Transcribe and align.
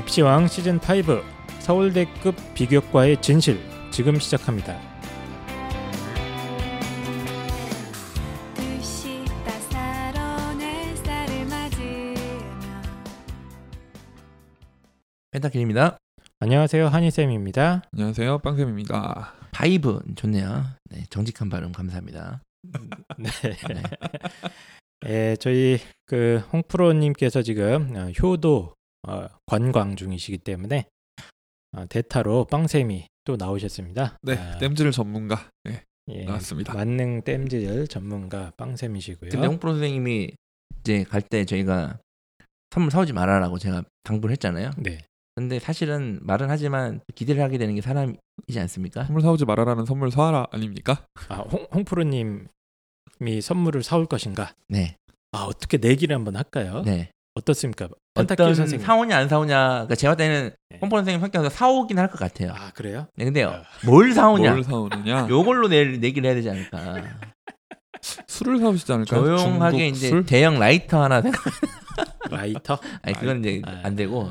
입시왕 0.00 0.48
시즌 0.48 0.76
5 0.76 0.80
서울대급 1.58 2.34
비교과의 2.54 3.20
진실 3.20 3.60
지금 3.90 4.18
시작합니다. 4.18 4.80
펜타킬입니다. 15.32 15.98
안녕하세요 16.38 16.88
한희쌤입니다. 16.88 17.82
안녕하세요, 17.92 18.38
빵쌤입니다. 18.38 19.34
vibe 19.52 20.00
좋네요. 20.16 20.64
네, 20.86 21.04
정직한 21.10 21.50
발음 21.50 21.72
감사합니다. 21.72 22.40
네. 23.18 23.30
예, 25.06 25.36
저희 25.38 25.78
그 26.06 26.42
홍프로님께서 26.52 27.42
지금 27.42 27.94
어, 27.96 28.10
효도 28.22 28.74
어, 29.08 29.26
관광 29.46 29.96
중이시기 29.96 30.38
때문에 30.38 30.86
어, 31.76 31.86
대타로 31.88 32.46
빵쌤이 32.46 33.06
또 33.24 33.36
나오셨습니다. 33.36 34.16
네, 34.22 34.36
아, 34.36 34.58
땜질 34.58 34.90
전문가. 34.92 35.48
네, 35.64 35.82
예, 36.08 36.24
나왔습니다. 36.24 36.74
만능 36.74 37.22
땜질 37.22 37.86
전문가 37.88 38.52
빵쌤이시고요. 38.56 39.30
근데 39.30 39.46
홍프로 39.46 39.72
선생님이 39.74 40.32
이제 40.80 41.04
갈 41.04 41.22
때 41.22 41.44
저희가 41.44 41.98
선물 42.70 42.90
사오지 42.90 43.12
말아라고 43.12 43.58
제가 43.58 43.82
당부를 44.04 44.32
했잖아요. 44.32 44.70
네. 44.78 44.98
근데 45.36 45.58
사실은 45.58 46.18
말은 46.22 46.50
하지만 46.50 47.00
기대를 47.14 47.42
하게 47.42 47.56
되는 47.58 47.74
게 47.74 47.80
사람이지 47.80 48.18
않습니까? 48.58 49.04
선물 49.04 49.22
사오지 49.22 49.44
말아라는 49.44 49.86
선물 49.86 50.10
사라 50.10 50.46
아닙니까? 50.50 51.04
아, 51.28 51.36
홍, 51.36 51.66
홍프로님이 51.72 52.46
선물을 53.42 53.82
사올 53.82 54.06
것인가? 54.06 54.52
네, 54.68 54.96
아, 55.32 55.44
어떻게 55.44 55.78
내기를 55.78 56.14
한번 56.16 56.36
할까요? 56.36 56.82
네. 56.84 57.10
어떻습니까? 57.40 57.88
어떤 58.14 58.54
선생님. 58.54 58.84
사오냐 58.84 59.16
안 59.16 59.28
사오냐. 59.28 59.68
그러니까 59.68 59.94
제가 59.94 60.14
볼 60.14 60.18
때는 60.18 60.50
네. 60.70 60.78
홍프로 60.80 60.98
선생님 61.00 61.20
성격에서 61.20 61.50
사오긴 61.54 61.98
할 61.98 62.08
것 62.08 62.18
같아요. 62.18 62.52
아, 62.54 62.70
그래요? 62.72 63.06
네, 63.16 63.24
근데 63.24 63.44
아. 63.44 63.62
뭘 63.84 64.12
사오냐? 64.12 64.50
뭘 64.52 64.64
사오느냐? 64.64 65.26
요걸로 65.30 65.68
내, 65.68 65.84
내기를 65.84 66.26
해야 66.26 66.34
되지 66.34 66.50
않을까. 66.50 67.04
술을 68.26 68.58
사오시지 68.58 68.92
않을까요? 68.92 69.36
조용하게 69.36 69.88
이제 69.88 70.08
술? 70.08 70.24
대형 70.24 70.58
라이터 70.58 71.02
하나 71.02 71.20
생각. 71.22 71.42
라이터? 72.30 72.78
아니 73.02 73.14
그건 73.18 73.40
이제 73.44 73.62
아. 73.64 73.80
안 73.84 73.96
되고. 73.96 74.30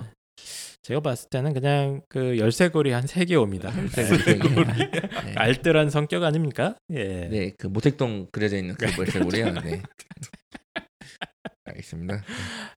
제가 0.82 1.02
봤을 1.02 1.30
때는 1.30 1.54
그냥 1.54 2.02
그 2.10 2.40
열쇠고리 2.40 2.92
한 2.92 3.04
세 3.06 3.26
개 3.26 3.36
옵니다. 3.36 3.70
네. 3.96 5.34
알뜰한 5.36 5.90
성격 5.92 6.24
아닙니까? 6.24 6.76
예. 6.92 7.28
네, 7.30 7.52
그 7.60 7.68
모택동 7.68 8.28
그려져 8.32 8.58
있는 8.58 8.74
그 8.76 8.88
벌새고리요. 8.96 9.52
네. 9.62 9.84
알겠습니다. 11.70 12.24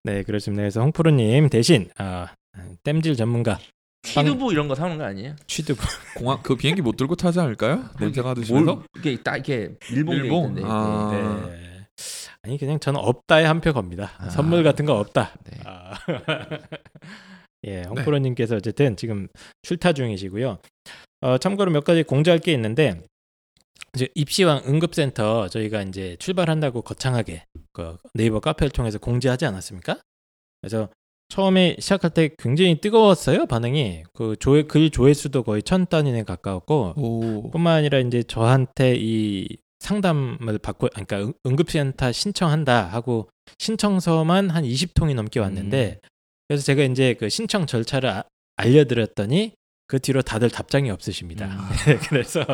네, 0.04 0.22
그렇습니다. 0.22 0.62
그래서 0.62 0.80
홍프로님 0.80 1.48
대신 1.48 1.88
아, 1.98 2.28
땜질 2.84 3.16
전문가 3.16 3.58
취두부 4.02 4.52
이런 4.52 4.66
거 4.68 4.74
사오는 4.74 4.98
거 4.98 5.04
아니에요? 5.04 5.36
취두부. 5.46 5.80
공항 6.16 6.38
그 6.42 6.56
비행기 6.56 6.82
못 6.82 6.96
들고 6.96 7.14
타지 7.16 7.38
않을까요? 7.40 7.84
냄새가 8.00 8.34
드시면서? 8.34 8.74
뭘 8.74 8.84
이게 8.98 9.16
딱 9.22 9.36
이렇게 9.36 9.74
밀봉돼 9.92 10.22
밀봉? 10.22 10.42
있던데. 10.44 10.62
아. 10.64 11.46
네. 11.48 11.86
아니 12.42 12.58
그냥 12.58 12.80
저는 12.80 12.98
없다에 13.00 13.44
한 13.44 13.60
표 13.60 13.72
겁니다. 13.72 14.10
아. 14.18 14.28
선물 14.28 14.64
같은 14.64 14.84
거 14.86 14.94
없다. 14.98 15.32
네. 15.44 15.58
아. 15.64 15.92
예, 17.64 17.84
홍프로님께서 17.84 18.56
어쨌든 18.56 18.96
지금 18.96 19.28
출타 19.62 19.92
중이시고요. 19.92 20.58
어, 21.20 21.38
참고로 21.38 21.70
몇 21.70 21.84
가지 21.84 22.02
공지할 22.02 22.40
게 22.40 22.52
있는데 22.54 23.00
이제 23.94 24.08
입시왕 24.14 24.62
응급센터 24.66 25.48
저희가 25.48 25.82
이제 25.82 26.16
출발한다고 26.18 26.82
거창하게 26.82 27.44
그 27.72 27.96
네이버 28.14 28.40
카페를 28.40 28.70
통해서 28.70 28.98
공지하지 28.98 29.44
않았습니까? 29.46 29.98
그래서 30.60 30.88
처음에 31.28 31.76
시작할 31.78 32.10
때 32.10 32.30
굉장히 32.38 32.80
뜨거웠어요 32.80 33.46
반응이 33.46 34.04
그 34.14 34.36
조회 34.38 34.62
글 34.64 34.90
조회수도 34.90 35.42
거의 35.42 35.62
천 35.62 35.86
단위에 35.86 36.22
가까웠고 36.24 36.94
오. 36.96 37.50
뿐만 37.50 37.76
아니라 37.78 37.98
이제 37.98 38.22
저한테 38.22 38.94
이 38.98 39.48
상담을 39.80 40.58
받고 40.58 40.88
그러니까 40.92 41.18
응- 41.20 41.32
응급센터 41.46 42.12
신청한다 42.12 42.84
하고 42.86 43.28
신청서만 43.58 44.50
한 44.50 44.64
20통이 44.64 45.14
넘게 45.14 45.40
왔는데 45.40 45.98
그래서 46.48 46.64
제가 46.64 46.82
이제 46.84 47.14
그 47.14 47.28
신청 47.30 47.66
절차를 47.66 48.10
아- 48.10 48.24
알려드렸더니 48.56 49.52
그 49.86 49.98
뒤로 49.98 50.22
다들 50.22 50.48
답장이 50.50 50.90
없으십니다. 50.90 51.46
음. 51.46 51.58
그래서 52.08 52.44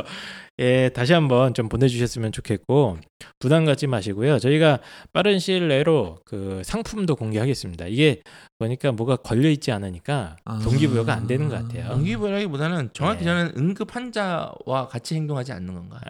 예 0.59 0.89
다시 0.89 1.13
한번 1.13 1.55
좀 1.55 1.69
보내주셨으면 1.69 2.33
좋겠고 2.33 2.99
부담 3.39 3.65
갖지 3.65 3.87
마시고요. 3.87 4.39
저희가 4.39 4.81
빠른 5.13 5.39
시일 5.39 5.69
내로 5.69 6.19
그 6.25 6.63
상품도 6.65 7.15
공개하겠습니다. 7.15 7.87
이게 7.87 8.23
보니까 8.59 8.91
뭐가 8.93 9.17
걸려 9.17 9.49
있지 9.51 9.71
않으니까 9.71 10.37
아. 10.45 10.59
동기부여가 10.59 11.15
안 11.15 11.27
되는 11.29 11.49
것 11.49 11.63
같아요. 11.63 11.93
연기부라기보다는 11.93 12.91
정확히 12.93 13.21
네. 13.21 13.25
저는 13.27 13.53
응급 13.57 13.95
환자와 13.95 14.89
같이 14.89 15.15
행동하지 15.15 15.53
않는 15.53 15.75
건가. 15.75 16.01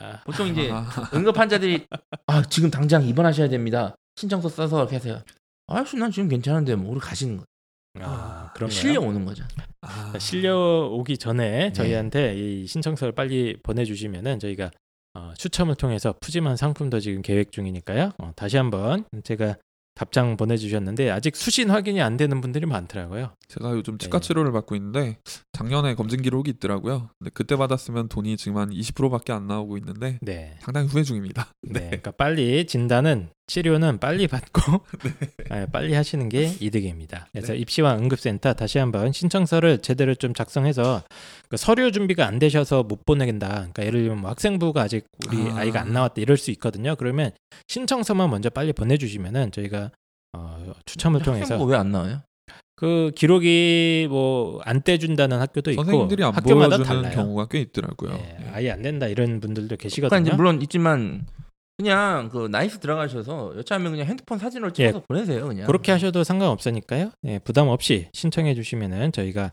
아, 0.00 0.20
보통 0.24 0.48
이제 0.48 0.70
아, 0.72 0.86
응급 1.12 1.38
환자들이 1.38 1.86
아 2.26 2.42
지금 2.48 2.70
당장 2.70 3.06
입원하셔야 3.06 3.48
됩니다. 3.48 3.94
신청서 4.16 4.48
써서 4.48 4.78
이렇게 4.80 4.96
하세요. 4.96 5.20
아씨 5.66 5.96
난 5.96 6.10
지금 6.10 6.28
괜찮은데 6.28 6.76
뭐 6.76 6.92
우리 6.92 7.00
가시는 7.00 7.36
거. 7.38 7.44
아, 8.00 8.50
그런가요? 8.54 8.78
실려 8.78 9.00
오는 9.00 9.24
거죠. 9.24 9.44
아. 9.82 10.12
실려 10.18 10.88
오기 10.90 11.18
전에 11.18 11.50
네. 11.50 11.72
저희한테 11.72 12.34
이 12.34 12.66
신청서를 12.66 13.12
빨리 13.12 13.56
보내주시면은 13.62 14.38
저희가 14.38 14.70
어, 15.14 15.32
추첨을 15.36 15.74
통해서 15.74 16.14
푸짐한 16.20 16.56
상품도 16.56 17.00
지금 17.00 17.20
계획 17.20 17.52
중이니까요. 17.52 18.12
어, 18.18 18.32
다시 18.34 18.56
한번 18.56 19.04
제가 19.24 19.56
답장 19.94 20.38
보내주셨는데 20.38 21.10
아직 21.10 21.36
수신 21.36 21.68
확인이 21.68 22.00
안 22.00 22.16
되는 22.16 22.40
분들이 22.40 22.64
많더라고요. 22.64 23.34
제가 23.48 23.72
요즘 23.72 23.98
치과 23.98 24.20
네. 24.20 24.26
치료를 24.26 24.50
받고 24.52 24.74
있는데 24.76 25.18
작년에 25.52 25.94
검진 25.94 26.22
기록이 26.22 26.52
있더라고요. 26.52 27.10
근데 27.18 27.30
그때 27.34 27.56
받았으면 27.56 28.08
돈이 28.08 28.38
지금 28.38 28.56
한 28.56 28.70
20%밖에 28.70 29.34
안 29.34 29.46
나오고 29.46 29.76
있는데 29.76 30.18
네. 30.22 30.56
상당히 30.60 30.88
후회 30.88 31.02
중입니다. 31.02 31.48
네. 31.62 31.80
그러니까 31.80 32.12
빨리 32.12 32.66
진단은 32.66 33.28
치료는 33.46 33.98
빨리 33.98 34.26
받고 34.28 34.62
아, 35.50 35.66
빨리 35.72 35.94
하시는 35.94 36.28
게 36.28 36.52
이득입니다. 36.60 37.26
그래서 37.32 37.52
네. 37.52 37.58
입시와 37.58 37.96
응급센터 37.96 38.54
다시 38.54 38.78
한번 38.78 39.12
신청서를 39.12 39.78
제대로 39.78 40.14
좀 40.14 40.32
작성해서 40.32 41.02
그 41.48 41.56
서류 41.56 41.92
준비가 41.92 42.26
안 42.26 42.38
되셔서 42.38 42.82
못 42.84 43.04
보내긴다. 43.04 43.48
그러니까 43.48 43.84
예를 43.84 44.02
들면 44.02 44.20
뭐 44.22 44.30
학생부가 44.30 44.82
아직 44.82 45.06
우리 45.28 45.50
아. 45.50 45.56
아. 45.58 45.64
이가안 45.64 45.92
나왔다 45.92 46.14
이럴 46.22 46.36
수 46.36 46.50
있거든요. 46.52 46.94
그러면 46.96 47.30
신청서만 47.68 48.30
먼저 48.30 48.48
빨리 48.48 48.72
보내주시면은 48.72 49.50
저희가 49.52 49.90
어, 50.34 50.72
추첨을 50.86 51.22
통해서 51.22 51.54
학생부 51.54 51.64
왜 51.70 51.76
안 51.76 51.90
나와요? 51.92 52.22
그 52.76 53.12
기록이 53.14 54.06
뭐 54.08 54.60
안 54.64 54.82
떼준다는 54.82 55.38
학교도 55.40 55.72
있고 55.72 55.82
선생님들이 55.84 56.24
안 56.24 56.32
학교마다 56.34 56.78
달라요. 56.82 57.12
경우가 57.14 57.46
꽤 57.48 57.60
있더라고요. 57.60 58.12
예, 58.14 58.36
예. 58.40 58.48
아예 58.52 58.70
안 58.70 58.82
된다 58.82 59.06
이런 59.08 59.40
분들도 59.40 59.76
계시거든요. 59.76 60.34
물론 60.36 60.62
있지만 60.62 61.26
그냥 61.82 62.28
그 62.28 62.46
나이스 62.48 62.78
들어가셔서 62.78 63.54
여차하면 63.56 63.90
그냥 63.90 64.06
핸드폰 64.06 64.38
사진으로 64.38 64.72
찍어서 64.72 65.00
보내세요 65.00 65.48
그냥. 65.48 65.66
그렇게 65.66 65.90
하셔도 65.90 66.22
상관없으니까요. 66.22 67.10
예, 67.24 67.38
부담 67.40 67.68
없이 67.68 68.08
신청해 68.12 68.54
주시면은 68.54 69.10
저희가 69.10 69.50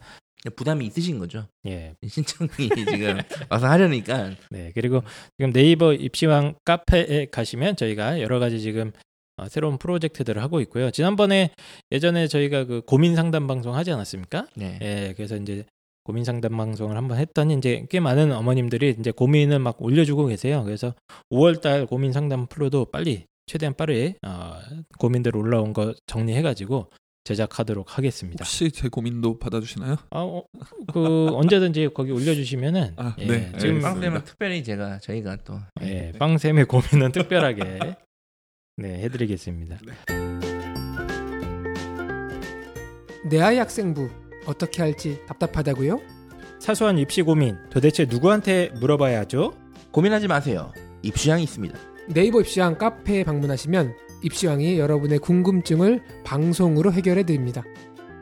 부담이 0.55 0.85
있으신 0.85 1.17
거죠. 1.17 1.47
예, 1.65 1.95
신청이 2.07 2.69
지금 2.87 3.17
와서 3.49 3.67
하려니까 3.67 4.31
네 4.51 4.71
그리고 4.75 5.01
지금 5.39 5.51
네이버 5.51 5.93
입시왕 5.93 6.53
카페에 6.65 7.25
가시면 7.31 7.75
저희가 7.75 8.21
여러 8.21 8.37
가지 8.37 8.61
지금 8.61 8.91
어, 9.37 9.47
새로운 9.49 9.79
프로젝트들을 9.79 10.39
하고 10.43 10.61
있고요. 10.61 10.91
지난번에 10.91 11.49
예전에 11.91 12.27
저희가 12.27 12.65
그 12.65 12.81
고민 12.85 13.15
상담 13.15 13.47
방송 13.47 13.73
하지 13.75 13.91
않았습니까? 13.91 14.45
네. 14.55 14.77
예, 14.83 15.13
그래서 15.15 15.35
이제 15.35 15.65
고민 16.09 16.23
상담 16.23 16.57
방송을 16.57 16.97
한번 16.97 17.19
했더니 17.19 17.53
이제 17.53 17.85
꽤 17.87 17.99
많은 17.99 18.31
어머님들이 18.31 18.95
이제 18.99 19.11
고민을 19.11 19.59
막 19.59 19.79
올려주고 19.79 20.25
계세요. 20.25 20.63
그래서 20.63 20.95
5월달 21.31 21.87
고민 21.87 22.13
상담 22.13 22.47
프로도 22.47 22.85
빨리 22.85 23.27
최대한 23.45 23.75
빠르게 23.75 24.15
어, 24.25 24.55
고민들 24.97 25.37
올라온 25.37 25.71
거 25.71 25.93
정리해가지고 26.07 26.89
제작하도록 27.25 27.95
하겠습니다. 27.95 28.43
혹시 28.43 28.71
제 28.71 28.89
고민도 28.89 29.37
받아주시나요? 29.37 29.97
아, 30.09 30.19
어, 30.19 30.43
그 30.91 31.27
언제든지 31.31 31.89
거기 31.93 32.11
올려주시면은 32.11 32.93
아, 32.97 33.15
예, 33.19 33.27
네, 33.27 33.51
지금. 33.59 33.79
빵쌤은 33.79 34.23
특별히 34.23 34.63
제가 34.63 34.97
저희가 34.97 35.37
또 35.43 35.59
예, 35.83 36.11
빵쌤의 36.17 36.65
고민은 36.65 37.11
특별하게 37.11 37.77
네 38.77 38.97
해드리겠습니다. 39.03 39.77
내 43.29 43.41
아이 43.41 43.59
학생부 43.59 44.28
어떻게 44.49 44.81
할지 44.81 45.21
답답하다고요? 45.27 45.99
사소한 46.59 46.97
입시 46.97 47.21
고민 47.21 47.57
도대체 47.69 48.05
누구한테 48.05 48.71
물어봐야 48.79 49.19
하죠? 49.21 49.53
고민하지 49.91 50.27
마세요. 50.27 50.71
입시양이 51.01 51.43
있습니다. 51.43 51.77
네이버 52.09 52.41
입시왕 52.41 52.77
카페에 52.77 53.23
방문하시면 53.23 53.93
입시왕이 54.23 54.79
여러분의 54.79 55.19
궁금증을 55.19 56.01
방송으로 56.25 56.91
해결해 56.91 57.23
드립니다. 57.23 57.63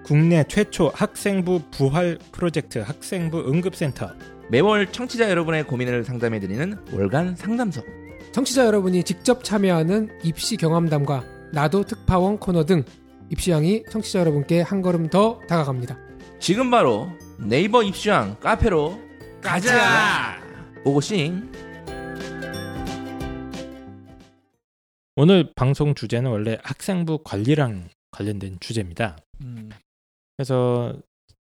국내 0.04 0.44
최초 0.48 0.92
학생부 0.94 1.62
부활 1.72 2.18
프로젝트 2.32 2.80
학생부 2.80 3.40
응급센터 3.48 4.12
매월 4.50 4.92
청취자 4.92 5.30
여러분의 5.30 5.66
고민을 5.66 6.04
상담해 6.04 6.40
드리는 6.40 6.78
월간 6.94 7.36
상담소. 7.36 7.82
청취자 8.32 8.66
여러분이 8.66 9.04
직접 9.04 9.44
참여하는 9.44 10.10
입시 10.24 10.58
경험담과 10.58 11.24
나도 11.52 11.84
특파원 11.84 12.38
코너 12.38 12.66
등 12.66 12.84
입시왕이 13.30 13.84
청취자 13.90 14.20
여러분께 14.20 14.62
한 14.62 14.82
걸음 14.82 15.10
더 15.10 15.40
다가갑니다. 15.48 16.07
지금 16.40 16.70
바로 16.70 17.10
네이버 17.40 17.84
입시왕 17.84 18.40
카페로 18.40 19.02
가자. 19.42 20.40
오고싱. 20.86 21.52
오늘 25.16 25.52
방송 25.56 25.96
주제는 25.96 26.30
원래 26.30 26.58
학생부 26.64 27.24
관리랑 27.24 27.90
관련된 28.12 28.58
주제입니다. 28.60 29.18
음, 29.42 29.72
그래서 30.38 30.96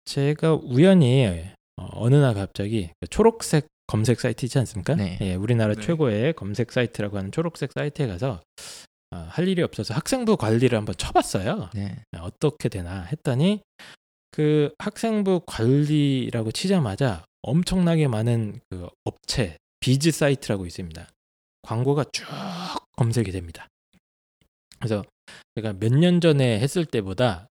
제가 0.05 0.55
우연히 0.55 1.27
어, 1.77 1.89
어느 1.93 2.17
날 2.17 2.35
갑자기 2.35 2.91
그 3.01 3.07
초록색 3.07 3.69
검색 3.87 4.21
사이트 4.21 4.45
있지 4.45 4.59
않습니까? 4.59 4.97
네. 4.97 5.17
예, 5.21 5.35
우리나라 5.37 5.75
네. 5.75 5.81
최고의 5.81 6.33
검색 6.35 6.73
사이트라고 6.73 7.19
하는 7.19 7.31
초록색 7.31 7.73
사이트에 7.73 8.09
가서 8.09 8.41
아, 9.11 9.29
할 9.31 9.47
일이 9.47 9.63
없어서 9.63 9.95
학생부 9.95 10.37
관리를 10.37 10.77
한번 10.77 10.97
쳐봤어요. 10.97 11.71
네. 11.75 12.03
어떻게 12.19 12.69
되나 12.69 13.03
했더니 13.03 13.61
그 14.33 14.75
학생부 14.79 15.43
관리라고 15.47 16.51
치자마자 16.51 17.25
엄청나게 17.43 18.09
많은 18.09 18.61
그 18.71 18.89
업체 19.05 19.59
biz 19.81 20.11
사이트라고 20.11 20.67
있습니다. 20.67 21.07
광고가 21.63 22.05
쭉 22.13 22.25
검색이 22.97 23.31
됩니다. 23.31 23.69
그래서 24.79 25.05
제가 25.55 25.75
몇 25.75 25.93
년 25.93 26.21
전에 26.21 26.59
했을 26.59 26.85
때보다 26.85 27.49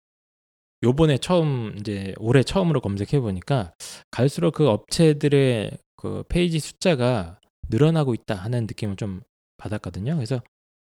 요번에 0.84 1.18
처음 1.18 1.74
이제 1.78 2.14
올해 2.18 2.42
처음으로 2.42 2.80
검색해 2.80 3.20
보니까 3.20 3.72
갈수록 4.10 4.52
그 4.52 4.68
업체들의 4.68 5.76
그 5.96 6.22
페이지 6.28 6.60
숫자가 6.60 7.40
늘어나고 7.68 8.14
있다 8.14 8.36
하는 8.36 8.62
느낌을 8.62 8.96
좀 8.96 9.20
받았거든요. 9.56 10.14
그래서 10.14 10.40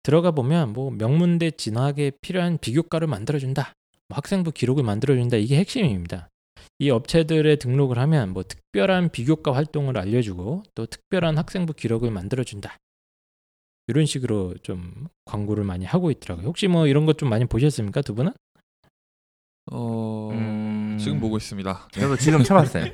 들어가 0.03 0.31
보면 0.31 0.73
뭐 0.73 0.91
명문대 0.91 1.51
진학에 1.51 2.11
필요한 2.21 2.59
비교과를 2.59 3.07
만들어 3.07 3.39
준다. 3.39 3.73
뭐 4.09 4.15
학생부 4.17 4.51
기록을 4.51 4.83
만들어준다. 4.83 5.37
이게 5.37 5.57
핵심입니다. 5.57 6.29
이 6.79 6.89
업체들에 6.89 7.55
등록을 7.57 7.97
하면 7.99 8.31
뭐 8.33 8.43
특별한 8.43 9.09
비교과 9.11 9.53
활동을 9.55 9.97
알려주고 9.97 10.63
또 10.75 10.85
특별한 10.85 11.37
학생부 11.37 11.73
기록을 11.73 12.09
만들어준다. 12.11 12.75
이런 13.87 14.05
식으로 14.05 14.55
좀 14.61 15.07
광고를 15.25 15.63
많이 15.63 15.85
하고 15.85 16.11
있더라고요. 16.11 16.47
혹시 16.47 16.67
뭐 16.67 16.87
이런 16.87 17.05
것 17.05 17.17
좀 17.17 17.29
많이 17.29 17.45
보셨습니까, 17.45 18.01
두 18.01 18.13
분은? 18.15 18.33
어, 19.71 20.29
음, 20.31 20.97
지금 20.99 21.19
보고 21.19 21.37
있습니다. 21.37 21.87
저도 21.91 22.15
지금 22.17 22.43
쳐봤어요. 22.43 22.85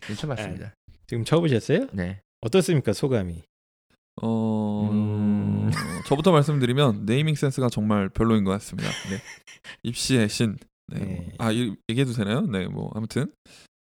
지금 0.00 0.16
쳐봤습니다. 0.16 0.74
지금 1.06 1.24
쳐보셨어요? 1.24 1.86
네. 1.92 2.20
어떻습니까, 2.40 2.92
소감이? 2.92 3.42
어, 4.22 4.88
음. 4.92 5.70
저부터 6.06 6.32
말씀드리면 6.32 7.04
네이밍 7.06 7.34
센스가 7.34 7.68
정말 7.68 8.08
별로인 8.08 8.44
것 8.44 8.50
같습니다. 8.52 8.88
네. 9.10 9.18
입시의 9.82 10.28
신. 10.28 10.56
네. 10.88 11.00
네. 11.00 11.14
뭐, 11.16 11.24
아 11.38 11.50
이- 11.52 11.74
얘기해도 11.88 12.12
되나요? 12.12 12.42
네, 12.42 12.66
뭐 12.68 12.90
아무튼 12.94 13.32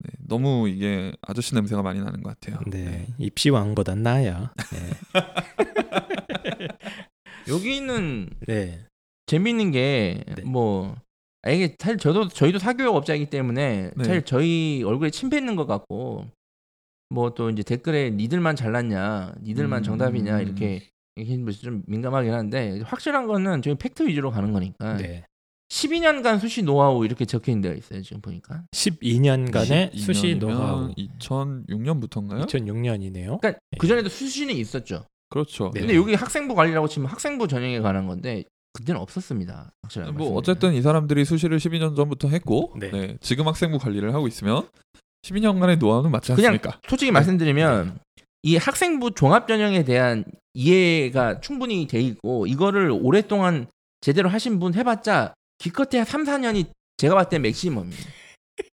네, 0.00 0.10
너무 0.26 0.68
이게 0.68 1.12
아저씨 1.22 1.54
냄새가 1.54 1.82
많이 1.82 2.00
나는 2.00 2.22
것 2.22 2.38
같아요. 2.38 2.60
네, 2.70 3.06
입시 3.18 3.50
왕보단 3.50 4.02
나아요. 4.02 4.50
여기는 7.48 8.30
네, 8.46 8.54
네, 8.66 8.86
재밌는 9.26 9.70
게 9.70 10.22
네. 10.36 10.42
뭐 10.44 10.94
아, 11.42 11.50
이게 11.50 11.74
사실 11.78 11.98
저도 11.98 12.28
저희도 12.28 12.58
사교육 12.58 12.94
업자이기 12.94 13.26
때문에 13.26 13.90
네. 13.96 14.04
사실 14.04 14.22
저희 14.24 14.82
얼굴에 14.84 15.10
침 15.10 15.30
뱉는 15.30 15.56
것 15.56 15.66
같고 15.66 16.26
뭐 17.14 17.30
또 17.34 17.48
이제 17.50 17.62
댓글에 17.62 18.10
니들만 18.10 18.56
잘났냐, 18.56 19.34
니들만 19.42 19.80
음. 19.80 19.82
정답이냐 19.84 20.40
이렇게 20.40 20.82
이렇게 21.16 21.36
뭐좀 21.38 21.82
민감하긴 21.86 22.32
한데 22.32 22.80
확실한 22.84 23.26
거는 23.26 23.62
저희 23.62 23.74
팩트 23.76 24.06
위주로 24.06 24.30
가는 24.30 24.52
거니까 24.52 24.96
네. 24.96 25.24
12년간 25.70 26.38
수시 26.40 26.62
노하우 26.62 27.04
이렇게 27.04 27.24
적혀 27.24 27.50
있는 27.52 27.62
데가 27.62 27.74
있어요 27.74 28.02
지금 28.02 28.20
보니까. 28.20 28.64
12년간의 28.72 29.96
수시 29.96 30.34
12년이면 30.34 30.38
노하우. 30.38 30.94
2006년부터인가요? 30.94 32.46
2006년이네요. 32.46 33.40
그러니까 33.40 33.54
그 33.78 33.86
전에도 33.86 34.08
수시는 34.08 34.54
있었죠. 34.54 35.06
그렇죠. 35.30 35.70
네. 35.74 35.80
근데 35.80 35.96
여기 35.96 36.14
학생부 36.14 36.54
관리라고 36.54 36.86
치면 36.88 37.08
학생부 37.08 37.48
전형에 37.48 37.80
관한 37.80 38.06
건데 38.06 38.44
그때는 38.72 39.00
없었습니다. 39.00 39.72
확실하게 39.82 40.12
뭐. 40.12 40.36
어쨌든 40.36 40.74
이 40.74 40.82
사람들이 40.82 41.24
수시를 41.24 41.58
12년 41.58 41.96
전부터 41.96 42.28
했고 42.28 42.74
네. 42.78 42.90
네, 42.90 43.16
지금 43.20 43.46
학생부 43.48 43.78
관리를 43.78 44.14
하고 44.14 44.28
있으면 44.28 44.68
12년간의 45.24 45.78
노하우는 45.78 46.10
맞지 46.10 46.34
그냥 46.34 46.52
않습니까? 46.52 46.78
솔직히 46.86 47.10
말씀드리면 47.10 47.98
이 48.42 48.56
학생부 48.56 49.12
종합 49.12 49.48
전형에 49.48 49.84
대한 49.84 50.24
이해가 50.52 51.40
충분히 51.40 51.86
돼 51.86 52.00
있고 52.00 52.46
이거를 52.46 52.90
오랫동안 52.92 53.66
제대로 54.00 54.28
하신 54.28 54.60
분 54.60 54.74
해봤자 54.74 55.34
기껏해야 55.58 56.04
3, 56.04 56.24
4년이 56.24 56.66
제가 56.98 57.14
봤을 57.14 57.30
때 57.30 57.38
맥시멈입니다. 57.38 58.02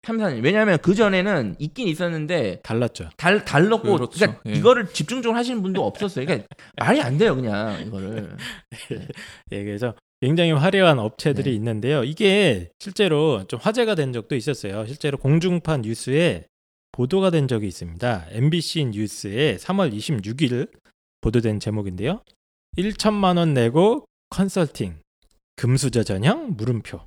3, 0.04 0.16
4년. 0.16 0.42
왜냐하면 0.42 0.78
그 0.78 0.94
전에는 0.94 1.56
있긴 1.58 1.86
있었는데 1.86 2.60
달랐죠. 2.62 3.10
달 3.16 3.44
달랐고 3.44 3.92
그렇죠. 3.92 4.10
그러니까 4.10 4.40
예. 4.46 4.52
이거를 4.52 4.88
집중적으로 4.88 5.38
하시는 5.38 5.62
분도 5.62 5.84
없었어요. 5.84 6.24
그러니까 6.24 6.48
말이 6.76 7.00
안 7.00 7.18
돼요, 7.18 7.36
그냥 7.36 7.80
이거를. 7.86 8.36
예, 9.52 9.64
그래서 9.64 9.94
굉장히 10.20 10.52
화려한 10.52 10.98
업체들이 10.98 11.50
네. 11.50 11.56
있는데요. 11.56 12.02
이게 12.02 12.70
실제로 12.78 13.44
좀 13.46 13.60
화제가 13.60 13.94
된 13.94 14.12
적도 14.12 14.34
있었어요. 14.34 14.86
실제로 14.86 15.16
공중파 15.18 15.78
뉴스에 15.78 16.46
보도가 16.92 17.30
된 17.30 17.46
적이 17.46 17.68
있습니다. 17.68 18.26
MBC 18.30 18.86
뉴스에 18.86 19.56
3월 19.56 19.94
26일 19.94 20.70
보도된 21.20 21.60
제목인데요. 21.60 22.22
1천만 22.76 23.38
원 23.38 23.54
내고 23.54 24.04
컨설팅, 24.30 24.98
금수저 25.56 26.02
전형 26.02 26.56
물음표, 26.56 27.00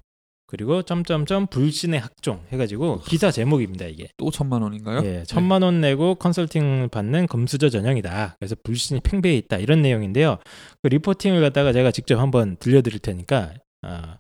그리고 0.52 0.82
점점점 0.82 1.48
불신의 1.48 2.02
학종 2.02 2.42
해가지고 2.52 3.00
기사 3.06 3.32
제목입니다. 3.32 3.86
이게. 3.86 4.10
또 4.18 4.30
천만 4.32 4.62
원인가요? 4.62 5.02
예, 5.06 5.24
천만 5.26 5.62
원 5.62 5.80
내고 5.80 6.16
컨설팅을 6.16 6.90
받는 6.90 7.28
금수저 7.28 7.70
전형이다. 7.70 8.36
그래서 8.38 8.56
불신이 8.62 9.00
팽배해 9.00 9.38
있다. 9.38 9.60
이런 9.60 9.82
내용인데요. 9.82 10.40
그 10.82 10.90
리포팅을 10.90 11.40
갖다가 11.40 11.72
제가 11.72 11.92
직접 11.92 12.20
한번 12.20 12.58
들려드릴 12.58 13.00
테니까 13.00 13.54
아, 13.82 14.18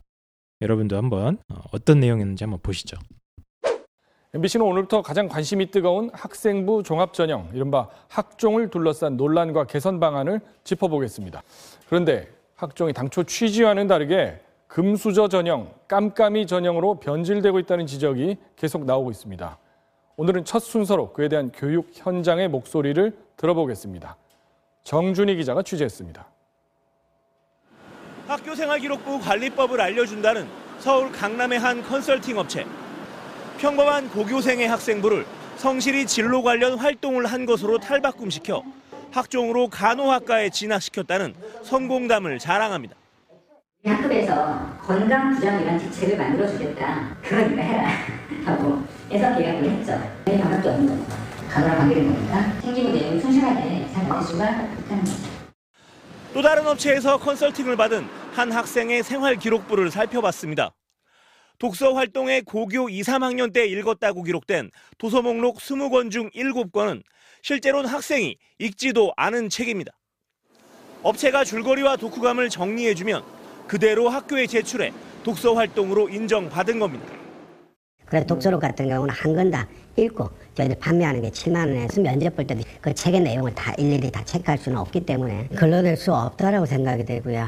여러분도 0.61 0.95
한번 0.95 1.37
어, 1.49 1.55
어떤 1.73 1.99
내용이었는지 1.99 2.45
한번 2.45 2.61
보시죠. 2.63 2.95
MBC는 4.33 4.65
오늘부터 4.65 5.01
가장 5.01 5.27
관심이 5.27 5.69
뜨거운 5.69 6.09
학생부 6.13 6.83
종합전형, 6.83 7.49
이른바 7.53 7.89
학종을 8.07 8.69
둘러싼 8.69 9.17
논란과 9.17 9.65
개선 9.65 9.99
방안을 9.99 10.39
짚어보겠습니다. 10.63 11.43
그런데 11.89 12.29
학종이 12.55 12.93
당초 12.93 13.23
취지와는 13.23 13.87
다르게 13.87 14.39
금수저 14.71 15.27
전형, 15.27 15.69
깜깜이 15.89 16.47
전형으로 16.47 17.01
변질되고 17.01 17.59
있다는 17.59 17.87
지적이 17.87 18.37
계속 18.55 18.85
나오고 18.85 19.11
있습니다. 19.11 19.57
오늘은 20.15 20.45
첫 20.45 20.59
순서로 20.59 21.11
그에 21.11 21.27
대한 21.27 21.51
교육 21.53 21.89
현장의 21.91 22.47
목소리를 22.47 23.17
들어보겠습니다. 23.35 24.15
정준희 24.85 25.35
기자가 25.35 25.61
취재했습니다. 25.61 26.25
학교생활기록부 28.27 29.19
관리법을 29.19 29.81
알려준다는 29.81 30.47
서울 30.79 31.11
강남의 31.11 31.59
한 31.59 31.83
컨설팅 31.83 32.37
업체. 32.37 32.65
평범한 33.57 34.09
고교생의 34.09 34.69
학생부를 34.69 35.25
성실히 35.57 36.07
진로 36.07 36.41
관련 36.43 36.79
활동을 36.79 37.25
한 37.25 37.45
것으로 37.45 37.77
탈바꿈시켜 37.77 38.63
학종으로 39.11 39.67
간호학과에 39.67 40.49
진학시켰다는 40.49 41.35
성공담을 41.63 42.39
자랑합니다. 42.39 43.00
학급에서 43.83 44.77
건강 44.79 45.33
부장이라는 45.33 45.79
직책을 45.79 46.17
만들어주겠다. 46.17 47.17
그걸 47.23 47.49
네가 47.49 47.61
해라. 47.63 47.89
하고 48.45 48.83
해서 49.11 49.35
계약을 49.37 49.69
했죠. 49.69 49.99
내 50.25 50.39
방법도 50.39 50.69
없는 50.69 50.87
겁니다. 50.87 51.15
간호랑 51.49 51.77
관계된 51.79 52.13
겁니다. 52.13 52.61
생기부 52.61 52.91
내용 52.91 53.19
충실하게 53.19 53.87
잘 53.91 54.05
하는 54.05 54.09
거죠. 54.09 55.31
또 56.33 56.41
다른 56.41 56.65
업체에서 56.67 57.17
컨설팅을 57.17 57.75
받은 57.75 58.07
한 58.33 58.51
학생의 58.51 59.03
생활 59.03 59.35
기록부를 59.35 59.89
살펴봤습니다. 59.89 60.73
독서 61.57 61.93
활동에 61.93 62.41
고교 62.41 62.89
2, 62.89 63.01
3학년 63.01 63.51
때 63.51 63.65
읽었다고 63.65 64.23
기록된 64.23 64.71
도서 64.97 65.21
목록 65.21 65.57
20권 65.57 66.09
중 66.09 66.29
7권은 66.31 67.03
실제로는 67.41 67.89
학생이 67.89 68.37
읽지도 68.59 69.11
않은 69.17 69.49
책입니다. 69.49 69.91
업체가 71.03 71.43
줄거리와 71.43 71.97
독후감을 71.97 72.49
정리해주면 72.49 73.40
그대로 73.71 74.09
학교에 74.09 74.47
제출해 74.47 74.91
독서 75.23 75.53
활동으로 75.53 76.09
인정받은 76.09 76.77
겁니다. 76.77 77.05
그래서 78.05 78.25
독서록 78.25 78.59
같은 78.59 78.89
경우는 78.89 79.15
한 79.15 79.33
권 79.33 79.49
다 79.49 79.65
읽고 79.95 80.29
저희들 80.55 80.77
판매하는 80.77 81.21
게 81.21 81.29
7만 81.29 81.59
원에서 81.59 82.01
면접 82.01 82.35
볼 82.35 82.45
때도 82.45 82.61
그 82.81 82.93
책의 82.93 83.21
내용을 83.21 83.55
다 83.55 83.73
일일이 83.77 84.11
다 84.11 84.25
체크할 84.25 84.57
수는 84.57 84.77
없기 84.77 85.05
때문에 85.05 85.47
걸러낼 85.57 85.95
수 85.95 86.13
없다라고 86.13 86.65
생각이 86.65 87.05
되고요. 87.05 87.47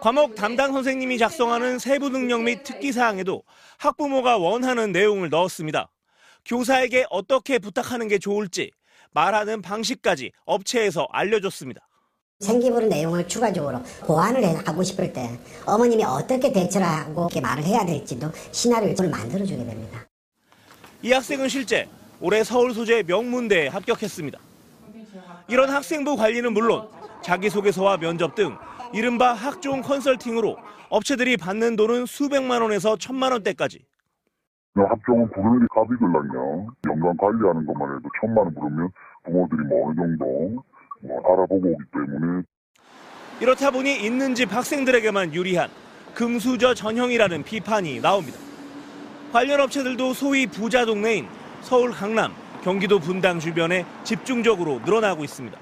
과목 0.00 0.34
담당 0.34 0.72
선생님이 0.72 1.18
작성하는 1.18 1.78
세부 1.78 2.08
능력 2.08 2.42
및 2.42 2.62
특기 2.62 2.90
사항에도 2.92 3.42
학부모가 3.76 4.38
원하는 4.38 4.92
내용을 4.92 5.28
넣었습니다. 5.28 5.90
교사에게 6.46 7.04
어떻게 7.10 7.58
부탁하는 7.58 8.08
게 8.08 8.18
좋을지 8.18 8.70
말하는 9.12 9.60
방식까지 9.60 10.32
업체에서 10.46 11.06
알려줬습니다. 11.10 11.86
생기부를 12.44 12.88
내용을 12.88 13.26
추가적으로 13.28 13.80
보완을 14.06 14.42
해- 14.44 14.54
하고 14.66 14.82
싶을 14.82 15.12
때 15.12 15.38
어머님이 15.66 16.04
어떻게 16.04 16.52
대처를 16.52 16.86
하고 16.86 17.22
이렇게 17.22 17.40
말을 17.40 17.62
해야 17.64 17.84
될지도 17.84 18.28
시나리오를 18.52 19.08
만들어주게 19.08 19.64
됩니다. 19.64 20.00
이 21.02 21.12
학생은 21.12 21.48
실제 21.48 21.88
올해 22.20 22.42
서울 22.42 22.72
소재 22.74 23.02
명문대에 23.06 23.68
합격했습니다. 23.68 24.38
이런 25.48 25.70
학생부 25.70 26.16
관리는 26.16 26.52
물론 26.52 26.88
자기소개서와 27.22 27.98
면접 27.98 28.34
등 28.34 28.56
이른바 28.92 29.32
학종 29.32 29.82
컨설팅으로 29.82 30.56
업체들이 30.88 31.36
받는 31.36 31.76
돈은 31.76 32.06
수백만 32.06 32.62
원에서 32.62 32.96
천만 32.96 33.32
원대까지. 33.32 33.84
합종은 34.76 35.30
부르는 35.30 35.60
게 35.60 35.66
값이 35.74 35.94
걸랑요. 36.00 36.66
연간 36.88 37.16
관리하는 37.16 37.64
것만 37.66 37.96
해도 37.96 38.08
천만 38.20 38.44
원 38.44 38.54
부르면 38.54 38.88
부모들이 39.24 39.62
뭐 39.68 39.88
어느 39.88 39.94
정도 39.96 40.24
뭐 40.24 40.62
알아보고 41.10 41.56
오기 41.68 41.76
때문에 41.92 42.42
이렇다 43.40 43.70
보니 43.70 44.04
있는 44.04 44.34
집 44.34 44.52
학생들에게만 44.52 45.34
유리한 45.34 45.68
금수저 46.14 46.74
전형이라는 46.74 47.42
비판이 47.42 48.00
나옵니다. 48.00 48.38
관련 49.32 49.60
업체들도 49.60 50.14
소위 50.14 50.46
부자 50.46 50.84
동네인 50.84 51.26
서울 51.62 51.90
강남, 51.90 52.32
경기도 52.62 52.98
분당 53.00 53.40
주변에 53.40 53.84
집중적으로 54.04 54.80
늘어나고 54.84 55.24
있습니다. 55.24 55.58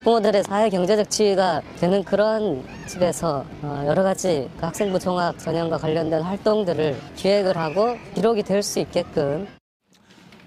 부모들의 0.00 0.42
사회 0.44 0.68
경제적 0.70 1.08
지위가 1.10 1.60
되는 1.78 2.02
그런 2.02 2.64
집에서 2.86 3.44
어, 3.62 3.84
여러 3.86 4.02
가지 4.02 4.50
그 4.58 4.64
학생부 4.64 4.98
종합 4.98 5.38
전형과 5.38 5.76
관련된 5.76 6.22
활동들을 6.22 6.96
기획을 7.16 7.56
하고 7.56 7.96
기록이 8.14 8.42
될 8.42 8.62
수 8.62 8.80
있게끔 8.80 9.46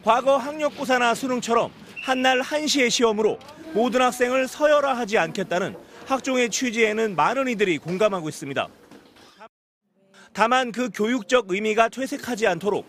과거 0.04 0.38
학력고사나 0.38 1.14
수능처럼 1.14 1.72
한날 2.04 2.42
한시의 2.42 2.90
시험으로 2.90 3.38
모든 3.74 4.02
학생을 4.02 4.48
서열화하지 4.48 5.18
않겠다는 5.18 5.76
학종의 6.06 6.50
취지에는 6.50 7.16
많은 7.16 7.48
이들이 7.48 7.78
공감하고 7.80 8.30
있습니다. 8.30 8.68
다만 10.34 10.72
그 10.72 10.90
교육적 10.94 11.52
의미가 11.52 11.90
퇴색하지 11.90 12.48
않도록 12.48 12.86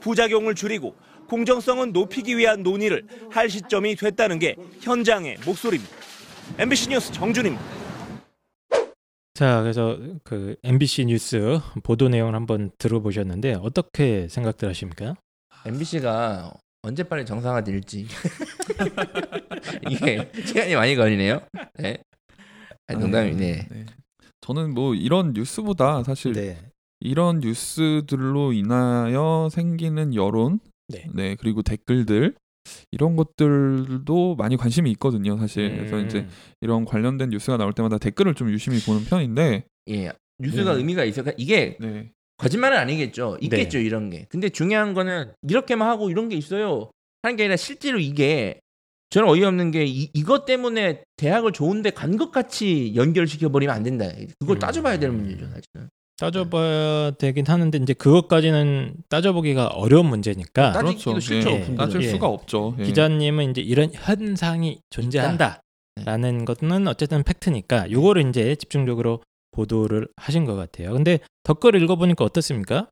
부작용을 0.00 0.54
줄이고 0.54 0.94
공정성은 1.28 1.92
높이기 1.92 2.36
위한 2.38 2.62
논의를 2.62 3.06
할 3.30 3.50
시점이 3.50 3.96
됐다는 3.96 4.38
게 4.38 4.56
현장의 4.80 5.38
목소리입니다. 5.44 5.94
MBC 6.58 6.88
뉴스 6.90 7.12
정준입니다. 7.12 7.62
자, 9.34 9.60
그래서 9.60 9.98
그 10.24 10.56
MBC 10.64 11.04
뉴스 11.06 11.60
보도 11.82 12.08
내용을 12.08 12.34
한번 12.34 12.70
들어보셨는데 12.78 13.58
어떻게 13.60 14.26
생각들 14.28 14.68
하십니까? 14.68 15.14
MBC가 15.66 16.52
언제 16.82 17.02
빨리 17.02 17.26
정상화 17.26 17.62
될지 17.62 18.06
이게 19.90 20.30
시간이 20.44 20.74
많이 20.74 20.94
걸리네요. 20.94 21.40
네. 21.78 21.98
아니, 22.86 23.00
농담이네. 23.00 23.68
네. 23.70 23.86
저는 24.40 24.74
뭐 24.74 24.94
이런 24.94 25.32
뉴스보다 25.32 26.02
사실 26.04 26.32
네. 26.32 26.58
이런 27.00 27.40
뉴스들로 27.40 28.52
인하여 28.52 29.48
생기는 29.52 30.14
여론, 30.14 30.60
네. 30.88 31.36
그리고 31.36 31.62
댓글들 31.62 32.34
이런 32.90 33.16
것들도 33.16 34.36
많이 34.36 34.56
관심이 34.56 34.90
있거든요, 34.92 35.36
사실. 35.36 35.76
그래서 35.76 35.96
음. 35.96 36.06
이제 36.06 36.26
이런 36.60 36.84
관련된 36.84 37.30
뉴스가 37.30 37.56
나올 37.56 37.72
때마다 37.72 37.98
댓글을 37.98 38.34
좀 38.34 38.50
유심히 38.50 38.80
보는 38.80 39.04
편인데, 39.04 39.64
예, 39.90 40.12
뉴스가 40.38 40.72
네. 40.72 40.78
의미가 40.78 41.04
있어요. 41.04 41.32
이게 41.36 41.76
네, 41.80 42.10
거짓말은 42.38 42.78
아니겠죠. 42.78 43.36
있겠죠 43.40 43.78
이런 43.78 44.10
게. 44.10 44.26
근데 44.30 44.48
중요한 44.48 44.94
거는 44.94 45.32
이렇게만 45.48 45.88
하고 45.88 46.08
이런 46.10 46.28
게 46.28 46.36
있어요. 46.36 46.90
하는 47.22 47.36
게 47.36 47.44
아니라 47.44 47.56
실제로 47.56 47.98
이게 47.98 48.60
저는 49.10 49.28
어이없는 49.28 49.70
게 49.70 49.84
이, 49.86 50.10
이것 50.14 50.44
때문에 50.44 51.02
대학을 51.16 51.52
좋은데 51.52 51.90
간 51.90 52.16
것 52.16 52.30
같이 52.30 52.92
연결시켜 52.94 53.48
버리면 53.48 53.74
안 53.74 53.82
된다. 53.82 54.06
그걸 54.38 54.56
음. 54.56 54.58
따져봐야 54.58 54.98
될 54.98 55.10
문제죠, 55.10 55.46
사실은. 55.46 55.88
따져봐야 56.18 57.12
되긴 57.12 57.46
하는데 57.46 57.78
이제 57.78 57.92
그것까지는 57.94 58.94
따져보기가 59.08 59.68
어려운 59.68 60.06
문제니까 60.06 60.72
따지기도 60.72 61.10
그렇죠. 61.12 61.20
싫죠. 61.20 61.48
예, 61.50 61.54
분들은. 61.60 61.76
따질 61.76 62.02
예. 62.02 62.08
수가 62.08 62.26
없죠. 62.26 62.74
예. 62.80 62.84
기자님은 62.84 63.50
이제 63.52 63.60
이런 63.60 63.90
현상이 63.92 64.80
존재한다라는 64.90 66.44
것은 66.44 66.88
어쨌든 66.88 67.22
팩트니까 67.22 67.90
요거를 67.90 68.28
이제 68.28 68.54
집중적으로 68.56 69.22
보도를 69.52 70.08
하신 70.16 70.44
것 70.44 70.54
같아요. 70.54 70.92
근데 70.92 71.20
덧글 71.44 71.74
읽어보니까 71.82 72.24
어떻습니까? 72.24 72.90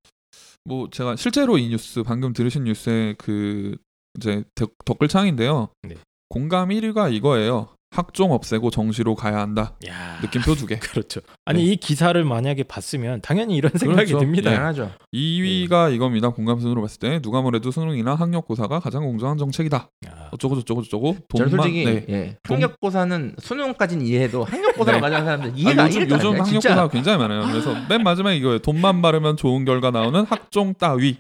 뭐 0.64 0.88
제가 0.90 1.16
실제로 1.16 1.58
이 1.58 1.68
뉴스 1.68 2.02
방금 2.02 2.32
들으신 2.32 2.64
뉴스의 2.64 3.14
그 3.18 3.76
이제 4.18 4.44
덧- 4.54 4.72
댓글창인데요. 4.84 5.68
네. 5.82 5.94
공감 6.28 6.70
1위가 6.70 7.12
이거예요. 7.12 7.68
학종 7.90 8.32
없애고 8.32 8.70
정시로 8.70 9.14
가야 9.14 9.38
한다. 9.38 9.74
야, 9.88 10.18
느낌표 10.20 10.54
두 10.54 10.66
개. 10.66 10.76
그렇죠. 10.80 11.20
아니 11.44 11.64
네. 11.64 11.72
이 11.72 11.76
기사를 11.76 12.22
만약에 12.24 12.64
봤으면 12.64 13.20
당연히 13.22 13.56
이런 13.56 13.70
생각이 13.74 14.06
그렇죠. 14.12 14.18
듭니다. 14.20 14.50
당연하죠. 14.50 14.90
2위가 15.14 15.94
이겁니다. 15.94 16.28
공감 16.30 16.58
순으로 16.60 16.82
봤을 16.82 16.98
때 16.98 17.20
누가 17.22 17.40
뭐래도 17.40 17.70
수능이나 17.70 18.14
학력고사가 18.14 18.80
가장 18.80 19.04
공정한 19.04 19.38
정책이다. 19.38 19.88
야, 20.06 20.28
어쩌고 20.32 20.56
저쩌고 20.56 20.82
저쩌고 20.82 21.16
저는 21.34 21.50
솔직히 21.50 21.84
네. 21.84 22.04
예, 22.08 22.36
돈- 22.42 22.56
학력고사는 22.56 23.36
수능까지는 23.38 24.04
이해해도 24.04 24.44
학력고사로 24.44 24.96
네. 24.98 25.00
가져간 25.00 25.24
사람들 25.24 25.50
아, 25.50 25.52
이해가 25.56 25.82
안 25.84 25.88
요즘. 25.88 26.10
요즘. 26.10 26.30
학력고사가 26.40 26.88
굉장히 26.88 27.18
많아요. 27.18 27.46
그래서 27.46 27.74
맨 27.88 28.02
마지막에 28.02 28.36
이거예요. 28.36 28.58
돈만 28.58 29.00
바르면 29.00 29.36
좋은 29.36 29.64
결과 29.64 29.90
나오는 29.90 30.24
학종 30.24 30.74
따위. 30.74 31.16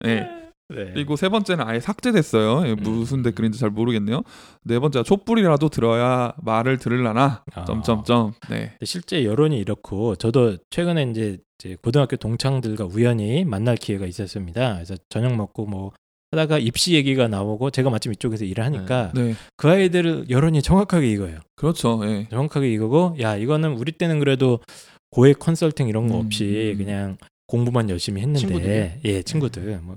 네. 0.00 0.26
네. 0.68 0.90
그리고 0.94 1.16
세 1.16 1.28
번째는 1.28 1.66
아예 1.66 1.80
삭제됐어요. 1.80 2.68
예, 2.68 2.74
무슨 2.74 3.22
댓글인지 3.22 3.58
잘 3.58 3.70
모르겠네요. 3.70 4.22
네 4.64 4.78
번째가 4.78 5.04
촛불이라도 5.04 5.68
들어야 5.68 6.34
말을 6.42 6.78
들을라나. 6.78 7.44
아. 7.54 7.64
점점점. 7.64 8.34
네. 8.50 8.72
실제 8.84 9.24
여론이 9.24 9.58
이렇고 9.58 10.16
저도 10.16 10.56
최근에 10.70 11.04
이제, 11.10 11.38
이제 11.58 11.76
고등학교 11.80 12.16
동창들과 12.16 12.86
우연히 12.86 13.44
만날 13.44 13.76
기회가 13.76 14.06
있었습니다. 14.06 14.74
그래서 14.74 14.96
저녁 15.08 15.36
먹고 15.36 15.66
뭐 15.66 15.92
하다가 16.32 16.58
입시 16.58 16.94
얘기가 16.94 17.28
나오고 17.28 17.70
제가 17.70 17.88
마침 17.88 18.12
이쪽에서 18.12 18.44
일을 18.44 18.64
하니까 18.64 19.12
네. 19.14 19.34
그 19.56 19.68
아이들 19.68 20.28
여론이 20.28 20.62
정확하게 20.62 21.08
이거예요. 21.12 21.38
그렇죠. 21.54 22.00
예. 22.04 22.26
정확하게 22.30 22.72
이거고 22.72 23.16
야 23.20 23.36
이거는 23.36 23.74
우리 23.74 23.92
때는 23.92 24.18
그래도 24.18 24.58
고액 25.10 25.38
컨설팅 25.38 25.86
이런 25.86 26.08
거 26.08 26.18
음, 26.18 26.26
없이 26.26 26.72
음. 26.74 26.78
그냥 26.84 27.16
공부만 27.46 27.88
열심히 27.88 28.20
했는데 28.22 28.40
친구들. 28.40 29.00
예 29.04 29.22
친구들 29.22 29.78
뭐 29.82 29.96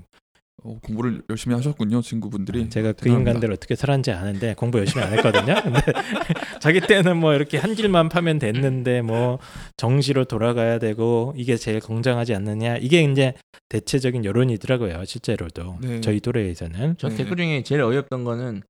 어, 0.62 0.78
공부를 0.82 1.22
열심히 1.30 1.54
하셨군요, 1.56 2.02
친구분들이. 2.02 2.68
제가 2.68 2.92
그 2.92 2.98
대단합니다. 2.98 3.30
인간들 3.30 3.52
어떻게 3.52 3.74
살았는지 3.74 4.10
아는데 4.12 4.54
공부 4.54 4.78
열심히 4.78 5.04
안 5.04 5.12
했거든요. 5.14 5.54
근데 5.62 5.80
자기 6.60 6.80
때는 6.80 7.16
뭐 7.16 7.34
이렇게 7.34 7.56
한 7.58 7.74
길만 7.74 8.08
파면 8.08 8.38
됐는데 8.38 9.02
뭐 9.02 9.38
정시로 9.76 10.24
돌아가야 10.24 10.78
되고 10.78 11.32
이게 11.36 11.56
제일 11.56 11.80
공정하지 11.80 12.34
않느냐 12.34 12.76
이게 12.76 13.02
이제 13.02 13.34
대체적인 13.68 14.24
여론이더라고요. 14.24 15.04
실제로도 15.04 15.78
네. 15.80 16.00
저희 16.00 16.20
또래에서는 16.20 16.96
저 16.98 17.08
네. 17.08 17.16
댓글 17.16 17.36
중에 17.36 17.62
제일 17.62 17.80
어이없던 17.82 18.24
거는 18.24 18.62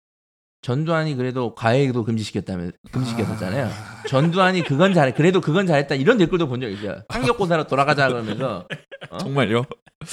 전두환이 0.63 1.15
그래도 1.15 1.55
과외도 1.55 2.05
금지시켰다면 2.05 2.73
금지시켰었잖아요. 2.93 3.71
전두환이 4.09 4.63
그건 4.63 4.93
잘해. 4.93 5.13
그래도 5.13 5.41
그건 5.41 5.67
잘했다. 5.67 5.95
이런 5.95 6.19
댓글도 6.19 6.49
본 6.49 6.61
적 6.61 6.69
있어요. 6.69 7.03
학력고사로 7.09 7.67
돌아가자 7.67 8.09
그러면서 8.09 8.67
어? 9.11 9.17
정말요? 9.19 9.65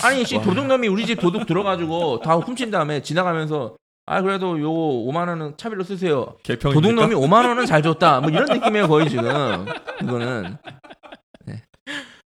아니 0.03 0.23
씨 0.25 0.37
와. 0.37 0.41
도둑놈이 0.43 0.87
우리 0.87 1.05
집 1.05 1.19
도둑 1.19 1.45
들어가지고 1.47 2.21
다 2.21 2.35
훔친 2.35 2.71
다음에 2.71 3.01
지나가면서 3.01 3.75
아 4.05 4.21
그래도 4.21 4.57
요거 4.57 5.11
5만 5.11 5.27
원은 5.27 5.57
차비로 5.57 5.83
쓰세요. 5.83 6.37
개평입니까? 6.43 6.81
도둑놈이 6.81 7.15
5만 7.15 7.45
원은 7.45 7.65
잘 7.65 7.81
줬다. 7.81 8.21
뭐 8.21 8.29
이런 8.29 8.45
느낌이에요 8.45 8.87
거의 8.87 9.09
지금. 9.09 9.25
이거는 10.01 10.57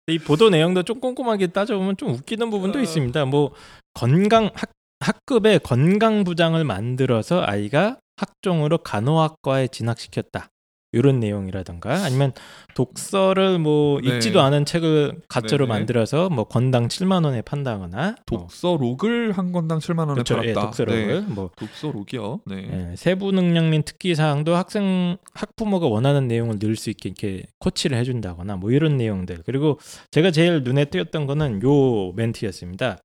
이 0.07 0.19
보도 0.19 0.49
내용도 0.49 0.83
좀 0.83 0.99
꼼꼼하게 0.99 1.47
따져보면 1.47 1.97
좀 1.97 2.09
웃기는 2.11 2.49
부분도 2.49 2.79
있습니다. 2.79 3.25
뭐 3.25 3.51
건강 3.93 4.51
학, 4.53 4.69
학급에 4.99 5.57
건강 5.57 6.23
부장을 6.23 6.63
만들어서 6.63 7.43
아이가 7.45 7.97
학종으로 8.17 8.79
간호학과에 8.79 9.67
진학시켰다. 9.67 10.49
이런 10.95 11.19
내용이라던가 11.19 12.05
아니면 12.05 12.31
독서를 12.73 13.59
뭐 13.59 13.99
네. 13.99 14.15
읽지도 14.15 14.41
않은 14.41 14.63
책을 14.63 15.23
가짜로 15.27 15.65
네네. 15.65 15.79
만들어서 15.79 16.29
뭐 16.29 16.45
건당 16.45 16.87
7만 16.87 17.25
원에 17.25 17.41
판다거나 17.41 18.15
뭐, 18.31 18.39
독서록을 18.39 19.33
한 19.33 19.51
권당 19.51 19.79
7만 19.79 20.07
원에 20.07 20.13
그렇죠. 20.13 20.35
팔았다. 20.35 20.49
예, 20.49 20.53
독서록을 20.53 21.25
네. 21.27 21.33
뭐 21.33 21.49
독서록이요. 21.57 22.39
네. 22.45 22.91
예, 22.91 22.95
세부 22.95 23.33
능력 23.33 23.65
및 23.65 23.83
특기 23.83 24.15
사항도 24.15 24.55
학생 24.55 25.17
학부모가 25.33 25.87
원하는 25.87 26.29
내용을 26.29 26.59
넣을 26.61 26.77
수 26.77 26.89
있게 26.89 27.09
이렇게 27.09 27.43
코치를 27.59 27.97
해준다거나 27.97 28.55
뭐 28.55 28.71
이런 28.71 28.95
내용들 28.95 29.43
그리고 29.45 29.77
제가 30.11 30.31
제일 30.31 30.63
눈에 30.63 30.85
띄었던 30.85 31.27
거는 31.27 31.61
요 31.63 32.13
멘트였습니다. 32.15 32.99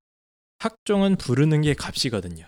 학종은 0.59 1.17
부르는 1.17 1.61
게 1.61 1.73
값이거든요. 1.73 2.45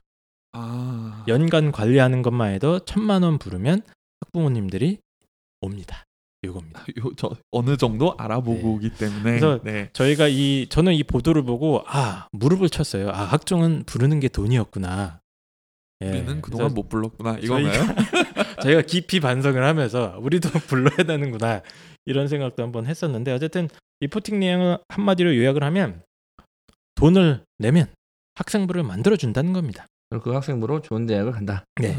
아. 0.53 1.23
연간 1.27 1.71
관리하는 1.71 2.21
것만 2.21 2.53
해도 2.53 2.79
천만 2.79 3.23
원 3.23 3.37
부르면 3.37 3.81
학부모님들이 4.21 4.99
옵니다. 5.61 6.03
요겁니다. 6.43 6.85
요, 6.99 7.11
저 7.17 7.35
어느 7.51 7.77
정도 7.77 8.15
알아보고 8.17 8.61
네. 8.61 8.63
오기 8.63 8.89
때문에 8.91 9.23
그래서 9.23 9.59
네. 9.63 9.89
저희가 9.93 10.27
이 10.27 10.67
저는 10.69 10.93
이 10.93 11.03
보도를 11.03 11.43
보고 11.43 11.83
아 11.87 12.27
무릎을 12.31 12.69
쳤어요. 12.69 13.09
아 13.09 13.23
학종은 13.23 13.83
부르는 13.85 14.19
게 14.19 14.27
돈이었구나. 14.27 15.21
예, 16.01 16.09
우리는 16.09 16.41
그동안 16.41 16.73
못 16.73 16.89
불렀구나 16.89 17.37
이건가요? 17.39 17.71
저희가 18.61 18.81
깊이 18.81 19.19
반성을 19.21 19.63
하면서 19.63 20.17
우리도 20.19 20.49
불러야 20.67 20.97
되는구나 20.97 21.61
이런 22.05 22.27
생각도 22.27 22.61
한번 22.61 22.85
했었는데 22.85 23.31
어쨌든 23.31 23.69
리포팅 24.01 24.39
내용을 24.39 24.79
한마디로 24.89 25.37
요약을 25.37 25.63
하면 25.63 26.01
돈을 26.95 27.45
내면 27.57 27.87
학생부를 28.35 28.83
만들어 28.83 29.15
준다는 29.15 29.53
겁니다. 29.53 29.87
그 30.21 30.31
학생부로 30.31 30.81
좋은 30.81 31.05
대학을 31.05 31.31
간다. 31.31 31.63
네. 31.81 31.95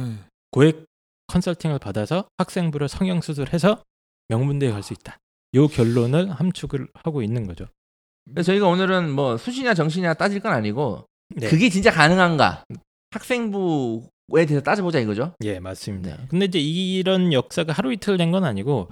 고액 0.51 0.85
컨설팅을 1.29 1.79
받아서 1.79 2.27
학생부를 2.39 2.89
성형 2.89 3.21
수술해서 3.21 3.83
명문대에 4.29 4.71
갈 4.71 4.83
수 4.83 4.93
있다. 4.93 5.19
요 5.55 5.69
결론을 5.69 6.31
함축을 6.31 6.89
하고 6.95 7.23
있는 7.23 7.47
거죠. 7.47 7.67
그래서 8.27 8.47
저희가 8.53 8.67
오늘은 8.69 9.11
뭐 9.11 9.37
수시냐 9.37 9.75
정시냐 9.75 10.15
따질 10.15 10.41
건 10.41 10.53
아니고 10.53 11.07
네. 11.37 11.49
그게 11.49 11.69
진짜 11.69 11.91
가능한가 11.91 12.65
학생부에 13.11 14.47
대해서 14.47 14.61
따져보자 14.63 14.99
이거죠. 15.01 15.35
예, 15.45 15.59
맞습니다. 15.61 16.17
네. 16.17 16.27
근데 16.29 16.45
이제 16.47 16.59
이런 16.61 17.33
역사가 17.33 17.73
하루 17.73 17.93
이틀 17.93 18.17
된 18.17 18.33
건 18.33 18.45
아니고 18.45 18.89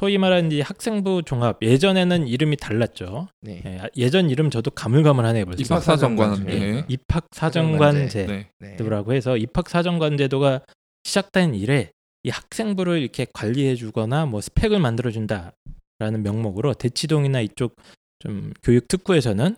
소위 0.00 0.16
말하는 0.16 0.50
이제 0.50 0.62
학생부 0.62 1.24
종합 1.26 1.58
예전에는 1.60 2.26
이름이 2.26 2.56
달랐죠. 2.56 3.28
네. 3.42 3.62
예, 3.66 3.82
예전 3.98 4.30
이름 4.30 4.48
저도 4.48 4.70
가물가물하네요. 4.70 5.44
벌써. 5.44 5.60
입학사정관. 5.60 6.48
예. 6.48 6.54
예. 6.54 6.84
입학사정관제라고 6.88 8.32
네. 8.32 8.48
네. 8.60 8.76
해서 9.10 9.36
입학사정관제도가 9.36 10.62
시작된 11.04 11.54
이래 11.54 11.90
이 12.22 12.30
학생부를 12.30 13.02
이렇게 13.02 13.26
관리해주거나 13.30 14.24
뭐 14.24 14.40
스펙을 14.40 14.80
만들어준다라는 14.80 15.52
명목으로 16.22 16.72
대치동이나 16.72 17.42
이쪽 17.42 17.76
좀 18.20 18.54
교육 18.62 18.88
특구에서는 18.88 19.54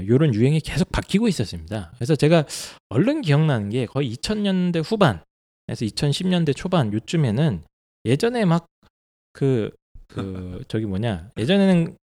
이런 0.00 0.34
유행이 0.34 0.60
계속 0.60 0.92
바뀌고 0.92 1.28
있었습니다. 1.28 1.92
그래서 1.94 2.14
제가 2.14 2.44
얼른 2.90 3.22
기억나는 3.22 3.70
게 3.70 3.86
거의 3.86 4.14
2000년대 4.14 4.84
후반에서 4.84 5.22
2010년대 5.70 6.54
초반 6.54 6.92
요쯤에는 6.92 7.62
예전에 8.04 8.44
막 8.44 8.66
그 9.32 9.70
그 10.08 10.62
저기 10.68 10.84
뭐냐 10.84 11.30
예전에는 11.38 11.96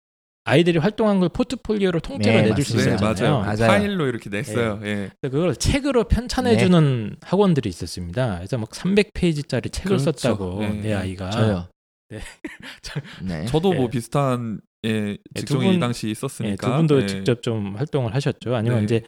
아이들이 0.45 0.79
활동한 0.79 1.21
걸 1.21 1.29
포트폴리오로 1.29 2.01
통째로 2.01 2.41
네, 2.41 2.49
내줄 2.49 2.65
수 2.65 2.77
네, 2.79 2.85
맞습니다. 2.93 3.11
있었잖아요. 3.11 3.39
맞아요. 3.41 3.57
맞아요. 3.59 3.71
파일로 3.71 4.07
이렇게 4.07 4.31
냈어요. 4.31 4.81
예. 4.83 5.11
그래서 5.21 5.31
그걸 5.37 5.55
책으로 5.55 6.05
편찬해주는 6.05 7.17
학원들이 7.21 7.69
있었습니다. 7.69 8.37
그래서 8.39 8.57
막 8.57 8.71
300페이지짜리 8.71 9.71
책을 9.71 9.99
그렇죠. 9.99 10.11
썼다고 10.13 10.61
네. 10.61 10.71
내 10.81 10.95
아이가. 10.95 11.29
저요. 11.29 11.69
네. 12.09 12.21
네. 13.23 13.45
저도 13.45 13.75
뭐 13.75 13.85
예. 13.85 13.91
비슷한 13.91 14.61
예, 14.85 15.19
두 15.35 15.41
직종이 15.41 15.67
분- 15.67 15.75
이 15.75 15.81
당시 15.81 16.07
예, 16.07 16.13
있었으니까. 16.13 16.67
두 16.67 16.77
분도 16.79 17.03
예. 17.03 17.07
직접 17.07 17.43
좀 17.43 17.77
활동을 17.77 18.15
하셨죠. 18.15 18.55
아니면 18.57 18.79
네. 18.79 18.85
이제 18.85 19.03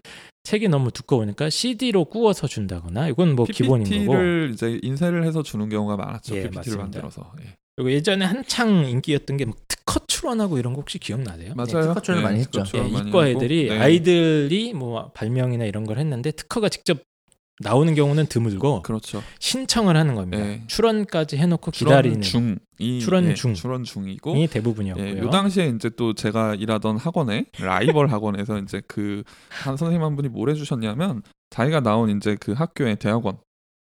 책이 0.44 0.68
너무 0.68 0.90
두꺼우니까 0.90 1.48
CD로 1.48 2.04
구워서 2.04 2.46
준다거나 2.48 3.08
이건 3.08 3.34
뭐 3.34 3.46
기본인 3.46 3.84
거고. 3.84 3.90
PPT를 4.18 4.50
이제 4.52 4.78
인쇄를 4.82 5.24
해서 5.24 5.42
주는 5.42 5.70
경우가 5.70 5.96
많았죠. 5.96 6.36
예, 6.36 6.42
PPT를 6.42 6.76
맞습니다. 6.76 6.82
만들어서. 6.82 7.32
예. 7.40 7.54
그리고 7.82 7.92
예전에 7.92 8.25
한창 8.25 8.84
인기였던 8.84 9.37
게 9.37 9.44
막 9.44 9.56
특허 9.68 10.00
출원하고 10.06 10.58
이런 10.58 10.75
거 10.75 10.80
혹시 10.80 10.99
기억나세요? 10.99 11.54
맞아요. 11.54 11.88
특허 11.88 12.00
출연 12.00 12.22
많이 12.22 12.40
했죠. 12.40 12.62
예, 12.75 12.80
많이 12.82 13.08
이과. 13.08 13.28
애들이 13.28 13.68
네. 13.70 13.78
아이들이 13.78 14.72
뭐 14.75 15.10
발명이나 15.14 15.64
이런 15.64 15.84
걸 15.84 15.99
했는데 15.99 16.30
특허가 16.30 16.68
직접 16.68 16.99
나오는 17.62 17.94
경우는 17.94 18.26
드물고 18.26 18.82
그렇죠. 18.82 19.22
신청을 19.38 19.96
하는 19.96 20.14
겁니다. 20.14 20.46
예. 20.46 20.62
출원까지 20.66 21.37
해놓고 21.37 21.70
기다리는 21.72 22.22
출원 22.22 22.58
중이 22.78 23.00
출원 23.00 23.25
예, 23.26 23.34
중. 23.34 23.54
출원 23.54 23.84
중이고 23.84 24.37
이 24.37 24.46
대부분이었고요. 24.46 25.06
예, 25.06 25.18
요 25.18 25.28
당시에 25.30 25.68
이제 25.68 25.90
또 25.96 26.14
제가 26.14 26.54
일하던 26.54 26.96
학원에 26.99 27.46
라이벌 27.58 28.10
학원에서 28.10 28.58
이제 28.58 28.80
그 28.87 29.25
한 29.49 29.76
선생님 29.76 30.02
한 30.02 30.16
분이 30.16 30.28
뭘 30.28 30.49
해주셨냐면 30.50 31.22
자기가 31.50 31.80
나온 31.80 32.16
이제 32.16 32.37
그 32.40 32.52
학교의 32.52 32.96
대학원 32.96 33.38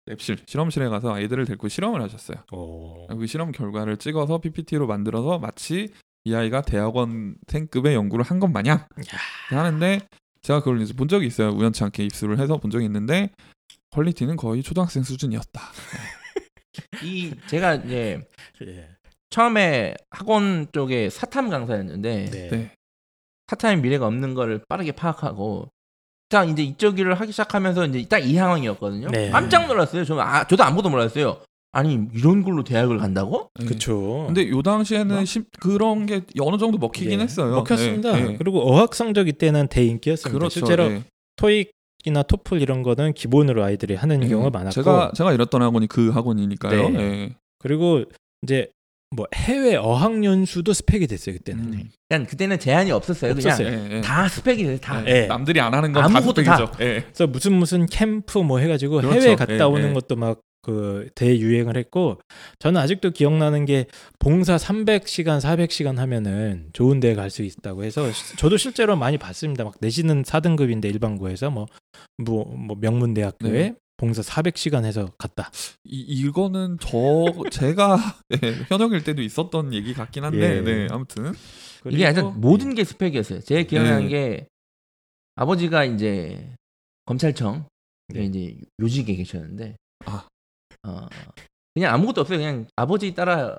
랩실 0.08 0.48
실험실에 0.48 0.88
가서 0.90 1.14
아이들을 1.14 1.46
데리고 1.46 1.68
실험을 1.68 2.02
하셨어요. 2.02 2.38
오. 2.52 3.08
그 3.08 3.26
실험 3.28 3.52
결과를 3.52 3.98
찍어서 3.98 4.40
PPT로 4.40 4.86
만들어서 4.88 5.40
마치 5.40 5.90
이 6.26 6.34
아이가 6.34 6.62
대학원생급의 6.62 7.96
연구를 7.96 8.24
한 8.25 8.40
것 8.40 8.48
마냥 8.48 8.86
하는데 9.50 10.00
제가 10.42 10.60
그걸 10.60 10.82
이제 10.82 10.94
본 10.94 11.08
적이 11.08 11.27
있어요. 11.27 11.50
우연치 11.50 11.84
않게 11.84 12.03
입수를 12.06 12.40
해서 12.40 12.58
본 12.58 12.70
적이 12.72 12.86
있는데 12.86 13.32
퀄리티는 13.92 14.36
거의 14.36 14.62
초등학생 14.62 15.03
수준이었다. 15.03 15.62
이 17.03 17.34
제가 17.48 17.75
이제 17.75 18.22
예. 18.64 18.90
처음에 19.29 19.96
학원 20.12 20.68
쪽에 20.72 21.10
사탐 21.10 21.50
강사였는데 21.50 22.25
네. 22.25 22.48
네. 22.50 22.72
사탐의 23.48 23.82
미래가 23.82 24.06
없는 24.08 24.34
거를 24.34 24.64
빠르게 24.68 24.92
파악하고 24.92 25.72
딱 26.29 26.50
이제 26.50 26.64
이쪽 26.64 26.98
일을 27.00 27.14
하기 27.16 27.31
시작하면서 27.31 27.85
이제 27.88 28.05
딱 28.07 28.20
이 28.20 28.33
상황이었거든요. 28.35 29.09
네. 29.09 29.29
깜짝 29.29 29.68
놀랐어요. 29.68 30.03
저 30.05 30.18
아, 30.20 30.46
저도 30.48 30.64
아무도 30.64 30.90
몰랐어요. 30.90 31.38
아니 31.72 32.00
이런 32.14 32.42
걸로 32.44 32.64
대학을 32.64 32.98
간다고? 32.98 33.50
예. 33.61 33.66
그렇죠. 33.66 34.24
근데 34.27 34.50
요 34.50 34.61
당시에는 34.61 35.25
심- 35.25 35.44
그런 35.59 36.05
게 36.05 36.22
어느 36.40 36.57
정도 36.57 36.77
먹히긴 36.77 37.20
예, 37.20 37.24
했어요. 37.24 37.53
먹혔습니다. 37.55 38.18
예, 38.20 38.31
예. 38.31 38.38
그리고 38.38 38.61
어학 38.72 38.96
성적 38.96 39.27
이때는 39.27 39.68
대인기였습니다. 39.68 40.38
그렇죠. 40.40 40.59
실제로 40.61 40.85
예. 40.85 41.03
토익이나 41.35 42.24
토플 42.27 42.61
이런 42.61 42.81
거는 42.81 43.14
기본으로 43.14 43.64
아이들이 43.64 43.96
하는 43.96 44.24
예. 44.24 44.27
경우가 44.29 44.51
많았고 44.51 44.72
제가 44.74 45.11
제가 45.16 45.33
일했던 45.33 45.61
학원이 45.61 45.88
그 45.88 46.09
학원이니까요. 46.11 46.90
네. 46.90 47.00
예. 47.00 47.35
그리고 47.59 48.03
이제 48.42 48.70
뭐 49.16 49.25
해외 49.34 49.75
어학 49.75 50.24
연수도 50.24 50.74
스펙이 50.74 51.08
됐어요 51.08 51.36
그때는. 51.38 51.64
음. 51.74 51.90
그냥 52.10 52.25
그때는 52.25 52.60
제한이 52.60 52.92
없었어요. 52.92 53.32
없었어요. 53.32 53.68
그냥 53.70 53.92
예, 53.92 53.96
예. 53.98 54.01
다 54.01 54.28
스펙이 54.28 54.64
돼요. 54.64 54.78
다. 54.80 55.04
예. 55.08 55.25
남들이 55.28 55.60
안 55.62 55.74
하는 55.74 55.92
건다 55.94 56.06
아무것도 56.18 56.44
다. 56.44 56.58
스펙이죠. 56.58 56.84
예. 56.84 57.01
그래서 57.01 57.28
무슨 57.28 57.54
무슨 57.54 57.86
캠프 57.86 58.40
뭐 58.40 58.60
해가지고 58.60 58.98
그렇죠. 58.98 59.14
해외 59.22 59.36
갔다 59.36 59.56
예, 59.56 59.62
오는 59.62 59.90
예. 59.90 59.94
것도 59.94 60.16
막 60.16 60.42
그 60.66 61.10
대유행을 61.14 61.78
했고 61.78 62.20
저는 62.58 62.82
아직도 62.82 63.12
기억나는 63.12 63.66
게 63.66 63.86
봉사 64.18 64.56
300시간 64.56 65.40
400시간 65.40 65.98
하면은 65.98 66.70
좋은 66.74 67.00
데 67.00 67.14
갈 67.14 67.30
수 67.30 67.44
있다고 67.44 67.84
해서 67.84 68.12
시- 68.12 68.36
저도 68.38 68.58
실제로 68.58 68.96
많이 68.96 69.20
봤습니다. 69.20 69.64
막 69.64 69.75
내신은 69.80 70.24
4등급인데 70.24 70.86
일반고에서 70.86 71.51
뭐뭐뭐 71.51 72.78
명문대학교에 72.82 73.51
네. 73.51 73.75
봉사 73.98 74.22
400시간 74.22 74.84
해서 74.84 75.12
갔다. 75.18 75.50
이, 75.84 76.00
이거는 76.01 76.77
저 76.79 76.90
제가 77.51 77.98
예, 78.34 78.51
현역일 78.68 79.03
때도 79.03 79.22
있었던 79.22 79.74
얘기 79.74 79.94
같긴 79.94 80.24
한데 80.25 80.58
예. 80.58 80.62
네, 80.62 80.88
아무튼 80.92 81.29
이게 81.31 81.34
그리고- 81.84 82.03
완전 82.05 82.42
모든 82.42 82.75
게 82.75 82.84
스펙이었어요. 82.84 83.42
제 83.42 83.64
기억나는 83.64 84.03
네. 84.03 84.08
게 84.10 84.48
아버지가 85.36 85.86
이제 85.86 86.55
검찰청 87.05 87.68
네. 88.10 88.24
이제 88.25 88.58
요직에 88.79 89.16
계셨는데 89.16 89.75
아. 90.05 90.27
어, 90.88 91.08
그냥 91.74 91.94
아무것도 91.94 92.22
없어요. 92.22 92.38
그냥 92.38 92.68
아버지 92.75 93.14
따라 93.14 93.58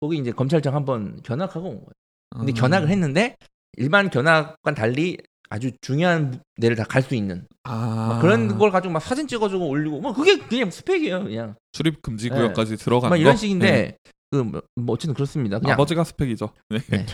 거기 0.00 0.18
이제 0.18 0.32
검찰청 0.32 0.74
한번 0.74 1.20
견학하고 1.22 1.68
온 1.68 1.76
거예요. 1.76 1.92
근데 2.36 2.52
음. 2.52 2.54
견학을 2.54 2.88
했는데 2.90 3.36
일반 3.76 4.08
견학과 4.10 4.74
달리 4.74 5.18
아주 5.50 5.70
중요한 5.80 6.40
데를 6.60 6.76
다 6.76 6.84
갈 6.84 7.02
수 7.02 7.14
있는 7.14 7.46
아, 7.64 8.08
막 8.10 8.20
그런 8.22 8.58
걸 8.58 8.70
가지고 8.70 8.92
막 8.94 9.00
사진 9.00 9.26
찍어주고 9.28 9.68
올리고 9.68 10.00
뭐 10.00 10.12
그게 10.12 10.38
그냥 10.38 10.70
스펙이에요. 10.70 11.24
그냥 11.24 11.54
출입 11.72 12.02
금지 12.02 12.28
구역까지 12.28 12.76
들어가는 12.76 13.10
막 13.10 13.16
이런 13.16 13.34
거? 13.34 13.36
식인데 13.38 13.70
네. 13.70 13.96
그뭐 14.30 14.62
어쨌든 14.88 15.14
그렇습니다. 15.14 15.58
그냥 15.60 15.74
아버지가 15.74 16.02
스펙이죠. 16.04 16.50
네. 16.70 16.78
네. 16.88 17.06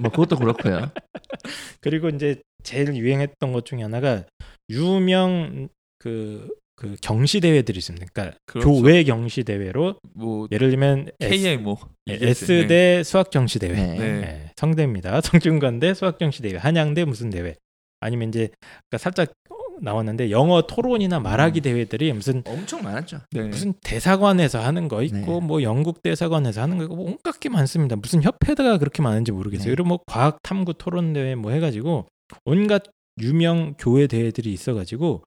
뭐 0.00 0.10
그것도 0.10 0.36
그렇고요. 0.36 0.90
그리고 1.80 2.08
이제 2.08 2.40
제일 2.62 2.94
유행했던 2.94 3.52
것 3.52 3.64
중에 3.66 3.82
하나가 3.82 4.24
유명 4.70 5.68
그, 5.98 6.48
그 6.78 6.94
경시 7.02 7.40
대회들이 7.40 7.78
있습니다. 7.78 8.06
그러니까 8.12 8.38
그렇죠. 8.46 8.70
교외 8.70 9.02
경시 9.02 9.42
대회로 9.42 9.96
뭐 10.14 10.46
예를 10.52 10.70
들면 10.70 11.10
KA 11.18 11.56
뭐 11.56 11.76
S 12.06 12.46
네. 12.46 12.66
대 12.68 13.02
수학 13.02 13.30
경시 13.30 13.58
대회, 13.58 13.72
네. 13.72 13.98
네. 13.98 14.04
예, 14.22 14.50
성대입니다. 14.54 15.20
성균관대 15.22 15.94
수학 15.94 16.18
경시 16.18 16.40
대회, 16.40 16.56
한양대 16.56 17.04
무슨 17.04 17.30
대회, 17.30 17.56
아니면 17.98 18.28
이제 18.28 18.50
그러니까 18.88 18.98
살짝 18.98 19.32
나왔는데 19.80 20.30
영어 20.30 20.62
토론이나 20.62 21.18
말하기 21.18 21.60
음. 21.60 21.62
대회들이 21.62 22.12
무슨 22.12 22.44
엄청 22.46 22.82
많았죠. 22.82 23.20
네. 23.32 23.42
무슨 23.42 23.74
대사관에서 23.82 24.60
하는 24.60 24.86
거 24.86 25.02
있고 25.02 25.40
네. 25.40 25.46
뭐 25.46 25.62
영국 25.62 26.02
대사관에서 26.02 26.62
하는 26.62 26.78
거 26.78 26.84
있고 26.84 26.94
뭐 26.94 27.06
온갖 27.06 27.40
게 27.40 27.48
많습니다. 27.48 27.96
무슨 27.96 28.22
협회가 28.22 28.78
그렇게 28.78 29.02
많은지 29.02 29.32
모르겠어요. 29.32 29.66
네. 29.66 29.74
그리고 29.74 29.88
뭐 29.88 30.00
과학 30.06 30.38
탐구 30.42 30.74
토론 30.74 31.12
대회 31.12 31.34
뭐 31.34 31.50
해가지고 31.50 32.06
온갖 32.44 32.82
유명 33.20 33.74
교회 33.78 34.06
대회들이 34.06 34.52
있어가지고 34.52 35.22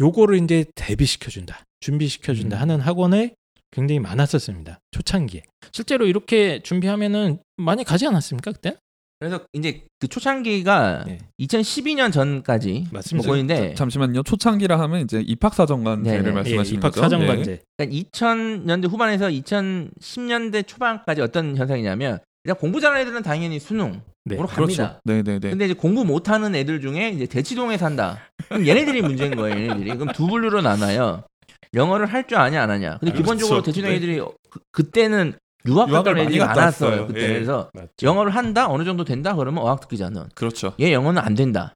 요거를 0.00 0.42
이제 0.42 0.64
대비시켜 0.74 1.30
준다, 1.30 1.64
준비시켜 1.80 2.34
준다 2.34 2.58
음. 2.58 2.60
하는 2.62 2.80
학원에 2.80 3.34
굉장히 3.70 3.98
많았었습니다. 3.98 4.78
초창기에 4.92 5.42
실제로 5.72 6.06
이렇게 6.06 6.60
준비하면은 6.62 7.38
많이 7.56 7.84
가지 7.84 8.06
않았습니까 8.06 8.52
그때? 8.52 8.76
그래서 9.18 9.44
이제 9.52 9.84
그 10.00 10.08
초창기가 10.08 11.04
네. 11.06 11.18
2012년 11.40 12.12
전까지 12.12 12.88
맞습니다. 12.92 13.26
보이는데 13.28 13.74
잠시만요. 13.74 14.22
초창기라 14.22 14.78
하면 14.80 15.00
이제 15.00 15.22
입학 15.24 15.54
사정관제를 15.54 16.22
네, 16.22 16.28
네. 16.28 16.34
말씀하시는 16.34 16.78
입학 16.78 16.90
거죠? 16.90 17.00
사정관제. 17.00 17.62
그러니까 17.76 18.08
2000년대 18.10 18.90
후반에서 18.90 19.28
2010년대 19.28 20.66
초반까지 20.66 21.22
어떤 21.22 21.56
현상이냐면 21.56 22.18
그냥 22.44 22.56
공부 22.58 22.80
잘하는 22.80 23.02
애들은 23.02 23.22
당연히 23.22 23.58
수능 23.58 24.02
네, 24.26 24.36
으로 24.36 24.46
그렇죠. 24.46 24.82
갑니다. 24.82 25.00
네네 25.04 25.38
네. 25.40 25.50
근데 25.50 25.64
이제 25.64 25.74
공부 25.74 26.04
못하는 26.04 26.54
애들 26.54 26.80
중에 26.82 27.08
이제 27.10 27.26
대치동에 27.26 27.78
산다. 27.78 28.18
그럼 28.48 28.66
얘네들이 28.66 29.00
문제인 29.02 29.34
거예요. 29.34 29.56
얘네들이. 29.56 29.96
그럼 29.96 30.12
두 30.14 30.26
분류로 30.26 30.60
나눠요. 30.60 31.24
영어를 31.72 32.06
할 32.06 32.26
줄 32.26 32.38
아냐 32.38 32.62
안 32.62 32.70
하냐. 32.70 32.98
근데 32.98 33.12
그렇죠. 33.12 33.16
기본적으로 33.22 33.62
대치동 33.62 33.90
네. 33.90 33.96
애들이 33.96 34.20
그, 34.50 34.60
그때는 34.72 35.32
유학 35.66 35.90
갔던 35.90 36.18
애들이 36.18 36.38
많았어요. 36.38 36.90
왔어요. 36.90 37.06
그때 37.06 37.22
예. 37.22 37.28
그래서 37.28 37.70
맞죠. 37.72 37.88
영어를 38.02 38.34
한다 38.34 38.68
어느 38.70 38.84
정도 38.84 39.04
된다 39.04 39.34
그러면 39.34 39.62
어학특기자는 39.64 40.28
그렇죠. 40.34 40.74
얘 40.80 40.92
영어는 40.92 41.20
안 41.22 41.34
된다. 41.34 41.72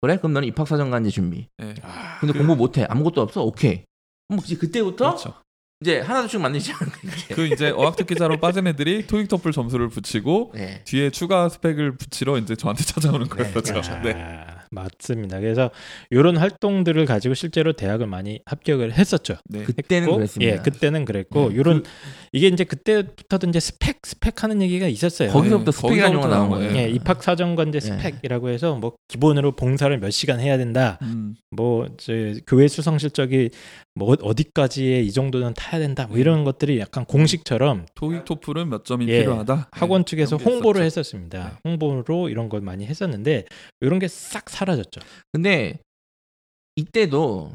그래? 0.00 0.16
그럼 0.18 0.32
너는 0.34 0.46
입학사정관제 0.48 1.10
준비. 1.10 1.46
예. 1.62 1.74
근데 2.20 2.36
공부 2.36 2.56
못해. 2.56 2.84
아무것도 2.88 3.20
없어. 3.22 3.42
오케이. 3.44 3.84
그럼 4.28 4.42
이제 4.44 4.56
그때부터 4.56 5.10
그렇죠. 5.10 5.34
이제 5.80 6.00
하나둘씩 6.00 6.40
만들어진 6.40 6.72
거지. 6.72 7.28
그 7.28 7.46
이제 7.46 7.70
어학특기자로 7.70 8.38
빠진 8.38 8.66
애들이 8.66 9.06
토익 9.06 9.28
토플 9.28 9.52
점수를 9.52 9.88
붙이고 9.88 10.50
네. 10.54 10.82
뒤에 10.84 11.10
추가 11.10 11.48
스펙을 11.48 11.96
붙이러 11.96 12.36
이제 12.38 12.56
저한테 12.56 12.82
찾아오는 12.84 13.28
거예요. 13.28 13.46
네, 13.46 13.52
그렇죠. 13.52 13.92
아, 13.92 14.02
네. 14.02 14.44
맞습니다. 14.70 15.40
그래서 15.40 15.70
이런 16.10 16.36
활동들을 16.36 17.04
가지고 17.06 17.34
실제로 17.34 17.72
대학을 17.72 18.06
많이 18.06 18.40
합격을 18.46 18.92
했었죠. 18.92 19.36
네. 19.46 19.64
그때는 19.64 20.12
그랬습니다. 20.14 20.52
예, 20.52 20.58
그때는 20.58 21.04
그랬고 21.04 21.48
네, 21.50 21.56
이런 21.56 21.84
이게 22.32 22.48
이제 22.48 22.64
그때부터도 22.64 23.48
이제 23.48 23.60
스펙 23.60 23.98
스펙 24.04 24.42
하는 24.42 24.60
얘기가 24.62 24.86
있었어요. 24.88 25.30
거기서부터 25.30 25.70
네, 25.72 25.76
스펙이라는 25.76 26.12
용어가 26.14 26.28
나온 26.34 26.50
거기서부터 26.50 26.74
거예요. 26.74 26.88
예, 26.88 26.90
입학 26.94 27.22
사정관제 27.22 27.80
네. 27.80 27.86
스펙이라고 27.86 28.48
해서 28.50 28.74
뭐 28.76 28.94
기본으로 29.08 29.52
봉사를 29.52 29.96
몇 29.98 30.10
시간 30.10 30.40
해야 30.40 30.58
된다. 30.58 30.98
음, 31.02 31.34
뭐 31.50 31.86
이제 31.94 32.40
교외 32.46 32.68
수상 32.68 32.98
실적이 32.98 33.50
뭐 33.94 34.14
어디까지에 34.20 35.00
이 35.00 35.10
정도는 35.12 35.54
타야 35.54 35.80
된다. 35.80 36.06
뭐 36.08 36.18
이런 36.18 36.44
것들이 36.44 36.78
약간 36.78 37.04
공식처럼 37.04 37.86
토익 37.94 38.24
토플은 38.24 38.68
몇 38.68 38.84
점이 38.84 39.08
예, 39.08 39.20
필요하다. 39.20 39.68
학원 39.72 40.04
네, 40.04 40.10
측에서 40.10 40.36
그런 40.36 40.46
게 40.48 40.54
홍보를 40.54 40.82
있었죠. 40.82 41.00
했었습니다. 41.00 41.58
홍보로 41.64 42.28
이런 42.28 42.48
걸 42.48 42.60
많이 42.60 42.84
했었는데 42.86 43.44
이런 43.80 43.98
게 43.98 44.06
싹 44.08 44.50
사라졌죠. 44.58 45.00
근데 45.32 45.78
이때도 46.76 47.52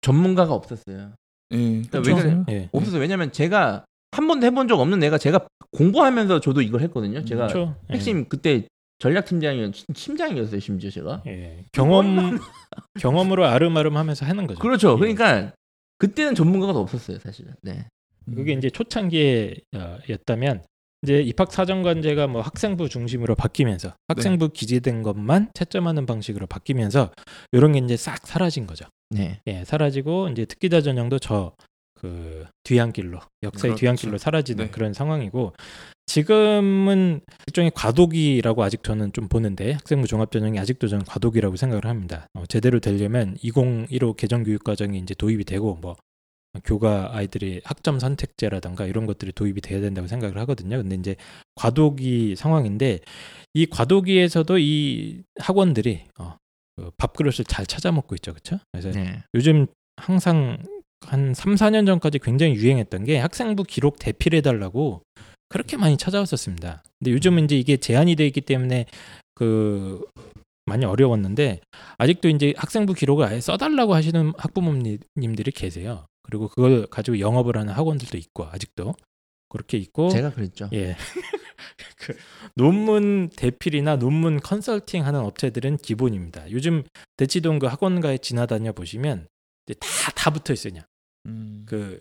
전문가가 0.00 0.54
없었어요. 0.54 1.14
예. 1.52 1.56
그러니까 1.56 1.98
왜. 1.98 2.14
그래요? 2.14 2.44
예. 2.50 2.68
없었어요. 2.72 3.00
왜냐면 3.00 3.32
제가 3.32 3.84
한 4.12 4.28
번도 4.28 4.46
해본 4.46 4.68
적 4.68 4.78
없는 4.78 4.98
내가 5.00 5.18
제가 5.18 5.46
공부하면서 5.72 6.40
저도 6.40 6.62
이걸 6.62 6.82
했거든요. 6.82 7.24
제가 7.24 7.48
그렇죠. 7.48 7.76
예. 7.90 7.94
핵심 7.94 8.28
그때 8.28 8.66
전략팀장이었 9.00 9.72
팀장이었어요 9.94 10.60
심지어 10.60 10.90
제가. 10.90 11.22
예. 11.26 11.64
경험 11.72 12.38
경험으로 13.00 13.46
아름아름 13.46 13.96
하면서 13.96 14.24
하는 14.26 14.46
거죠. 14.46 14.60
그렇죠. 14.60 14.94
예. 14.94 14.98
그러니까 14.98 15.52
그때는 15.98 16.34
전문가가 16.34 16.78
없었어요 16.78 17.18
사실은. 17.18 17.54
네. 17.62 17.86
그게 18.26 18.52
이제 18.54 18.70
초창기에였다면 18.70 20.62
이제 21.04 21.20
입학 21.20 21.52
사정관제가 21.52 22.26
뭐 22.26 22.40
학생부 22.40 22.88
중심으로 22.88 23.36
바뀌면서 23.36 23.94
학생부 24.08 24.48
기재된 24.48 25.02
것만 25.02 25.50
채점하는 25.54 26.06
방식으로 26.06 26.46
바뀌면서 26.46 27.12
이런 27.52 27.72
게 27.72 27.78
이제 27.78 27.96
싹 27.96 28.26
사라진 28.26 28.66
거죠. 28.66 28.86
네. 29.10 29.40
예, 29.46 29.64
사라지고 29.64 30.30
이제 30.30 30.44
특기자 30.44 30.80
전형도 30.80 31.20
저 31.20 31.52
그 32.04 32.44
뒤안길로 32.64 33.18
역사의 33.42 33.70
그렇죠. 33.70 33.80
뒤안길로 33.80 34.18
사라지는 34.18 34.66
네. 34.66 34.70
그런 34.70 34.92
상황이고 34.92 35.54
지금은 36.04 37.22
일종의 37.46 37.70
과도기라고 37.74 38.62
아직 38.62 38.82
저는 38.82 39.14
좀 39.14 39.26
보는데 39.28 39.72
학생부 39.72 40.06
종합 40.06 40.30
전형이 40.30 40.58
아직도 40.58 40.88
저는 40.88 41.06
과도기라고 41.06 41.56
생각을 41.56 41.86
합니다. 41.86 42.26
어, 42.34 42.44
제대로 42.46 42.78
되려면 42.78 43.38
2015 43.40 44.16
개정 44.16 44.42
교육 44.42 44.64
과정이 44.64 44.98
이제 44.98 45.14
도입이 45.14 45.44
되고 45.44 45.78
뭐 45.80 45.96
교과 46.64 47.10
아이들이 47.12 47.60
학점 47.64 47.98
선택제라든가 47.98 48.86
이런 48.86 49.06
것들이 49.06 49.32
도입이 49.32 49.60
돼야 49.60 49.80
된다고 49.80 50.06
생각을 50.06 50.38
하거든요. 50.38 50.76
근데 50.76 50.94
이제 50.94 51.16
과도기 51.56 52.36
상황인데 52.36 53.00
이 53.54 53.66
과도기에서도 53.66 54.58
이 54.58 55.22
학원들이 55.40 56.04
어, 56.18 56.36
그 56.76 56.90
밥그릇을 56.96 57.44
잘 57.46 57.66
찾아 57.66 57.92
먹고 57.92 58.14
있죠. 58.16 58.32
그렇죠? 58.32 58.58
그래서 58.72 58.90
네. 58.90 59.22
요즘 59.34 59.66
항상 59.96 60.58
한 61.06 61.34
3, 61.34 61.54
4년 61.54 61.86
전까지 61.86 62.18
굉장히 62.20 62.54
유행했던 62.54 63.04
게 63.04 63.18
학생부 63.18 63.64
기록 63.64 63.98
대필해 63.98 64.40
달라고 64.40 65.02
그렇게 65.48 65.76
많이 65.76 65.96
찾아왔었습니다. 65.96 66.82
근데 66.98 67.12
요즘은 67.12 67.44
이제 67.44 67.56
이게 67.56 67.76
제한이 67.76 68.16
돼 68.16 68.26
있기 68.26 68.40
때문에 68.40 68.86
그 69.34 70.04
많이 70.66 70.84
어려웠는데 70.84 71.60
아직도 71.98 72.28
이제 72.28 72.54
학생부 72.56 72.94
기록을 72.94 73.26
아예 73.26 73.40
써달라고 73.40 73.94
하시는 73.94 74.32
학부모님들이 74.38 75.50
계세요. 75.52 76.06
그리고 76.24 76.48
그걸 76.48 76.86
가지고 76.86 77.20
영업을 77.20 77.56
하는 77.56 77.72
학원들도 77.72 78.18
있고 78.18 78.46
아직도 78.46 78.94
그렇게 79.48 79.78
있고 79.78 80.08
제가 80.08 80.30
그랬죠. 80.30 80.68
예. 80.72 80.96
그 81.98 82.16
논문 82.56 83.30
대필이나 83.36 83.96
논문 83.96 84.40
컨설팅 84.40 85.06
하는 85.06 85.20
업체들은 85.20 85.76
기본입니다. 85.78 86.50
요즘 86.50 86.82
대치동 87.16 87.60
그 87.60 87.66
학원가에 87.66 88.18
지나다녀 88.18 88.72
보시면 88.72 89.28
다, 89.80 90.10
다 90.14 90.30
붙어 90.30 90.52
있어요. 90.52 90.72
그냥. 90.72 90.84
음. 91.26 91.64
그 91.68 92.00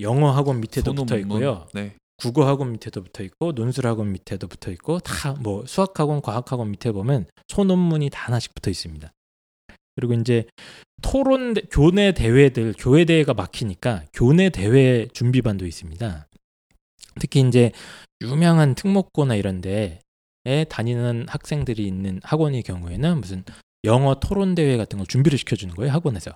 영어 0.00 0.30
학원 0.30 0.60
밑에도 0.60 0.90
소논문. 0.92 1.06
붙어 1.06 1.18
있고요. 1.18 1.66
네. 1.74 1.94
국어 2.18 2.46
학원 2.46 2.72
밑에도 2.72 3.02
붙어 3.02 3.22
있고 3.24 3.52
논술 3.52 3.86
학원 3.86 4.12
밑에도 4.12 4.46
붙어 4.48 4.70
있고 4.70 5.00
다 5.00 5.34
뭐 5.34 5.66
수학 5.66 5.98
학원, 6.00 6.22
과학 6.22 6.50
학원 6.50 6.70
밑에 6.70 6.90
보면 6.92 7.26
소논문이 7.48 8.08
다 8.10 8.26
하나씩 8.26 8.54
붙어 8.54 8.70
있습니다. 8.70 9.12
그리고 9.96 10.14
이제 10.14 10.46
토론 11.02 11.54
대- 11.54 11.62
교내 11.70 12.12
대회들 12.12 12.74
교회 12.78 13.04
대회가 13.04 13.34
막히니까 13.34 14.04
교내 14.12 14.50
대회 14.50 15.08
준비반도 15.12 15.66
있습니다. 15.66 16.28
특히 17.20 17.40
이제 17.40 17.72
유명한 18.22 18.74
특목고나 18.74 19.34
이런 19.34 19.60
데에 19.60 19.98
다니는 20.68 21.26
학생들이 21.28 21.86
있는 21.86 22.20
학원의 22.22 22.62
경우에는 22.62 23.20
무슨 23.20 23.44
영어 23.84 24.14
토론 24.20 24.54
대회 24.54 24.76
같은 24.76 24.98
걸 24.98 25.06
준비를 25.06 25.38
시켜주는 25.38 25.74
거예요 25.74 25.92
학원에서 25.92 26.32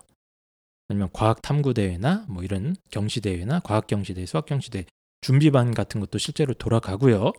아니면 0.89 1.09
과학 1.13 1.43
탐구 1.43 1.75
대회나 1.75 2.27
뭐 2.29 2.43
이런 2.43 2.77
경시 2.91 3.21
대회나 3.21 3.61
과학 3.61 3.87
경시 3.87 4.15
대회, 4.15 4.27
수학 4.27 4.47
경시 4.47 4.71
대회 4.71 4.85
준비반 5.21 5.73
같은 5.75 6.01
것도 6.01 6.19
실제로 6.19 6.55
돌아가고요. 6.55 7.33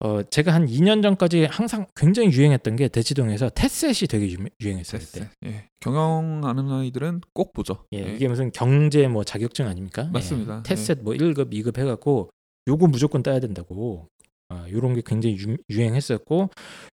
어 0.00 0.22
제가 0.22 0.52
한 0.52 0.66
2년 0.66 1.02
전까지 1.02 1.44
항상 1.44 1.86
굉장히 1.94 2.30
유행했던 2.32 2.76
게 2.76 2.88
대치동에서 2.88 3.50
테셋이 3.50 4.08
되게 4.08 4.30
유, 4.32 4.38
유행했어요 4.60 5.00
그때. 5.00 5.30
예. 5.46 5.68
경영하는 5.80 6.70
아이들은 6.70 7.20
꼭 7.32 7.52
보죠. 7.52 7.86
예, 7.92 7.98
예. 7.98 8.14
이게 8.14 8.28
무슨 8.28 8.50
경제 8.52 9.06
뭐 9.08 9.24
자격증 9.24 9.66
아닙니까? 9.66 10.10
맞습니다. 10.12 10.58
예, 10.58 10.62
테셋 10.64 11.00
뭐 11.02 11.14
1급, 11.14 11.52
2급 11.52 11.78
해갖고 11.78 12.30
요거 12.68 12.88
무조건 12.88 13.22
따야 13.22 13.40
된다고. 13.40 14.08
아, 14.50 14.66
요런 14.70 14.94
게 14.94 15.02
굉장히 15.04 15.36
유, 15.38 15.56
유행했었고 15.70 16.50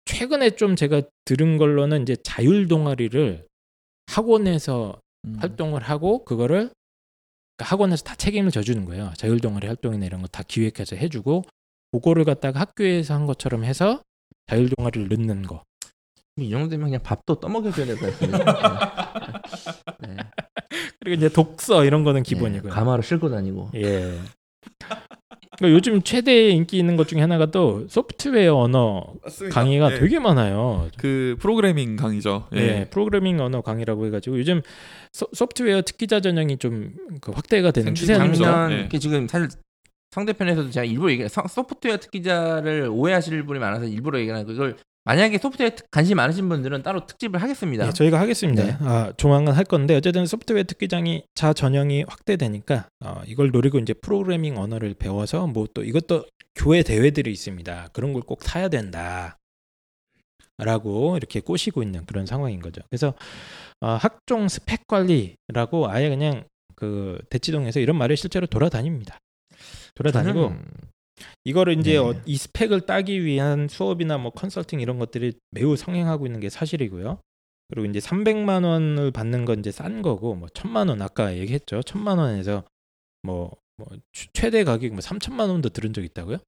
최근에 0.06 0.50
좀 0.56 0.74
제가 0.74 1.02
들은 1.24 1.58
걸로는 1.58 2.02
이제 2.02 2.16
자율 2.24 2.66
동아리를 2.66 3.46
학원에서 4.06 5.00
음. 5.26 5.36
활동을 5.38 5.82
하고 5.82 6.24
그거를 6.24 6.70
그러니까 7.56 7.72
학원에서 7.72 8.04
다 8.04 8.14
책임을 8.16 8.50
져주는 8.50 8.84
거예요. 8.84 9.12
자율 9.16 9.38
동아리 9.40 9.66
활동이나 9.66 10.06
이런 10.06 10.22
거 10.22 10.28
다 10.28 10.42
기획해서 10.42 10.96
해주고 10.96 11.44
그거를 11.92 12.24
갖다가 12.24 12.60
학교에서 12.60 13.14
한 13.14 13.26
것처럼 13.26 13.64
해서 13.64 14.00
자율 14.48 14.68
동아리를 14.70 15.08
넣는 15.08 15.42
거. 15.42 15.62
이 16.38 16.50
정도 16.50 16.68
되면 16.68 16.86
그냥 16.86 17.02
밥도 17.02 17.40
떠먹여줘야 17.40 17.86
될것 17.86 18.10
같습니다. 18.10 19.42
네. 20.00 20.08
네. 20.08 20.16
그리고 21.00 21.16
이제 21.16 21.28
독서 21.30 21.84
이런 21.84 22.04
거는 22.04 22.22
네. 22.22 22.28
기본이고요. 22.28 22.72
가마로 22.72 23.00
싣고 23.02 23.30
다니고. 23.30 23.70
예. 23.76 24.18
그러니까 25.58 25.74
요즘 25.74 26.02
최대 26.02 26.50
인기 26.50 26.76
있는 26.76 26.96
것 26.96 27.08
중에 27.08 27.20
하나가 27.22 27.46
또 27.46 27.86
소프트웨어 27.88 28.54
언어 28.56 29.14
맞습니다. 29.22 29.54
강의가 29.54 29.94
예. 29.94 29.98
되게 29.98 30.18
많아요. 30.18 30.90
그 30.98 31.36
프로그래밍 31.40 31.96
강의죠. 31.96 32.48
예. 32.54 32.58
예, 32.58 32.88
프로그래밍 32.90 33.40
언어 33.40 33.62
강의라고 33.62 34.04
해가지고 34.06 34.38
요즘 34.38 34.60
소, 35.12 35.26
소프트웨어 35.32 35.80
특기자 35.80 36.20
전형이 36.20 36.58
좀 36.58 36.92
그 37.22 37.32
확대가 37.32 37.70
되는 37.70 37.92
있죠. 37.92 38.06
작년 38.06 38.72
예. 38.72 38.76
이렇게 38.80 38.98
지금 38.98 39.26
사실 39.26 39.48
상대편에서도 40.16 40.70
제가 40.70 40.84
일부러 40.84 41.12
얘기 41.12 41.26
소프트웨어 41.28 41.98
특기자를 41.98 42.88
오해하실 42.90 43.44
분이 43.44 43.60
많아서 43.60 43.84
일부러 43.84 44.18
얘기하는 44.18 44.46
거 44.46 44.52
이걸 44.52 44.76
만약에 45.04 45.38
소프트웨어 45.38 45.70
특- 45.70 45.88
관심 45.92 46.16
많으신 46.16 46.48
분들은 46.48 46.82
따로 46.82 47.06
특집을 47.06 47.40
하겠습니다. 47.40 47.86
예, 47.86 47.92
저희가 47.92 48.18
하겠습니다. 48.18 48.64
네. 48.64 48.76
아, 48.80 49.12
조만간 49.16 49.54
할 49.54 49.62
건데 49.64 49.94
어쨌든 49.94 50.26
소프트웨어 50.26 50.64
특기장이 50.64 51.22
자 51.36 51.52
전형이 51.52 52.04
확대되니까 52.08 52.88
어, 53.04 53.22
이걸 53.26 53.50
노리고 53.52 53.78
이제 53.78 53.92
프로그래밍 53.94 54.56
언어를 54.58 54.94
배워서 54.94 55.46
뭐 55.46 55.66
또 55.74 55.84
이것도 55.84 56.24
교회 56.56 56.82
대회들이 56.82 57.30
있습니다. 57.30 57.90
그런 57.92 58.14
걸꼭 58.14 58.40
타야 58.42 58.68
된다. 58.68 59.36
라고 60.58 61.18
이렇게 61.18 61.40
꼬시고 61.40 61.82
있는 61.82 62.06
그런 62.06 62.24
상황인 62.24 62.60
거죠. 62.60 62.80
그래서 62.90 63.12
어, 63.80 63.90
학종 63.90 64.48
스펙 64.48 64.86
관리라고 64.88 65.88
아예 65.90 66.08
그냥 66.08 66.44
그 66.74 67.18
대치동에서 67.30 67.78
이런 67.80 67.96
말이 67.98 68.16
실제로 68.16 68.46
돌아다닙니다. 68.46 69.18
돌아다니고 69.94 70.52
이거를 71.44 71.78
이제 71.78 71.92
네. 71.92 71.96
어, 71.98 72.14
이 72.26 72.36
스펙을 72.36 72.82
따기 72.82 73.24
위한 73.24 73.68
수업이나 73.68 74.18
뭐 74.18 74.30
컨설팅 74.32 74.80
이런 74.80 74.98
것들이 74.98 75.32
매우 75.50 75.76
성행하고 75.76 76.26
있는 76.26 76.40
게 76.40 76.48
사실이고요. 76.50 77.18
그리고 77.68 77.86
이제 77.88 77.98
300만 77.98 78.64
원을 78.64 79.10
받는 79.10 79.44
건 79.44 79.58
이제 79.60 79.70
싼 79.72 80.02
거고 80.02 80.34
뭐 80.34 80.48
1000만 80.48 80.88
원 80.88 81.02
아까 81.02 81.34
얘기했죠. 81.36 81.80
1000만 81.80 82.18
원에서 82.18 82.64
뭐, 83.22 83.50
뭐 83.78 83.88
최- 84.12 84.28
최대 84.32 84.62
가격 84.64 84.90
뭐 84.92 85.00
3천만 85.00 85.48
원도 85.48 85.70
들은 85.70 85.92
적 85.92 86.04
있다고요? 86.04 86.38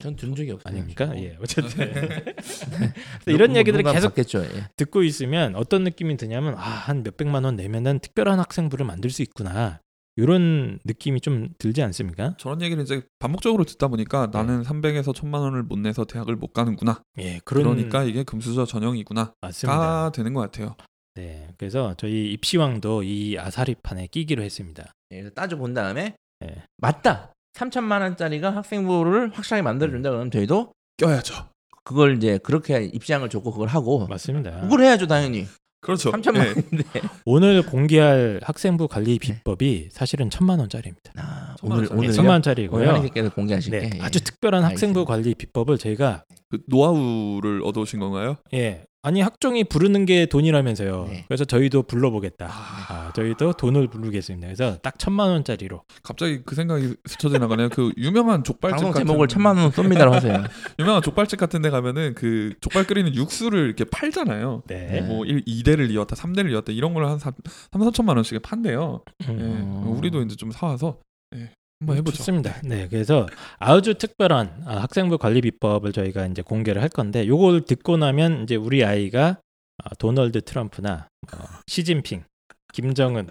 전 0.00 0.14
들은 0.14 0.34
적이 0.36 0.52
없어요. 0.52 0.72
아닙니까? 0.72 1.10
예, 1.16 1.36
어쨌든 1.40 1.90
네. 1.90 2.94
이런 3.26 3.50
뭐 3.50 3.58
얘기들을 3.58 3.82
계속 3.92 4.08
받겠죠. 4.10 4.44
예. 4.44 4.68
듣고 4.76 5.02
있으면 5.02 5.56
어떤 5.56 5.82
느낌이 5.84 6.16
드냐면 6.16 6.54
아 6.54 6.60
한 6.60 7.02
몇백만 7.02 7.44
원 7.44 7.56
내면은 7.56 7.98
특별한 7.98 8.38
학생부를 8.38 8.86
만들 8.86 9.10
수 9.10 9.22
있구나 9.22 9.80
이런 10.18 10.80
느낌이 10.84 11.20
좀 11.20 11.50
들지 11.58 11.80
않습니까? 11.80 12.34
저런 12.38 12.60
얘기를 12.60 12.82
이제 12.82 13.02
반복적으로 13.20 13.62
듣다 13.62 13.86
보니까 13.86 14.28
나는 14.32 14.64
300에서 14.64 15.14
1000만 15.14 15.34
원을 15.34 15.62
못 15.62 15.78
내서 15.78 16.04
대학을 16.04 16.34
못 16.34 16.52
가는구나. 16.52 17.02
예, 17.18 17.40
그런 17.44 17.62
그러니까 17.62 18.02
이게 18.02 18.24
금수저 18.24 18.66
전형이구나. 18.66 19.34
맞습니다. 19.40 19.78
가 19.78 20.10
되는 20.12 20.34
것 20.34 20.40
같아요. 20.40 20.74
네, 21.14 21.48
그래서 21.56 21.94
저희 21.96 22.32
입시왕도 22.32 23.04
이 23.04 23.38
아사리판에 23.38 24.08
끼기로 24.08 24.42
했습니다. 24.42 24.92
예, 25.12 25.20
그래서 25.20 25.30
따져 25.34 25.56
본 25.56 25.72
다음에 25.72 26.16
예. 26.44 26.64
맞다. 26.78 27.32
3천만 27.54 28.00
원짜리가 28.00 28.56
학생부를 28.56 29.30
확실하게 29.32 29.62
만들어 29.62 29.92
준다 29.92 30.10
그러면 30.10 30.32
저희도 30.32 30.72
껴야죠. 30.96 31.48
그걸 31.84 32.16
이제 32.16 32.38
그렇게 32.38 32.82
입시장을 32.82 33.28
줬고 33.28 33.52
그걸 33.52 33.68
하고 33.68 34.04
맞습니다. 34.08 34.62
그걸 34.62 34.82
해야죠 34.82 35.06
당연히. 35.06 35.46
그렇죠. 35.88 36.12
3천만 36.12 36.36
예. 36.44 36.48
원인데. 36.48 36.84
오늘 37.24 37.62
공개할 37.64 38.40
학생부 38.42 38.88
관리 38.88 39.18
비법이 39.18 39.88
사실은 39.90 40.28
천만 40.28 40.58
원짜리입니다. 40.60 41.12
아, 41.16 41.56
오늘. 41.62 41.88
오늘 41.90 42.12
천만 42.12 42.32
원짜리고요. 42.34 42.90
한이께서 42.90 43.30
공개하실게. 43.30 43.78
네, 43.78 43.90
예. 43.94 44.00
아주 44.02 44.22
특별한 44.22 44.64
학생부 44.64 45.00
알겠습니다. 45.00 45.08
관리 45.10 45.34
비법을 45.34 45.78
저희가 45.78 46.24
그 46.50 46.58
노하우를 46.66 47.62
얻어오신 47.64 48.00
건가요? 48.00 48.36
예 48.52 48.84
아니 49.02 49.20
학종이 49.20 49.62
부르는 49.62 50.06
게 50.06 50.26
돈이라면서요. 50.26 51.06
네. 51.08 51.24
그래서 51.28 51.44
저희도 51.44 51.84
불러보겠다. 51.84 52.46
아, 52.46 52.86
아, 52.88 53.12
저희도 53.14 53.52
돈을 53.52 53.88
부르겠습니다. 53.88 54.48
그래서 54.48 54.76
딱 54.78 54.98
천만 54.98 55.30
원짜리로. 55.30 55.82
갑자기 56.02 56.42
그 56.44 56.56
생각이 56.56 56.94
스쳐 57.06 57.28
지나가네요. 57.28 57.68
그 57.68 57.92
유명한 57.96 58.42
족발집 58.42 58.76
방송 58.76 58.90
같은 58.92 59.06
제목을 59.06 59.28
천만 59.28 59.56
원 59.56 59.70
쏩니다로 59.70 60.10
하세요. 60.10 60.42
유명한 60.80 61.00
족발집 61.02 61.38
같은 61.38 61.62
데 61.62 61.70
가면은 61.70 62.14
그 62.14 62.54
족발 62.60 62.84
끓이는 62.84 63.14
육수를 63.14 63.66
이렇게 63.66 63.84
팔잖아요. 63.84 64.64
네. 64.66 65.00
뭐 65.02 65.24
1, 65.24 65.44
2대를 65.44 65.90
이었다, 65.90 66.16
3대를 66.16 66.50
이었다 66.50 66.72
이런 66.72 66.92
걸한 66.92 67.20
3, 67.20 67.32
3, 67.72 67.80
4천만 67.82 68.16
원씩에 68.16 68.40
판대요. 68.40 69.04
예. 69.28 69.32
음, 69.32 69.84
우리도 69.96 70.22
이제 70.22 70.34
좀 70.34 70.50
사와서 70.50 70.98
예. 71.36 71.50
한번 71.80 71.96
해보죠. 71.96 72.16
좋습니다. 72.18 72.60
네, 72.64 72.88
그래서 72.88 73.26
아주 73.58 73.94
특별한 73.94 74.62
아, 74.66 74.76
학생부 74.82 75.18
관리 75.18 75.40
비법을 75.40 75.92
저희가 75.92 76.26
이제 76.26 76.42
공개를 76.42 76.82
할 76.82 76.88
건데 76.88 77.26
요걸 77.26 77.66
듣고 77.66 77.96
나면 77.96 78.42
이제 78.42 78.56
우리 78.56 78.84
아이가 78.84 79.40
아, 79.84 79.94
도널드 79.94 80.42
트럼프나 80.42 81.08
어, 81.32 81.38
시진핑, 81.68 82.24
김정은, 82.72 83.28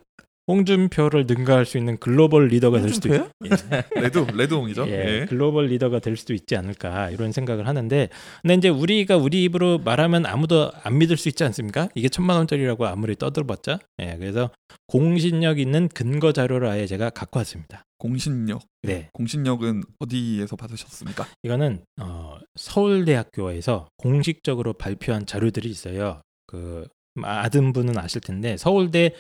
홍준표를 0.48 1.26
능가할 1.28 1.66
수 1.66 1.78
있는 1.78 1.98
글로벌 1.98 2.48
리더가 2.48 2.80
될 2.80 2.94
수도 2.94 3.14
있? 3.14 3.22
예. 3.46 3.50
레드 4.02 4.20
레드홍이죠. 4.20 4.88
예, 4.88 5.22
예. 5.22 5.26
글로벌 5.26 5.68
리더가 5.68 6.00
될 6.00 6.16
수도 6.16 6.34
있지 6.34 6.56
않을까 6.56 7.10
이런 7.10 7.32
생각을 7.32 7.68
하는데 7.68 8.10
근데 8.42 8.54
이제 8.54 8.70
우리가 8.70 9.18
우리 9.18 9.44
입으로 9.44 9.80
말하면 9.80 10.26
아무도 10.26 10.72
안 10.84 10.98
믿을 10.98 11.18
수 11.18 11.28
있지 11.28 11.44
않습니까? 11.44 11.90
이게 11.96 12.08
천만 12.08 12.38
원짜리라고 12.38 12.88
아무리 12.88 13.16
떠들어봤자 13.16 13.80
예, 14.00 14.16
그래서 14.18 14.50
공신력 14.88 15.60
있는 15.60 15.90
근거 15.90 16.32
자료를 16.32 16.68
아예 16.70 16.88
제가 16.88 17.10
갖고 17.10 17.40
왔습니다. 17.40 17.84
공신력. 17.98 18.62
네, 18.84 19.10
공신력은 19.14 19.84
어디에서 20.00 20.56
받으셨습니까? 20.56 21.28
이거는 21.44 21.84
어, 22.00 22.38
서울대학교에서 22.56 23.90
공식적으로 23.98 24.74
발표한 24.74 25.26
자료들이 25.26 25.70
있어요. 25.70 26.22
그 26.46 26.88
아는 27.24 27.74
분은 27.74 27.98
아실 27.98 28.22
텐데 28.22 28.58
서울대 28.58 29.14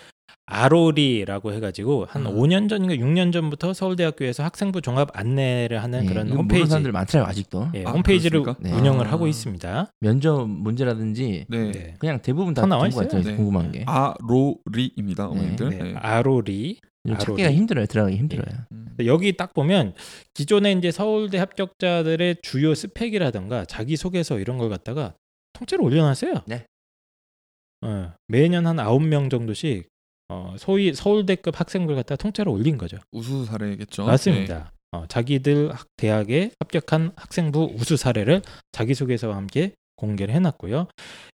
아로리라고 0.49 1.51
해가지고 1.53 2.05
한 2.09 2.25
아. 2.25 2.31
5년 2.31 2.69
전인가 2.69 2.95
6년 2.95 3.33
전부터 3.33 3.73
서울대학교에서 3.73 4.43
학생부 4.43 4.81
종합 4.81 5.09
안내를 5.13 5.83
하는 5.83 6.05
예, 6.05 6.07
그런 6.07 6.31
홈페이지 6.31 6.69
사람들 6.69 6.91
많더라요 6.93 7.27
아직도. 7.27 7.67
예, 7.75 7.83
아, 7.85 7.91
홈페이지를 7.91 8.41
그렇습니까? 8.43 8.69
네. 8.69 8.79
운영을 8.79 9.07
아. 9.07 9.11
하고 9.11 9.27
있습니다. 9.27 9.91
면접 9.99 10.47
문제라든지 10.49 11.45
네. 11.49 11.71
네. 11.71 11.93
그냥 11.99 12.21
대부분 12.21 12.53
다다 12.53 12.67
나와 12.67 12.87
있어요. 12.87 13.03
같아요. 13.07 13.23
네. 13.23 13.35
궁금한 13.35 13.71
게. 13.73 13.83
아로리입니다, 13.85 15.27
어머님들. 15.27 15.69
네, 15.69 15.79
예. 15.91 15.93
아로리 15.95 16.79
좀 17.05 17.17
찾기가 17.17 17.43
아로리. 17.43 17.57
힘들어요. 17.57 17.85
들어가기 17.85 18.15
힘들어요. 18.15 18.57
음. 18.71 18.87
여기 19.05 19.35
딱 19.35 19.53
보면 19.53 19.93
기존에 20.33 20.71
이제 20.71 20.91
서울대 20.91 21.37
합격자들의 21.39 22.37
주요 22.41 22.73
스펙이라든가 22.73 23.65
자기 23.65 23.97
소개서 23.97 24.39
이런 24.39 24.57
걸 24.57 24.69
갖다가 24.69 25.13
통째로 25.53 25.83
올려놨어요. 25.83 26.43
네. 26.47 26.65
어, 27.81 28.13
매년 28.27 28.65
한 28.65 28.79
아홉 28.79 29.03
명 29.03 29.29
정도씩 29.29 29.87
어, 30.29 30.55
소위 30.57 30.93
서울대급 30.93 31.59
학생들 31.59 31.95
갖다가 31.95 32.17
통째로 32.21 32.51
올린 32.51 32.77
거죠. 32.77 32.97
우수 33.11 33.45
사례겠죠. 33.45 34.05
맞습니다. 34.05 34.71
어, 34.91 35.05
자기들 35.07 35.73
학- 35.73 35.87
대학에 35.97 36.51
합격한 36.59 37.13
학생부 37.15 37.73
우수 37.75 37.97
사례를 37.97 38.41
자기소개서와 38.71 39.35
함께 39.35 39.73
공개를 39.95 40.33
해놨고요. 40.35 40.87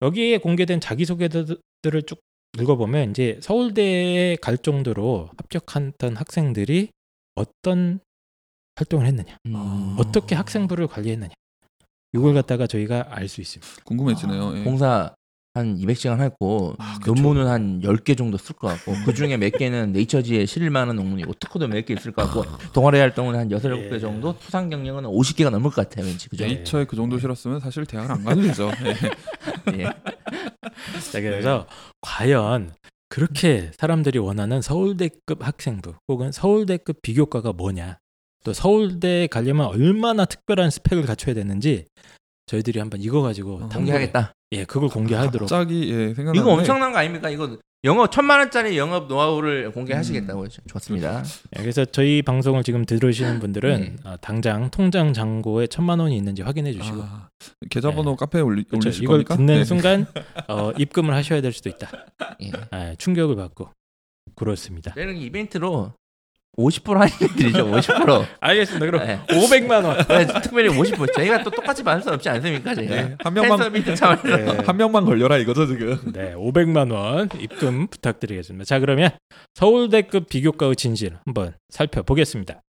여기에 0.01 0.37
공개된 0.39 0.79
자기소개들을 0.81 1.57
쭉 2.05 2.19
읽어보면 2.59 3.11
이제 3.11 3.39
서울대에 3.41 4.35
갈 4.35 4.57
정도로 4.57 5.29
합격했던 5.37 6.17
학생들이 6.17 6.89
어떤 7.35 7.99
활동을 8.75 9.05
했느냐, 9.07 9.37
음. 9.47 9.95
어떻게 9.97 10.35
학생부를 10.35 10.87
관리했느냐, 10.87 11.31
이걸 12.13 12.33
갖다가 12.33 12.67
저희가 12.67 13.07
알 13.09 13.27
수 13.29 13.39
있습니다. 13.41 13.67
예. 13.79 13.81
궁금해지네요. 13.85 14.57
예. 14.57 14.63
공사 14.63 15.15
한 15.53 15.75
200시간 15.77 16.21
했고 16.21 16.75
아. 16.79 16.97
논문은 17.05 17.47
한 17.47 17.81
10개 17.81 18.17
정도 18.17 18.37
쓸 18.37 18.55
것 18.55 18.67
같고 18.69 18.93
그 19.05 19.13
중에 19.13 19.35
몇 19.35 19.49
개는 19.51 19.91
네이처지에 19.91 20.45
실릴 20.45 20.69
만한 20.69 20.95
논문이고 20.95 21.33
특허도 21.33 21.67
몇 21.67 21.85
개 21.85 21.93
있을 21.93 22.11
것 22.13 22.23
같고 22.23 22.45
동아리 22.73 22.99
활동은 22.99 23.35
한 23.35 23.51
6, 23.51 23.61
7개 23.61 23.93
예. 23.93 23.99
정도 23.99 24.35
수상 24.39 24.69
경력은 24.69 25.03
50개가 25.03 25.49
넘을 25.49 25.69
것 25.71 25.89
같아요. 25.89 26.05
왠지 26.05 26.29
그죠? 26.29 26.45
네. 26.45 26.55
네이처에 26.55 26.85
그 26.85 26.95
정도 26.95 27.19
실었으면 27.19 27.59
사실 27.59 27.85
대학을 27.85 28.11
안 28.11 28.23
가도 28.23 28.41
되죠. 28.41 28.71
예. 28.85 28.95
예. 29.81 29.83
자, 31.11 31.19
그래서 31.19 31.67
과연 32.01 32.71
그렇게 33.09 33.71
사람들이 33.77 34.19
원하는 34.19 34.61
서울대급 34.61 35.45
학생부 35.45 35.95
혹은 36.07 36.31
서울대급 36.31 37.01
비교과가 37.01 37.51
뭐냐, 37.51 37.97
또 38.45 38.53
서울대에 38.53 39.27
가려면 39.27 39.65
얼마나 39.67 40.23
특별한 40.23 40.69
스펙을 40.69 41.05
갖춰야 41.05 41.35
되는지 41.35 41.87
저희들이 42.45 42.79
한번 42.79 43.01
이거 43.01 43.21
가지고 43.21 43.55
어, 43.55 43.69
공개하겠다. 43.69 44.31
예, 44.53 44.65
그걸 44.65 44.89
공개하도록. 44.89 45.49
갑자기 45.49 45.89
예, 45.91 46.13
생각나는데 46.13 46.39
이거 46.39 46.51
엄청난 46.51 46.91
거 46.91 46.97
아닙니까? 46.97 47.29
이거 47.29 47.57
영업 47.83 48.11
천만 48.11 48.39
원짜리 48.39 48.77
영업 48.77 49.07
노하우를 49.07 49.71
공개하시겠다고 49.71 50.45
했죠. 50.45 50.61
좋습니다. 50.67 51.23
예, 51.57 51.61
그래서 51.61 51.83
저희 51.85 52.21
방송을 52.21 52.63
지금 52.63 52.85
들으시는 52.85 53.39
분들은 53.39 53.79
네. 53.81 53.95
어, 54.03 54.17
당장 54.21 54.69
통장 54.69 55.13
잔고에 55.13 55.67
천만 55.67 55.99
원이 55.99 56.15
있는지 56.15 56.41
확인해 56.43 56.73
주시고 56.73 57.01
아, 57.01 57.29
계좌번호 57.69 58.15
카페에 58.15 58.41
올리, 58.41 58.63
그렇죠. 58.63 58.87
올리실 58.89 59.03
이걸 59.03 59.23
겁니까? 59.23 59.35
듣는 59.37 59.55
네. 59.59 59.63
순간 59.63 60.05
어, 60.47 60.71
입금을 60.77 61.13
하셔야 61.15 61.41
될 61.41 61.53
수도 61.53 61.69
있다. 61.69 61.89
예. 62.43 62.51
아, 62.69 62.93
충격을 62.97 63.35
받고 63.35 63.69
그렇습니다. 64.35 64.93
저희는 64.93 65.17
이벤트로 65.17 65.93
50% 66.57 66.97
할인해드리죠. 66.97 67.65
50%. 67.65 68.25
알겠습니다. 68.39 68.85
그럼 68.85 69.07
네. 69.07 69.19
500만 69.27 69.85
원. 69.85 69.97
네, 70.07 70.27
특별히 70.41 70.69
50%. 70.69 71.13
저희가 71.13 71.43
또 71.43 71.49
똑같이 71.49 71.83
받을 71.83 72.01
수 72.01 72.09
없지 72.11 72.27
않습니까? 72.29 72.75
저희가 72.75 72.95
네, 72.95 73.15
한 73.23 73.33
명만. 73.33 73.71
네. 73.71 74.57
한 74.65 74.77
명만 74.77 75.05
걸려라 75.05 75.37
이거죠 75.37 75.65
지금. 75.67 75.97
네, 76.13 76.33
500만 76.35 76.91
원 76.91 77.29
입금 77.39 77.87
부탁드리겠습니다. 77.87 78.65
자, 78.65 78.79
그러면 78.79 79.11
서울대급 79.55 80.27
비교과의 80.29 80.75
진실 80.75 81.17
한번 81.25 81.53
살펴보겠습니다. 81.69 82.61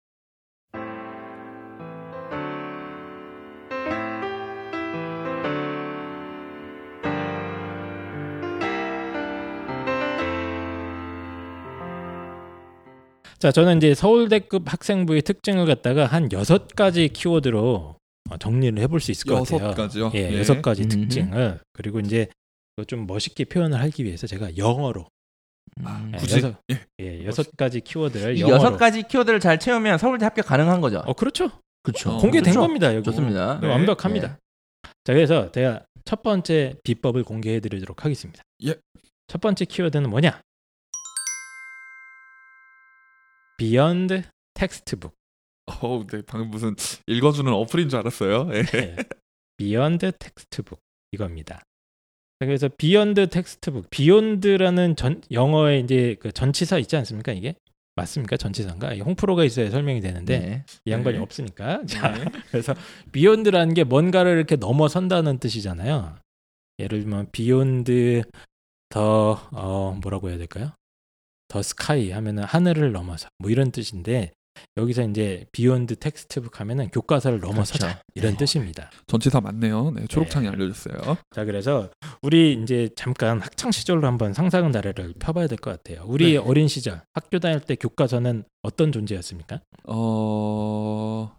자, 13.41 13.51
저는 13.51 13.77
이제 13.77 13.95
서울대급 13.95 14.71
학생부의 14.71 15.23
특징을 15.23 15.65
갖다가 15.65 16.05
한 16.05 16.31
여섯 16.31 16.67
가지 16.75 17.07
키워드로 17.07 17.95
어, 18.29 18.37
정리를 18.37 18.77
해볼 18.83 18.99
수 18.99 19.09
있을 19.09 19.25
것 19.25 19.39
여섯 19.39 19.57
같아요. 19.57 19.73
가지요. 19.73 20.11
예, 20.13 20.31
예. 20.31 20.37
여섯 20.37 20.61
가지 20.61 20.83
음흠. 20.83 20.89
특징을 20.89 21.59
그리고 21.73 21.99
이제 21.99 22.27
좀 22.85 23.07
멋있게 23.07 23.45
표현을 23.45 23.81
하기 23.81 24.05
위해서 24.05 24.27
제가 24.27 24.57
영어로 24.57 25.07
음. 25.79 26.11
예, 26.13 26.17
굳이? 26.17 26.37
여섯, 26.37 26.55
예. 26.71 26.85
예, 26.99 27.25
여섯 27.25 27.57
가지 27.57 27.81
키워드를 27.81 28.37
이 28.37 28.41
영어로 28.41 28.57
여섯 28.57 28.77
가지 28.77 29.01
키워드를 29.01 29.39
잘 29.39 29.59
채우면 29.59 29.97
서울대 29.97 30.25
합격 30.25 30.45
가능한 30.45 30.79
거죠. 30.79 31.01
어 31.07 31.13
그렇죠. 31.13 31.49
그렇죠. 31.81 32.17
공개된 32.19 32.43
그렇죠. 32.43 32.59
겁니다. 32.59 32.93
여기. 32.93 33.03
좋습니다. 33.05 33.59
네, 33.59 33.67
네. 33.67 33.73
완벽합니다. 33.73 34.37
자, 35.03 35.13
그래서 35.13 35.51
제가 35.51 35.83
첫 36.05 36.21
번째 36.21 36.75
비법을 36.83 37.23
공개해 37.23 37.59
드리도록 37.59 38.05
하겠습니다. 38.05 38.43
예. 38.67 38.75
첫 39.25 39.41
번째 39.41 39.65
키워드는 39.65 40.11
뭐냐? 40.11 40.39
Beyond 43.61 44.23
textbook. 44.55 45.15
어우, 45.67 46.07
네, 46.07 46.23
방금 46.25 46.49
무슨 46.49 46.75
읽어주는 47.05 47.53
어플인 47.53 47.89
줄 47.89 47.99
알았어요. 47.99 48.49
예. 48.53 48.63
예. 48.73 48.95
Beyond 49.57 50.13
textbook 50.17 50.81
이겁니다. 51.11 51.61
자, 52.39 52.47
그래서 52.47 52.69
Beyond 52.75 53.27
textbook, 53.27 53.87
Beyond라는 53.91 54.95
전 54.95 55.21
영어의 55.29 55.81
이제 55.81 56.15
그 56.19 56.31
전치사 56.31 56.79
있지 56.79 56.95
않습니까? 56.95 57.33
이게 57.33 57.53
맞습니까? 57.95 58.35
전치사인가? 58.35 58.95
이 58.95 59.01
홍프로가 59.01 59.43
있어야 59.43 59.69
설명이 59.69 60.01
되는데 60.01 60.39
네. 60.39 60.65
이 60.85 60.91
양반이 60.91 61.17
네. 61.17 61.23
없으니까. 61.23 61.85
자, 61.85 62.15
그래서 62.49 62.73
beyond라는 63.11 63.75
게 63.75 63.83
뭔가를 63.83 64.37
이렇게 64.37 64.55
넘어선다는 64.55 65.37
뜻이잖아요. 65.37 66.17
예를 66.79 67.01
들면 67.01 67.27
beyond 67.31 68.23
the 68.89 69.47
어, 69.51 69.99
뭐라고 70.01 70.29
해야 70.29 70.39
될까요? 70.39 70.71
the 71.51 71.61
sky 71.61 72.11
하면은 72.11 72.45
하늘을 72.45 72.93
넘어서 72.93 73.27
뭐 73.37 73.51
이런 73.51 73.71
뜻인데 73.71 74.31
여기서 74.77 75.03
이제 75.09 75.45
beyond 75.51 75.97
textbook 75.97 76.61
하면은 76.61 76.87
교과서를 76.91 77.41
넘어서자 77.41 77.87
그렇죠. 77.87 78.01
이런 78.15 78.31
네. 78.33 78.37
뜻입니다. 78.37 78.89
전치사 79.07 79.41
맞네요. 79.41 79.91
네, 79.91 80.07
초록창이 80.07 80.47
알려줬어요. 80.47 81.17
자 81.35 81.43
그래서 81.43 81.89
우리 82.21 82.53
이제 82.53 82.87
잠깐 82.95 83.41
학창 83.41 83.71
시절로 83.71 84.07
한번 84.07 84.33
상상의 84.33 84.69
나래를 84.71 85.13
펴봐야 85.19 85.47
될 85.47 85.57
것 85.57 85.71
같아요. 85.83 86.05
우리 86.07 86.31
네. 86.33 86.37
어린 86.37 86.69
시절 86.69 87.01
학교 87.13 87.39
다닐 87.39 87.59
때 87.59 87.75
교과서는 87.75 88.45
어떤 88.61 88.93
존재였습니까? 88.93 89.59
어 89.87 91.35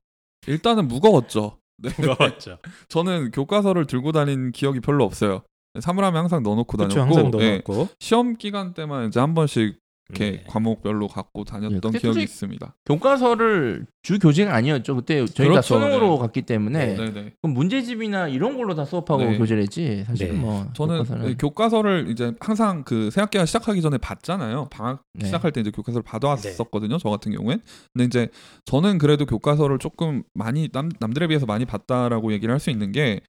일단은 0.47 0.89
무거웠죠. 0.89 1.57
네. 1.79 1.89
무거웠죠. 1.99 2.59
저는 2.89 3.31
교과서를 3.31 3.87
들고 3.87 4.13
다닌 4.13 4.53
기억이 4.53 4.81
별로 4.81 5.05
없어요. 5.05 5.43
사물함에 5.81 6.19
항상 6.19 6.43
넣어놓고 6.43 6.77
그렇죠. 6.77 6.97
다녔고 6.97 7.17
항상 7.17 7.41
예, 7.41 7.47
넣어놓고 7.63 7.89
시험 7.99 8.37
기간 8.37 8.75
때만 8.75 9.09
이제 9.09 9.21
한 9.21 9.33
번씩 9.35 9.79
이렇게 10.13 10.31
네. 10.39 10.45
과목별로 10.47 11.09
갖고 11.09 11.45
다녔던 11.45 11.81
그때 11.81 11.99
기억이 11.99 12.23
있습니다. 12.23 12.75
교과서를 12.87 13.87
주 14.03 14.19
교재가 14.19 14.55
아니었죠. 14.55 14.97
그때 14.97 15.25
저희가 15.25 15.53
그렇죠. 15.53 15.75
수능으로 15.75 16.15
네. 16.15 16.19
갔기 16.19 16.43
때문에 16.43 16.95
네네. 16.97 17.33
그럼 17.41 17.55
문제집이나 17.55 18.29
이런 18.29 18.57
걸로 18.57 18.75
다 18.75 18.85
수업하고 18.85 19.25
네. 19.25 19.39
교재를 19.39 19.63
했지. 19.63 20.05
사실 20.07 20.29
네. 20.29 20.35
뭐 20.39 20.67
저는 20.75 20.99
교과서는 20.99 21.37
교과서를 21.39 22.07
이제 22.11 22.33
항상 22.41 22.85
그 22.85 23.11
새학기가 23.11 23.47
시작하기 23.47 23.81
전에 23.81 23.99
봤잖아요. 23.99 24.69
방학 24.71 25.03
네. 25.15 25.27
시작할 25.27 25.53
때 25.53 25.61
이제 25.63 25.71
교과서를 25.71 26.03
받아왔었거든요. 26.03 26.99
저 26.99 27.09
같은 27.09 27.33
경우엔. 27.33 27.61
근데 27.95 28.05
이제 28.05 28.29
저는 28.67 28.99
그래도 28.99 29.25
교과서를 29.25 29.79
조금 29.79 30.23
많이 30.35 30.69
남 30.69 30.91
남들에 31.01 31.27
비해서 31.29 31.47
많이 31.47 31.65
봤다라고 31.65 32.33
얘기를 32.33 32.53
할 32.53 32.63
수 32.63 32.71
있는 32.71 32.93
게 32.93 33.21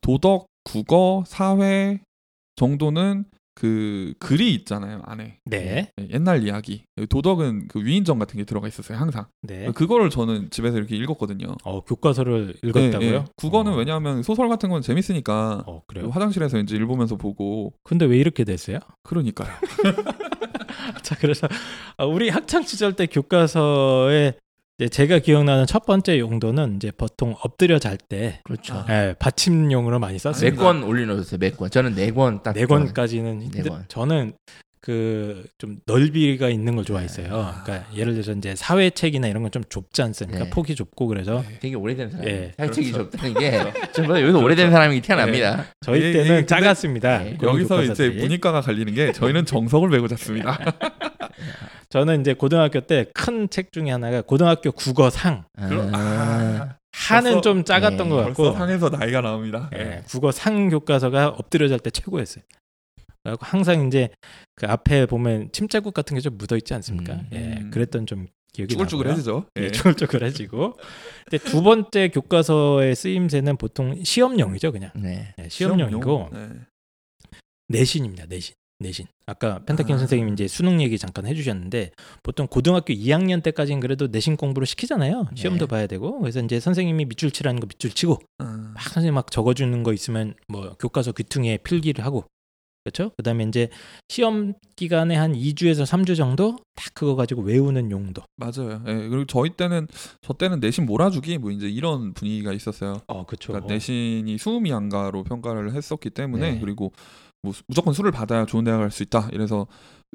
도덕, 0.00 0.46
국어, 0.64 1.22
사회 1.26 2.00
정도는 2.56 3.24
그 3.54 4.14
글이 4.18 4.54
있잖아요 4.54 5.02
안에 5.04 5.38
네. 5.44 5.92
네, 5.96 6.08
옛날 6.10 6.42
이야기 6.42 6.84
도덕은 7.08 7.68
그 7.68 7.84
위인전 7.84 8.18
같은 8.18 8.38
게 8.38 8.44
들어가 8.44 8.66
있었어요 8.66 8.98
항상 8.98 9.26
네. 9.42 9.70
그거를 9.72 10.10
저는 10.10 10.50
집에서 10.50 10.78
이렇게 10.78 10.96
읽었거든요 10.96 11.56
어 11.64 11.84
교과서를 11.84 12.54
읽었다고요? 12.62 13.10
네, 13.10 13.18
네. 13.18 13.24
국어는 13.36 13.72
어. 13.72 13.76
왜냐하면 13.76 14.22
소설 14.22 14.48
같은 14.48 14.70
건 14.70 14.80
재밌으니까 14.82 15.64
어 15.66 15.82
그래요? 15.86 16.08
화장실에서 16.10 16.58
이제 16.58 16.76
읽으면서 16.76 17.16
보고 17.16 17.74
근데 17.84 18.06
왜 18.06 18.16
이렇게 18.16 18.44
됐어요? 18.44 18.78
그러니까요 19.02 19.50
자 21.02 21.16
그래서 21.16 21.46
아, 21.96 22.04
우리 22.04 22.28
학창 22.28 22.62
시절 22.62 22.94
때 22.94 23.06
교과서에 23.06 24.34
이 24.38 24.41
제 24.78 24.88
제가 24.88 25.18
기억나는 25.18 25.66
첫 25.66 25.84
번째 25.84 26.18
용도는 26.18 26.76
이제 26.76 26.90
보통 26.90 27.36
엎드려 27.42 27.78
잘때 27.78 28.40
그렇죠. 28.44 28.84
예, 28.88 29.14
받침용으로 29.18 29.98
많이 29.98 30.18
썼습니다. 30.18 30.56
몇권 30.56 30.82
올려놓으세요. 30.84 31.38
몇 31.38 31.56
권. 31.56 31.70
저는 31.70 31.94
네 31.94 32.10
권 32.10 32.42
딱. 32.42 32.52
네 32.54 32.64
권까지는 32.66 33.38
네 33.38 33.48
근데 33.52 33.68
권. 33.68 33.84
저는 33.88 34.32
그 34.84 35.44
좀 35.58 35.78
넓이가 35.86 36.48
있는 36.48 36.74
걸 36.74 36.84
좋아했어요. 36.84 37.28
그러니까 37.64 37.86
예를 37.94 38.14
들어서 38.14 38.32
이제 38.32 38.54
사회 38.56 38.90
책이나 38.90 39.28
이런 39.28 39.42
건 39.42 39.52
좀 39.52 39.62
좁지 39.68 40.02
않습니까? 40.02 40.44
네. 40.44 40.50
폭이 40.50 40.74
좁고 40.74 41.06
그래서 41.06 41.44
되게 41.60 41.76
오래된 41.76 42.10
사람. 42.10 42.26
예. 42.26 42.52
사회책이 42.56 42.90
그렇죠. 42.90 43.10
좁다는 43.10 43.34
게 43.38 43.50
저보다 43.94 44.20
여기서 44.20 44.38
오래된 44.40 44.70
사람이 44.72 45.00
태어납니다. 45.02 45.66
저희 45.82 46.00
예, 46.02 46.08
예, 46.08 46.12
때는 46.12 46.28
근데 46.28 46.46
작았습니다. 46.46 47.18
네. 47.18 47.38
여기서 47.42 47.84
이제. 47.84 48.08
문이과가 48.10 48.60
갈리는 48.60 48.92
게 48.94 49.12
저희는 49.12 49.46
정석을 49.46 49.88
메고 49.90 50.08
잤습니다 50.08 50.58
저는 51.90 52.20
이제 52.22 52.34
고등학교 52.34 52.80
때 52.80 53.06
큰 53.14 53.48
책 53.50 53.70
중에 53.72 53.90
하나가 53.90 54.22
고등학교 54.22 54.72
국어상 54.72 55.44
그럼- 55.56 55.90
아, 55.94 56.76
한은 56.92 57.32
벌써- 57.34 57.40
좀 57.42 57.64
작았던 57.64 58.08
네, 58.08 58.14
것 58.14 58.22
벌써 58.24 58.42
같고 58.44 58.58
상에서 58.58 58.88
나이가 58.88 59.20
나옵니다 59.20 59.70
예, 59.76 60.02
국어 60.08 60.32
상 60.32 60.68
교과서가 60.70 61.28
엎드려 61.28 61.68
잘 61.68 61.78
때 61.78 61.90
최고였어요. 61.90 62.42
그래갖고 63.24 63.46
항상 63.46 63.86
이제 63.86 64.10
그 64.62 64.66
앞에 64.68 65.06
보면 65.06 65.50
침자국 65.52 65.92
같은 65.92 66.14
게 66.16 66.20
좀 66.20 66.38
묻어 66.38 66.56
있지 66.56 66.72
않습니까? 66.74 67.14
음. 67.14 67.28
예, 67.32 67.70
그랬던 67.70 68.06
좀 68.06 68.28
기억이. 68.52 68.72
쭈글쭈글해지죠 68.74 69.46
예, 69.58 69.62
예. 69.64 69.70
쭈글쭈글해지고. 69.72 70.78
근데 71.28 71.44
두 71.44 71.62
번째 71.62 72.08
교과서의 72.10 72.94
쓰임새는 72.94 73.56
보통 73.56 74.02
시험용이죠, 74.04 74.70
그냥. 74.72 74.90
네. 74.94 75.34
예, 75.40 75.48
시험용이고 75.48 76.28
네. 76.32 76.48
내신입니다, 77.68 78.26
내신. 78.28 78.54
내신. 78.78 79.06
아까 79.26 79.60
펜타킨 79.64 79.94
아. 79.94 79.98
선생님이 79.98 80.32
이제 80.32 80.48
수능 80.48 80.80
얘기 80.82 80.98
잠깐 80.98 81.24
해주셨는데 81.26 81.92
보통 82.24 82.46
고등학교 82.48 82.92
2학년 82.92 83.40
때까지는 83.42 83.80
그래도 83.80 84.08
내신 84.08 84.36
공부를 84.36 84.66
시키잖아요. 84.66 85.28
시험도 85.36 85.66
네. 85.66 85.70
봐야 85.70 85.86
되고 85.86 86.18
그래서 86.20 86.40
이제 86.40 86.58
선생님이 86.58 87.04
밑줄 87.04 87.30
치라는 87.30 87.60
거 87.60 87.66
밑줄 87.66 87.92
치고 87.92 88.18
아, 88.38 88.72
막 88.74 88.82
선생님 88.82 89.14
막 89.14 89.30
적어주는 89.30 89.82
거 89.84 89.92
있으면 89.92 90.34
뭐 90.48 90.74
교과서 90.80 91.12
귀퉁이에 91.12 91.58
필기를 91.58 92.04
하고 92.04 92.24
그렇죠? 92.84 93.10
그다음에 93.16 93.44
이제 93.44 93.68
시험 94.08 94.54
기간에 94.76 95.14
한 95.16 95.32
2주에서 95.34 95.84
3주 95.84 96.16
정도 96.16 96.56
딱 96.74 96.92
그거 96.94 97.14
가지고 97.14 97.42
외우는 97.42 97.90
용도. 97.90 98.22
맞아요 98.36 98.82
예, 98.86 99.08
그리고 99.08 99.24
저희 99.26 99.50
때는 99.50 99.86
저 100.20 100.32
때는 100.32 100.60
내신 100.60 100.86
몰아주기 100.86 101.38
뭐 101.38 101.50
이제 101.50 101.68
이런 101.68 102.12
분위기가 102.12 102.52
있었어요 102.52 103.00
어, 103.06 103.24
그렇죠. 103.24 103.52
그러니까 103.52 103.72
내신이 103.72 104.36
수음이 104.38 104.72
안가로 104.72 105.22
평가를 105.24 105.74
했었기 105.74 106.10
때문에 106.10 106.52
네. 106.54 106.60
그리고 106.60 106.92
뭐 107.42 107.52
수- 107.52 107.62
무조건 107.68 107.92
술을 107.94 108.10
받아야 108.12 108.46
좋은 108.46 108.64
대학 108.64 108.78
갈 108.78 108.90
수 108.90 109.02
있다. 109.02 109.28
이래서 109.32 109.66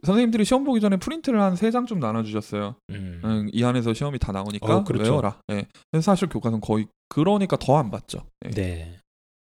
선생님들이 0.06 0.46
시험 0.46 0.64
보기 0.64 0.80
전에 0.80 0.98
프린트를 0.98 1.42
한 1.42 1.56
세 1.56 1.72
장쯤 1.72 2.00
나눠주셨어요. 2.00 2.76
음. 2.92 3.22
응, 3.26 3.50
이 3.52 3.64
안에서 3.64 3.94
시험이 3.94 4.20
다 4.20 4.32
나오니까 4.32 4.78
어, 4.78 4.84
그렇죠. 4.84 5.12
외워라. 5.12 5.40
예. 5.52 5.66
사실 6.02 6.30
교과서는 6.30 6.62
거의 6.62 6.86
그러니까 7.10 7.58
더 7.58 7.78
안 7.80 7.90
봤죠. 7.92 8.20
예. 8.46 8.50
네. 8.52 8.98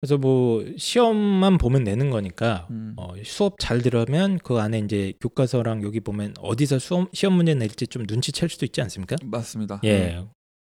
그래서 0.00 0.16
뭐 0.16 0.64
시험만 0.78 1.58
보면 1.58 1.84
내는 1.84 2.08
거니까 2.10 2.66
음. 2.70 2.94
어, 2.96 3.12
수업 3.22 3.58
잘 3.58 3.82
들으면 3.82 4.38
그 4.38 4.58
안에 4.58 4.78
이제 4.78 5.12
교과서랑 5.20 5.82
여기 5.82 6.00
보면 6.00 6.34
어디서 6.38 6.78
수험, 6.78 7.08
시험 7.12 7.34
문제 7.34 7.54
낼지 7.54 7.86
좀 7.86 8.04
눈치챌 8.08 8.48
수도 8.48 8.64
있지 8.64 8.80
않습니까? 8.80 9.16
맞습니다. 9.22 9.80
예. 9.84 10.24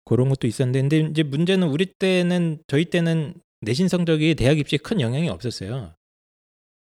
그런 0.05 0.27
것도 0.29 0.47
있었는데 0.47 0.81
근데 0.81 1.09
이제 1.11 1.23
문제는 1.23 1.67
우리 1.67 1.85
때는 1.85 2.63
저희 2.67 2.85
때는 2.85 3.35
내신 3.61 3.87
성적이 3.87 4.33
대학 4.33 4.57
입시에 4.57 4.79
큰 4.81 4.99
영향이 4.99 5.29
없었어요. 5.29 5.93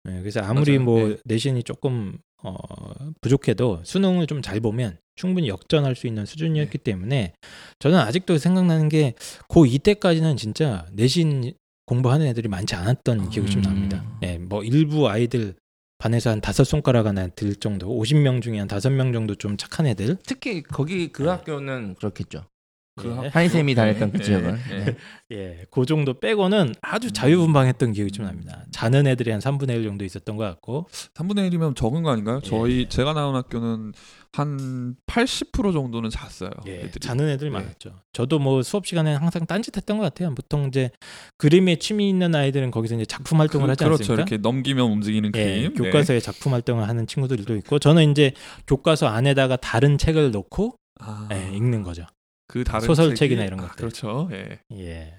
예, 0.09 0.21
그래서 0.21 0.41
아무리 0.41 0.79
맞아요. 0.79 0.85
뭐 0.85 1.11
예. 1.11 1.17
내신이 1.25 1.63
조금 1.63 2.19
어, 2.43 2.55
부족해도 3.23 3.81
수능을 3.83 4.27
좀 4.27 4.43
잘 4.43 4.61
보면 4.61 4.99
충분히 5.15 5.49
역전할 5.49 5.97
수 5.97 6.07
있는 6.07 6.27
수준이었기 6.27 6.77
때문에 6.79 7.33
저는 7.79 7.99
아직도 7.99 8.37
생각나는 8.37 8.91
게 8.91 9.15
고2 9.49 9.83
때까지는 9.83 10.37
진짜 10.37 10.87
내신 10.93 11.55
공부하는 11.87 12.27
애들이 12.27 12.49
많지 12.49 12.75
않았던 12.75 13.31
기억이 13.31 13.51
좀 13.51 13.63
음. 13.63 13.63
납니다. 13.63 14.05
예, 14.23 14.39
뭐 14.39 14.63
일부 14.63 15.09
아이들 15.09 15.55
반에서 15.99 16.31
한 16.31 16.41
다섯 16.41 16.65
손가락 16.65 17.07
하나 17.07 17.27
들 17.29 17.55
정도, 17.55 17.89
50명 17.89 18.43
중에 18.43 18.59
한 18.59 18.69
다섯 18.69 18.91
명 18.91 19.13
정도 19.13 19.35
좀 19.35 19.57
착한 19.57 19.87
애들. 19.87 20.19
특히 20.27 20.63
거기 20.63 21.09
그 21.11 21.25
학교는 21.25 21.95
그렇겠죠. 21.95 22.45
예. 23.05 23.29
한이쌤이 23.29 23.75
다녔던 23.75 24.13
그 24.13 24.19
예, 24.19 24.23
지역은. 24.23 24.59
예. 24.71 24.85
네. 24.85 24.97
예, 25.33 25.65
그 25.71 25.85
정도 25.85 26.19
빼고는 26.19 26.75
아주 26.81 27.13
자유분방했던 27.13 27.93
기억이 27.93 28.11
좀 28.11 28.25
납니다. 28.25 28.65
자는 28.71 29.07
애들이 29.07 29.31
한 29.31 29.41
3분의 29.41 29.71
1 29.77 29.85
정도 29.85 30.05
있었던 30.05 30.37
것 30.37 30.45
같고, 30.45 30.87
3분의 31.15 31.51
1이면 31.51 31.77
적은 31.77 32.03
거 32.03 32.11
아닌가요? 32.11 32.41
예. 32.43 32.49
저희 32.49 32.89
제가 32.89 33.13
나온 33.13 33.35
학교는 33.35 33.93
한 34.33 34.97
80% 35.07 35.73
정도는 35.75 36.09
잤어요. 36.09 36.51
예, 36.69 36.85
애들이. 36.85 37.01
자는 37.01 37.29
애들 37.29 37.49
예. 37.49 37.51
많았죠. 37.51 38.01
저도 38.15 38.39
뭐 38.39 38.63
수업 38.63 38.87
시간에 38.87 39.15
항상 39.15 39.45
딴짓했던 39.47 39.99
것 39.99 40.05
같아요. 40.05 40.35
보통 40.35 40.69
이제 40.69 40.91
그림에 41.37 41.77
취미 41.77 42.09
있는 42.09 42.35
아이들은 42.35 42.71
거기서 42.71 42.95
이제 42.95 43.05
작품 43.05 43.41
활동을 43.41 43.67
그, 43.67 43.71
하지 43.73 43.85
그렇죠. 43.85 44.03
않습니까? 44.03 44.23
이렇게 44.23 44.37
넘기면 44.39 44.91
움직이는 44.91 45.33
예, 45.37 45.45
그림. 45.45 45.75
네. 45.75 45.83
교과서에 45.91 46.21
작품 46.21 46.55
활동을 46.55 46.89
하는 46.89 47.07
친구들도 47.07 47.57
있고, 47.57 47.79
저는 47.79 48.11
이제 48.11 48.33
교과서 48.67 49.07
안에다가 49.07 49.57
다른 49.57 49.99
책을 49.99 50.31
놓고 50.31 50.77
아, 50.99 51.29
예, 51.33 51.55
읽는 51.55 51.83
거죠. 51.83 52.07
그 52.49 52.65
다른 52.65 52.87
소설책이나 52.87 53.43
책이- 53.43 53.47
이런 53.47 53.61
아, 53.61 53.63
것들. 53.69 53.77
그렇죠. 53.77 54.29
예. 54.33 54.61
예. 54.73 55.15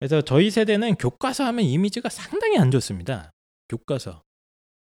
그래서 0.00 0.20
저희 0.22 0.50
세대는 0.50 0.96
교과서 0.96 1.44
하면 1.44 1.64
이미지가 1.64 2.08
상당히 2.08 2.58
안 2.58 2.70
좋습니다. 2.70 3.30
교과서. 3.68 4.22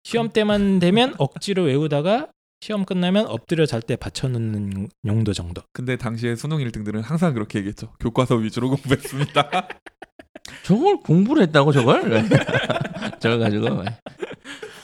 시험 0.05 0.29
때만 0.29 0.79
되면 0.79 1.13
억지로 1.17 1.63
외우다가 1.63 2.29
시험 2.61 2.85
끝나면 2.85 3.25
엎드려 3.27 3.65
잘 3.65 3.81
때 3.81 3.97
받쳐놓는 3.97 4.87
용도 5.05 5.33
정도. 5.33 5.61
근데 5.73 5.97
당시에 5.97 6.35
수능 6.35 6.59
1등들은 6.59 7.01
항상 7.01 7.33
그렇게 7.33 7.59
얘기했죠. 7.59 7.91
교과서 7.99 8.35
위주로 8.35 8.69
공부했습니다. 8.69 9.49
저걸 10.63 11.01
공부를 11.01 11.43
했다고 11.43 11.73
저걸? 11.73 12.29
저걸 13.19 13.39
가지고. 13.39 13.83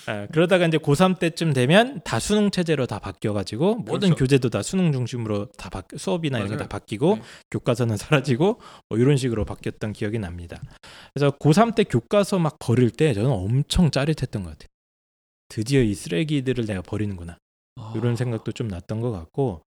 아, 0.09 0.25
그러다가 0.31 0.65
이제 0.65 0.79
고3 0.79 1.19
때쯤 1.19 1.53
되면 1.53 2.01
다 2.03 2.19
수능 2.19 2.49
체제로 2.49 2.87
다 2.87 2.97
바뀌어가지고 2.97 3.75
모든 3.75 4.09
그렇죠. 4.09 4.15
교재도 4.15 4.49
다 4.49 4.63
수능 4.63 4.91
중심으로 4.91 5.51
다 5.51 5.69
바, 5.69 5.83
수업이나 5.95 6.39
이런 6.39 6.49
게다 6.49 6.61
맞아요. 6.63 6.69
바뀌고 6.69 7.15
네. 7.17 7.21
교과서는 7.51 7.95
사라지고 8.35 8.59
뭐 8.89 8.97
이런 8.97 9.17
식으로 9.17 9.45
바뀌었던 9.45 9.93
기억이 9.93 10.17
납니다. 10.17 10.59
그래서 11.13 11.29
고3 11.37 11.75
때 11.75 11.83
교과서 11.83 12.39
막 12.39 12.57
버릴 12.57 12.89
때 12.89 13.13
저는 13.13 13.29
엄청 13.29 13.91
짜릿했던 13.91 14.41
것 14.41 14.49
같아요. 14.49 14.67
드디어 15.47 15.81
이 15.83 15.93
쓰레기들을 15.93 16.65
내가 16.65 16.81
버리는구나. 16.81 17.37
아. 17.75 17.93
이런 17.95 18.15
생각도 18.15 18.51
좀 18.51 18.67
났던 18.67 19.01
것 19.01 19.11
같고 19.11 19.61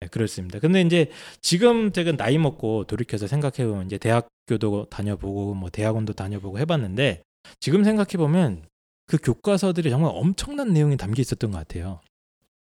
네, 0.00 0.06
그렇습니다. 0.06 0.60
근데 0.60 0.80
이제 0.80 1.10
지금 1.42 1.90
제가 1.90 2.12
나이 2.12 2.38
먹고 2.38 2.84
돌이켜서 2.84 3.26
생각해 3.26 3.68
보면 3.68 3.86
이제 3.86 3.98
대학교도 3.98 4.90
다녀보고 4.90 5.54
뭐 5.54 5.70
대학원도 5.70 6.12
다녀보고 6.12 6.60
해봤는데 6.60 7.22
지금 7.58 7.82
생각해 7.82 8.10
보면 8.16 8.62
그 9.08 9.16
교과서들이 9.16 9.90
정말 9.90 10.12
엄청난 10.14 10.72
내용이 10.72 10.96
담겨 10.96 11.20
있었던 11.20 11.50
것 11.50 11.58
같아요. 11.58 12.00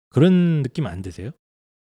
그런 0.10 0.64
느낌 0.64 0.88
안 0.88 1.02
드세요? 1.02 1.32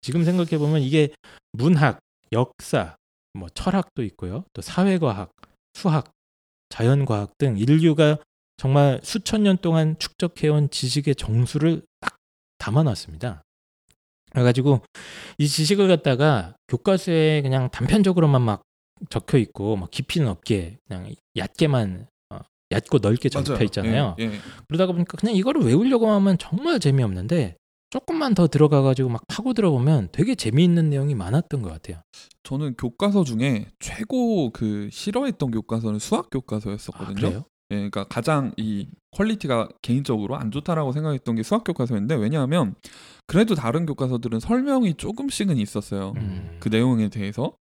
지금 0.01 0.23
생각해 0.23 0.57
보면 0.57 0.81
이게 0.81 1.09
문학, 1.53 1.99
역사, 2.31 2.97
뭐 3.33 3.47
철학도 3.49 4.03
있고요, 4.03 4.43
또 4.53 4.61
사회과학, 4.61 5.31
수학, 5.73 6.11
자연과학 6.69 7.37
등 7.37 7.57
인류가 7.57 8.17
정말 8.57 8.99
수천 9.03 9.43
년 9.43 9.57
동안 9.57 9.97
축적해온 9.99 10.69
지식의 10.69 11.15
정수를 11.15 11.83
딱 11.99 12.15
담아놨습니다. 12.57 13.43
그래가지고 14.31 14.81
이 15.37 15.47
지식을 15.47 15.87
갖다가 15.87 16.55
교과서에 16.67 17.41
그냥 17.41 17.69
단편적으로만 17.69 18.41
막 18.41 18.63
적혀 19.09 19.37
있고 19.37 19.75
막 19.75 19.91
깊이는 19.91 20.27
없게 20.27 20.77
그냥 20.87 21.13
얕게만 21.37 22.07
어, 22.07 22.14
얕고 22.75 22.99
넓게 22.99 23.29
맞아요. 23.33 23.63
있잖아요. 23.63 24.15
예, 24.19 24.23
예. 24.23 24.31
그러다가 24.67 24.93
보니까 24.93 25.17
그냥 25.17 25.35
이거를 25.35 25.63
외우려고 25.63 26.09
하면 26.09 26.37
정말 26.37 26.79
재미없는데 26.79 27.57
조금만 27.89 28.35
더 28.35 28.47
들어가 28.47 28.81
가지고 28.81 29.09
막 29.09 29.21
파고 29.27 29.53
들어보면 29.53 30.09
되게 30.11 30.35
재미있는 30.35 30.89
내용이 30.89 31.15
많았던 31.15 31.61
것 31.61 31.71
같아요. 31.71 32.01
저는 32.43 32.75
교과서 32.75 33.23
중에 33.23 33.67
최고 33.79 34.49
그 34.51 34.89
싫어했던 34.91 35.51
교과서는 35.51 35.99
수학 35.99 36.29
교과서였었거든요. 36.29 37.27
아? 37.27 37.43
예, 37.71 37.75
그러니까 37.75 38.03
가장 38.03 38.51
이 38.57 38.87
퀄리티가 39.11 39.69
개인적으로 39.81 40.35
안 40.35 40.51
좋다라고 40.51 40.91
생각했던 40.91 41.35
게 41.35 41.43
수학 41.43 41.63
교과서였는데 41.63 42.15
왜냐하면 42.15 42.75
그래도 43.27 43.55
다른 43.55 43.85
교과서들은 43.85 44.39
설명이 44.39 44.95
조금씩은 44.95 45.57
있었어요. 45.57 46.13
음. 46.17 46.57
그 46.59 46.69
내용에 46.69 47.09
대해서 47.09 47.53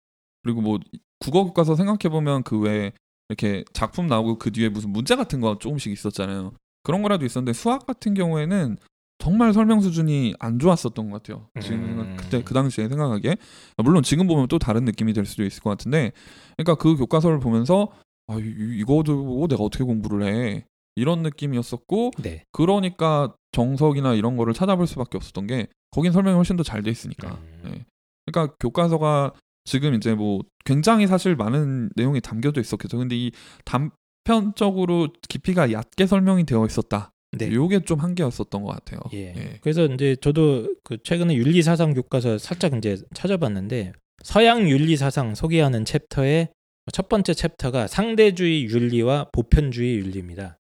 그리고 0.42 0.60
뭐 0.60 0.78
국어 1.20 1.44
교과서 1.44 1.74
생각해 1.76 2.10
보면 2.10 2.42
그 2.42 2.58
외에 2.58 2.92
이렇게 3.36 3.64
작품 3.72 4.06
나오고 4.06 4.38
그 4.38 4.50
뒤에 4.52 4.68
무슨 4.68 4.90
문제 4.90 5.16
같은 5.16 5.40
거 5.40 5.58
조금씩 5.58 5.92
있었잖아요. 5.92 6.52
그런 6.82 7.02
거라도 7.02 7.24
있었는데 7.26 7.52
수학 7.52 7.86
같은 7.86 8.14
경우에는 8.14 8.76
정말 9.18 9.52
설명 9.52 9.80
수준이 9.80 10.34
안 10.38 10.58
좋았었던 10.58 11.10
것 11.10 11.22
같아요. 11.22 11.48
지금 11.60 11.78
음. 12.00 12.16
그때 12.18 12.42
그 12.42 12.52
당시에 12.52 12.88
생각하기에 12.88 13.36
물론 13.78 14.02
지금 14.02 14.26
보면 14.26 14.48
또 14.48 14.58
다른 14.58 14.84
느낌이 14.84 15.12
될 15.12 15.24
수도 15.24 15.44
있을 15.44 15.62
것 15.62 15.70
같은데, 15.70 16.12
그러니까 16.56 16.74
그 16.74 16.96
교과서를 16.96 17.38
보면서 17.40 17.88
아 18.26 18.34
이- 18.38 18.78
이거 18.80 19.02
보고 19.02 19.46
내가 19.48 19.62
어떻게 19.62 19.84
공부를 19.84 20.26
해 20.26 20.64
이런 20.96 21.22
느낌이었었고, 21.22 22.12
네. 22.18 22.44
그러니까 22.52 23.34
정석이나 23.52 24.14
이런 24.14 24.36
거를 24.36 24.52
찾아볼 24.52 24.86
수밖에 24.86 25.16
없었던 25.16 25.46
게 25.46 25.68
거긴 25.90 26.12
설명이 26.12 26.36
훨씬 26.36 26.56
더 26.56 26.62
잘 26.64 26.82
돼 26.82 26.90
있으니까. 26.90 27.38
음. 27.62 27.62
예. 27.66 27.84
그러니까 28.26 28.54
교과서가 28.60 29.32
지금 29.64 29.94
이제 29.94 30.14
뭐 30.14 30.40
굉장히 30.64 31.06
사실 31.06 31.36
많은 31.36 31.90
내용이 31.96 32.20
담겨져 32.20 32.60
있었겠죠. 32.60 32.98
근데 32.98 33.16
이 33.16 33.32
단편적으로 33.64 35.08
깊이가 35.28 35.72
얕게 35.72 36.06
설명이 36.06 36.44
되어 36.44 36.64
있었다. 36.66 37.10
네. 37.36 37.52
요게 37.52 37.80
좀 37.80 37.98
한계였었던 37.98 38.62
것 38.62 38.72
같아요. 38.72 39.00
예. 39.12 39.34
예. 39.36 39.58
그래서 39.60 39.86
이제 39.86 40.16
저도 40.20 40.74
그 40.84 40.98
최근에 41.02 41.34
윤리 41.34 41.62
사상 41.62 41.92
교과서 41.92 42.38
살짝 42.38 42.74
이제 42.74 42.96
찾아봤는데 43.12 43.92
서양 44.22 44.68
윤리 44.68 44.96
사상 44.96 45.34
소개하는 45.34 45.84
챕터의 45.84 46.50
첫 46.92 47.08
번째 47.08 47.34
챕터가 47.34 47.86
상대주의 47.86 48.66
윤리와 48.66 49.30
보편주의 49.32 49.96
윤리입니다. 49.96 50.58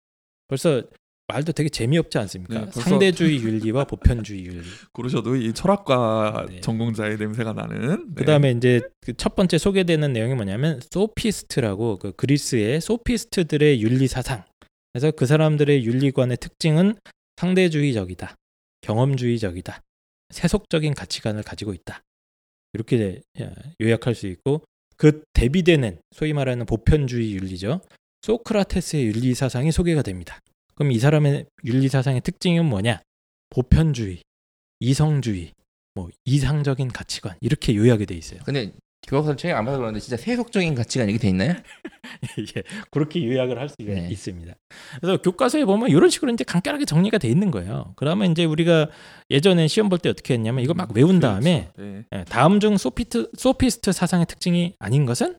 벌써 0.49 0.83
말도 1.33 1.53
되게 1.53 1.69
재미없지 1.69 2.19
않습니까? 2.19 2.67
네, 2.67 2.71
상대주의 2.71 3.39
윤리와 3.43 3.85
보편주의 3.85 4.45
윤리. 4.45 4.63
고르셔도 4.93 5.37
이 5.37 5.53
철학과 5.55 6.47
네. 6.49 6.61
전공자의 6.61 7.17
냄새가 7.17 7.53
나는. 7.55 8.09
네. 8.09 8.15
그다음에 8.15 8.51
이제 8.53 8.81
그 9.01 9.13
첫 9.23 9.37
번째 9.37 9.57
소개되는 9.57 10.13
내용이 10.13 10.35
뭐냐면 10.35 10.81
소피스트라고 10.91 11.99
그 11.99 12.13
그리스의 12.13 12.81
소피스트들의 12.81 13.81
윤리 13.81 14.09
사상. 14.09 14.45
그래서 14.93 15.11
그 15.11 15.27
사람들의 15.27 15.85
윤리관의 15.85 16.39
특징은 16.39 16.97
상대주의적이다, 17.37 18.35
경험주의적이다, 18.83 19.81
세속적인 20.31 20.95
가치관을 20.95 21.43
가지고 21.45 21.73
있다. 21.73 22.03
이렇게 22.75 23.21
예, 23.39 23.55
요약할 23.81 24.15
수 24.15 24.27
있고 24.27 24.65
그 24.97 25.23
대비되는 25.33 25.99
소위 26.15 26.33
말하는 26.33 26.67
보편주의 26.67 27.33
윤리죠. 27.35 27.81
소크라테스의 28.23 29.07
윤리 29.07 29.35
사상이 29.35 29.73
소개가 29.73 30.03
됩니다. 30.03 30.39
그럼 30.75 30.93
이 30.93 30.99
사람의 30.99 31.47
윤리 31.65 31.89
사상의 31.89 32.21
특징이 32.23 32.61
뭐냐? 32.61 33.01
보편주의, 33.51 34.23
이성주의, 34.81 35.53
뭐 35.95 36.09
이상적인 36.25 36.89
가치관 36.89 37.37
이렇게 37.41 37.75
요약이 37.75 38.07
돼 38.07 38.15
있어요. 38.15 38.41
근데 38.45 38.73
교과서 39.07 39.35
책이 39.35 39.53
안 39.53 39.65
봐서 39.65 39.79
그러는데 39.79 40.01
진짜 40.01 40.17
세속적인 40.17 40.75
가치가 40.77 41.05
이게 41.05 41.19
돼 41.19 41.29
있나요? 41.29 41.55
예, 42.57 42.63
그렇게 42.91 43.25
요약을 43.27 43.59
할 43.59 43.69
수가 43.69 43.83
네. 43.85 44.09
있습니다. 44.09 44.55
그래서 45.01 45.21
교과서에 45.21 45.65
보면 45.65 45.89
이런 45.91 46.09
식으로 46.09 46.33
이제 46.33 46.45
간결하게 46.45 46.85
정리가 46.85 47.19
돼 47.19 47.29
있는 47.29 47.51
거예요. 47.51 47.95
그러면 47.97 48.31
이제 48.31 48.45
우리가 48.45 48.89
예전에 49.29 49.67
시험 49.67 49.89
볼 49.89 49.99
때 49.99 50.09
어떻게 50.09 50.35
했냐면 50.35 50.63
이거 50.65 50.73
막 50.73 50.93
외운 50.95 51.19
다음에 51.21 51.71
네. 51.77 52.05
예, 52.15 52.25
다음 52.29 52.61
중 52.61 52.77
소피트 52.77 53.33
소피스트 53.37 53.91
사상의 53.93 54.27
특징이 54.27 54.75
아닌 54.79 55.05
것은 55.05 55.37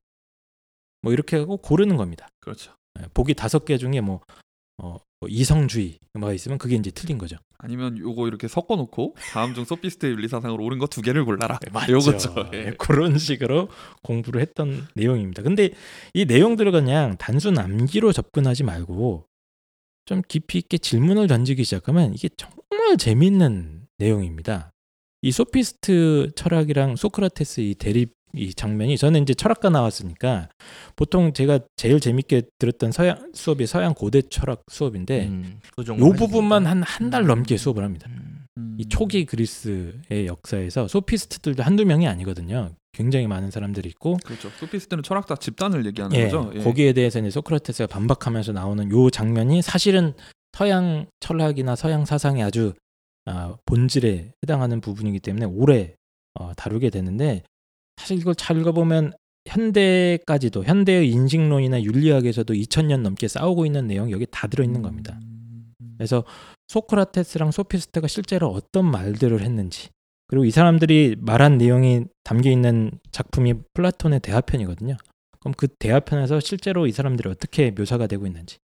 뭐 1.02 1.14
이렇게 1.14 1.38
하고 1.38 1.58
고르는 1.58 1.96
겁니다. 1.96 2.28
그렇죠. 2.42 2.74
예, 3.00 3.06
보기 3.14 3.34
다섯 3.34 3.64
개 3.66 3.78
중에 3.78 4.02
뭐, 4.02 4.20
어, 4.78 4.98
뭐 5.20 5.30
이성주의 5.30 6.00
뭐가 6.14 6.34
있으면 6.34 6.58
그게 6.58 6.76
이제 6.76 6.92
틀린 6.92 7.18
거죠. 7.18 7.38
아니면 7.58 7.98
요거 7.98 8.28
이렇게 8.28 8.48
섞어 8.48 8.76
놓고 8.76 9.16
다음 9.32 9.54
중 9.54 9.64
소피스트 9.66 10.06
윤리사상으로 10.08 10.64
옳은 10.64 10.80
거 10.80 10.88
두 10.88 11.02
개를 11.02 11.24
골라라. 11.26 11.60
맞죠. 11.72 11.94
요거죠. 11.94 12.50
예, 12.54 12.58
예. 12.58 12.72
그런 12.78 13.18
식으로 13.18 13.70
공부를 14.02 14.42
했던 14.42 14.88
내용입니다. 14.96 15.42
근데 15.44 15.70
이 16.14 16.26
내용들을 16.26 16.72
그냥 16.72 17.16
단순 17.18 17.58
암기로 17.58 18.12
접근하지 18.12 18.64
말고 18.64 19.26
좀 20.06 20.22
깊이 20.28 20.58
있게 20.58 20.78
질문을 20.78 21.28
던지기 21.28 21.64
시작하면 21.64 22.14
이게 22.14 22.30
정말 22.36 22.98
재밌는 22.98 23.88
내용입니다. 24.00 24.72
이 25.22 25.32
소피스트 25.32 26.32
철학이랑 26.36 26.98
소크라테스 26.98 27.62
이 27.62 27.76
대립 27.76 28.12
이 28.36 28.54
장면이 28.54 28.98
저는 28.98 29.22
이제 29.24 29.34
철학과 29.34 29.70
나왔으니까 29.70 30.50
보통 30.96 31.34
제가 31.34 31.60
제일 31.76 32.00
재밌게 32.00 32.44
들었던 32.60 32.92
서양 32.92 33.32
수업이 33.34 33.68
서양 33.68 33.94
고대 33.94 34.22
철학 34.22 34.64
수업인데 34.72 35.28
음, 35.28 35.60
그 35.76 35.84
요 35.88 36.14
부분만 36.14 36.66
한 36.66 36.82
한 36.84 37.10
달 37.12 37.26
넘게 37.26 37.58
수업을 37.58 37.84
합니다. 37.84 38.10
음. 38.58 38.76
이 38.80 38.88
초기 38.88 39.26
그리스의 39.26 40.26
역사에서 40.28 40.88
소피스트들도 40.88 41.64
한두 41.64 41.86
명이 41.86 42.08
아니거든요. 42.08 42.72
굉장히 42.92 43.28
많은 43.28 43.50
사람들이 43.52 43.90
있고 43.90 44.18
그렇죠. 44.24 44.50
소피스트는 44.60 45.04
철학자 45.04 45.36
집단을 45.36 45.86
얘기하는 45.88 46.16
예, 46.18 46.24
거죠. 46.26 46.52
예. 46.56 46.60
거기에 46.64 46.94
대해서 46.94 47.20
이제 47.20 47.30
소크라테스가 47.32 47.88
반박하면서 47.88 48.52
나오는 48.54 48.92
요 48.92 49.10
장면이 49.10 49.62
사실은 49.64 50.14
서양 50.56 51.08
철학이나 51.20 51.76
서양 51.76 52.06
사상의 52.06 52.44
아주 52.44 52.74
아, 53.26 53.56
본질에 53.66 54.34
해당하는 54.44 54.82
부분이기 54.82 55.20
때문에 55.20 55.46
오래 55.46 55.96
어, 56.40 56.54
다루게 56.56 56.90
되는데 56.90 57.42
사실 57.98 58.18
이걸 58.18 58.36
잘 58.36 58.58
읽어보면 58.60 59.14
현대까지도 59.46 60.64
현대의 60.64 61.10
인식론이나 61.10 61.84
윤리학에서도 61.84 62.54
2000년 62.54 63.02
넘게 63.02 63.28
싸우고 63.28 63.66
있는 63.66 63.88
내용이 63.88 64.12
여기 64.12 64.26
다 64.30 64.48
들어있는 64.48 64.82
겁니다. 64.82 65.20
그래서 65.98 66.24
소크라테스랑 66.70 67.52
소피스트가 67.52 68.08
실제로 68.08 68.48
어떤 68.50 68.90
말들을 68.90 69.42
했는지 69.42 69.90
그리고 70.28 70.46
이 70.46 70.52
사람들이 70.52 71.18
말한 71.20 71.58
내용이 71.58 72.06
담겨 72.24 72.50
있는 72.50 72.92
작품이 73.12 73.54
플라톤의 73.74 74.22
대화편이거든요. 74.22 74.98
그럼 75.40 75.54
그 75.58 75.68
대화편에서 75.68 76.40
실제로 76.40 76.88
이 76.88 76.92
사람들이 76.92 77.30
어떻게 77.30 77.72
묘사가 77.72 78.08
되고 78.08 78.26
있는지 78.26 78.58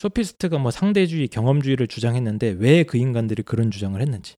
소피스트가 0.00 0.58
뭐 0.58 0.70
상대주의, 0.72 1.28
경험주의를 1.28 1.86
주장했는데 1.86 2.56
왜 2.58 2.82
그 2.82 2.98
인간들이 2.98 3.42
그런 3.44 3.70
주장을 3.70 3.98
했는지 4.00 4.34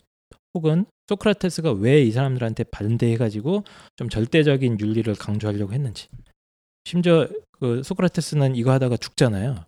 혹은 0.52 0.84
소크라테스가 1.09 1.72
왜 1.72 2.05
이 2.05 2.11
사람들한테 2.12 2.64
반대해가지고 2.64 3.64
좀 3.96 4.09
절대적인 4.09 4.80
윤리를 4.80 5.14
강조하려고 5.14 5.72
했는지 5.72 6.09
심지어 6.84 7.28
그 7.52 7.82
소크라테스는 7.82 8.57
이거 8.57 8.72
하다가 8.72 8.96
죽잖아요. 8.96 9.64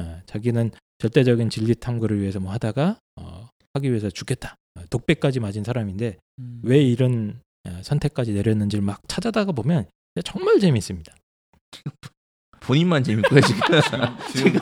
예, 0.00 0.22
자기는 0.26 0.70
절대적인 0.98 1.50
진리 1.50 1.74
탐구를 1.74 2.20
위해서 2.20 2.40
뭐 2.40 2.52
하다가 2.52 2.98
어, 3.16 3.48
하기 3.74 3.88
위해서 3.90 4.10
죽겠다. 4.10 4.56
어, 4.76 4.82
독백까지 4.90 5.40
맞은 5.40 5.64
사람인데 5.64 6.18
음. 6.40 6.60
왜 6.62 6.82
이런 6.82 7.40
어, 7.66 7.80
선택까지 7.82 8.32
내렸는지를 8.32 8.82
막 8.84 9.00
찾아다가 9.08 9.52
보면 9.52 9.86
정말 10.24 10.58
재밌습니다. 10.58 11.14
본인만 12.68 13.02
재밌고요 13.02 13.40
지금. 13.40 13.60
지금 14.36 14.52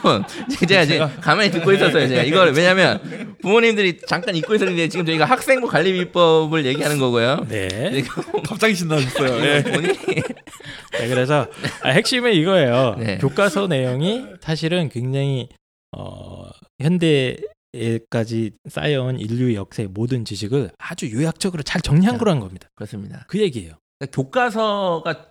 제가 0.69 0.85
지금 0.87 1.07
제가- 1.09 1.21
가만히 1.21 1.51
듣고 1.51 1.73
있었어요. 1.73 2.07
제가 2.07 2.23
이걸 2.23 2.53
왜냐면 2.57 3.35
부모님들이 3.43 3.99
잠깐 4.07 4.37
잊고 4.37 4.55
있었는데 4.55 4.89
지금 4.89 5.05
저희가 5.05 5.25
학생부 5.25 5.67
관리 5.67 5.93
비법을 5.93 6.65
얘기하는 6.67 6.99
거고요. 7.01 7.47
네. 7.49 8.05
갑자기 8.47 8.77
신나셨어요. 8.77 9.45
예. 9.45 9.63
본인이 9.65 9.93
네, 10.99 11.09
그래서 11.09 11.49
아, 11.83 11.89
핵심은 11.91 12.33
이거예요. 12.35 12.95
네. 12.99 13.19
교과서 13.19 13.67
내용이 13.67 14.25
사실은 14.41 14.89
굉장히 14.89 15.49
어, 15.97 16.49
현대의 16.81 17.39
현재까지 17.75 18.53
쌓여온 18.71 19.19
인류 19.19 19.53
역사의 19.55 19.89
모든 19.89 20.25
지식을 20.25 20.71
아주 20.79 21.11
요약적으로 21.13 21.63
잘 21.65 21.81
정리한 21.83 22.15
자. 22.15 22.19
거라는 22.21 22.41
겁니다. 22.41 22.69
그렇습니다. 22.77 23.25
그 23.29 23.41
얘기예요. 23.41 23.73
그러니까 23.99 24.15
교과서가 24.15 25.27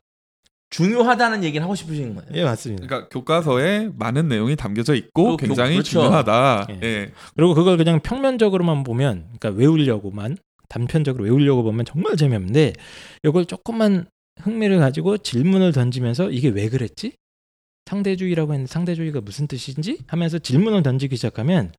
중요하다는 0.75 1.43
얘기를 1.43 1.63
하고 1.63 1.73
싶으신 1.75 2.15
거예요. 2.15 2.29
예, 2.33 2.43
맞습니다. 2.43 2.85
그러니까 2.85 3.09
교과서에 3.09 3.89
많은 3.95 4.27
내용이 4.27 4.55
담겨져 4.55 4.93
있고 4.95 5.37
그 5.37 5.43
교- 5.43 5.47
굉장히 5.47 5.73
그렇죠. 5.75 5.91
중요하다. 6.01 6.67
예. 6.71 6.79
예. 6.83 7.11
그리고 7.35 7.53
그걸 7.53 7.77
그냥 7.77 8.01
평면적으로만 8.01 8.83
보면, 8.83 9.27
그러니까 9.39 9.49
외우려고만 9.59 10.37
단편적으로 10.67 11.23
외우려고 11.23 11.63
보면 11.63 11.85
정말 11.85 12.17
재미없는데, 12.17 12.73
이걸 13.23 13.45
조금만 13.45 14.07
흥미를 14.41 14.79
가지고 14.79 15.17
질문을 15.17 15.71
던지면서 15.71 16.29
이게 16.29 16.49
왜 16.49 16.67
그랬지? 16.67 17.13
상대주의라고 17.85 18.51
했는데 18.53 18.71
상대주의가 18.71 19.21
무슨 19.21 19.47
뜻인지 19.47 19.99
하면서 20.07 20.39
질문을 20.39 20.81
던지기 20.83 21.15
시작하면 21.15 21.71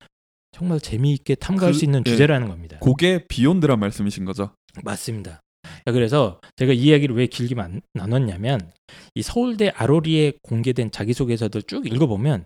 정말 0.53 0.81
재미있게 0.81 1.35
탐구할 1.35 1.73
그- 1.73 1.79
수 1.79 1.85
있는 1.85 2.03
예. 2.07 2.11
주제라는 2.11 2.49
겁니다. 2.49 2.79
그게 2.81 3.25
비욘드란 3.29 3.79
말씀이신 3.81 4.25
거죠? 4.25 4.53
맞습니다. 4.85 5.41
자, 5.87 5.93
그래서 5.93 6.41
제가 6.57 6.73
이 6.73 6.79
이야기를 6.79 7.15
왜 7.17 7.27
길게 7.29 7.55
만- 7.55 7.81
나눴냐면 7.95 8.73
이 9.15 9.23
서울대 9.23 9.69
아로리에 9.69 10.33
공개된 10.43 10.91
자기소개서들 10.91 11.63
쭉 11.63 11.87
읽어보면 11.87 12.45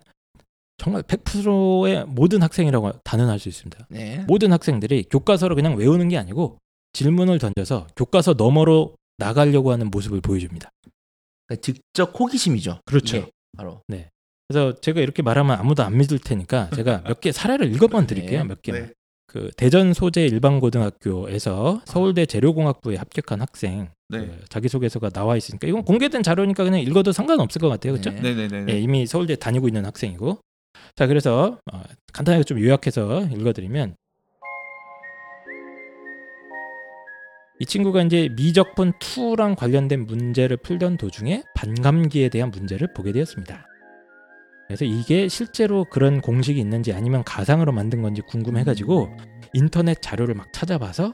정말 0.77 1.01
100%의 1.03 2.05
모든 2.05 2.41
학생이라고 2.43 2.91
단언할 3.03 3.39
수 3.39 3.49
있습니다. 3.49 3.87
네. 3.89 4.23
모든 4.27 4.51
학생들이 4.53 5.05
교과서를 5.09 5.55
그냥 5.55 5.75
외우는 5.75 6.09
게 6.09 6.17
아니고 6.17 6.57
질문을 6.93 7.39
던져서 7.39 7.87
교과서 7.95 8.33
너머로 8.33 8.95
나가려고 9.17 9.71
하는 9.71 9.89
모습을 9.89 10.21
보여줍니다. 10.21 10.69
그러니까 11.47 11.61
직접 11.61 12.19
호기심이죠. 12.19 12.81
그렇죠. 12.85 13.17
이게 13.17 13.29
바로. 13.57 13.81
그래서 14.47 14.79
제가 14.81 15.01
이렇게 15.01 15.21
말하면 15.23 15.57
아무도 15.59 15.81
안 15.83 15.97
믿을 15.97 16.19
테니까 16.19 16.69
제가 16.75 17.01
몇 17.07 17.19
개 17.21 17.31
사례를 17.31 17.71
읽어만 17.73 18.05
드릴게요. 18.07 18.41
네. 18.41 18.47
몇 18.47 18.61
개만. 18.61 18.81
네. 18.87 18.93
그 19.31 19.49
대전 19.55 19.93
소재 19.93 20.25
일반 20.25 20.59
고등학교에서 20.59 21.81
서울대 21.85 22.25
재료공학부에 22.25 22.97
합격한 22.97 23.39
학생 23.39 23.87
네. 24.09 24.25
그 24.25 24.39
자기소개서가 24.49 25.09
나와 25.09 25.37
있으니까 25.37 25.69
이건 25.69 25.85
공개된 25.85 26.21
자료니까 26.21 26.65
그냥 26.65 26.81
읽어도 26.81 27.13
상관없을 27.13 27.61
것 27.61 27.69
같아요. 27.69 27.93
그렇죠? 27.93 28.09
네. 28.09 28.33
네 28.35 28.49
네네. 28.49 28.73
예, 28.73 28.79
이미 28.79 29.07
서울대 29.07 29.37
다니고 29.37 29.69
있는 29.69 29.85
학생이고. 29.85 30.37
자, 30.95 31.07
그래서 31.07 31.59
어, 31.71 31.81
간단하게 32.11 32.43
좀 32.43 32.59
요약해서 32.59 33.27
읽어드리면 33.27 33.95
이 37.61 37.65
친구가 37.65 38.03
이제 38.03 38.27
미적분 38.35 38.93
2랑 38.99 39.55
관련된 39.55 40.07
문제를 40.07 40.57
풀던 40.57 40.97
도중에 40.97 41.43
반감기에 41.55 42.27
대한 42.27 42.51
문제를 42.51 42.93
보게 42.93 43.13
되었습니다. 43.13 43.70
그래서 44.71 44.85
이게 44.85 45.27
실제로 45.27 45.83
그런 45.83 46.21
공식이 46.21 46.57
있는지 46.57 46.93
아니면 46.93 47.25
가상으로 47.25 47.73
만든 47.73 48.01
건지 48.01 48.21
궁금해가지고 48.21 49.09
인터넷 49.53 50.01
자료를 50.01 50.33
막 50.33 50.53
찾아봐서 50.53 51.13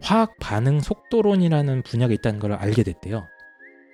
화학 0.00 0.36
반응 0.38 0.78
속도론이라는 0.78 1.82
분야가 1.82 2.14
있다는 2.14 2.38
걸 2.38 2.52
알게 2.52 2.84
됐대요. 2.84 3.26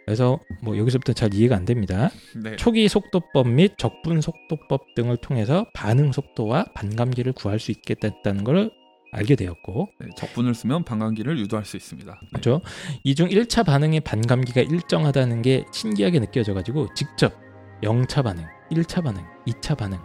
그래서 0.05 0.41
뭐 0.63 0.77
여기서부터 0.77 1.15
잘 1.15 1.33
이해가 1.33 1.57
안 1.57 1.65
됩니다. 1.65 2.11
네. 2.43 2.57
초기 2.57 2.87
속도법 2.87 3.49
및 3.49 3.79
적분 3.79 4.21
속도법 4.21 4.95
등을 4.95 5.17
통해서 5.17 5.65
반응 5.73 6.13
속도와 6.13 6.67
반감기를 6.75 7.33
구할 7.33 7.59
수 7.59 7.71
있겠다는 7.71 8.45
걸 8.45 8.71
알게 9.13 9.37
되었고 9.37 9.89
네, 10.01 10.09
적분을 10.19 10.55
쓰면 10.55 10.85
반감기를 10.85 11.39
유도할 11.39 11.65
수 11.65 11.79
있습니다. 11.79 12.13
네. 12.13 12.29
그렇죠. 12.31 12.61
이 13.05 13.15
중 13.15 13.29
1차 13.29 13.65
반응의 13.65 14.01
반감기가 14.01 14.61
일정하다는 14.61 15.41
게 15.41 15.65
신기하게 15.73 16.21
느껴져 16.21 16.53
가지고 16.53 16.93
직접 16.95 17.48
0차 17.83 18.25
반응, 18.25 18.45
1차 18.71 19.03
반응, 19.03 19.23
2차 19.47 19.77
반응 19.77 19.99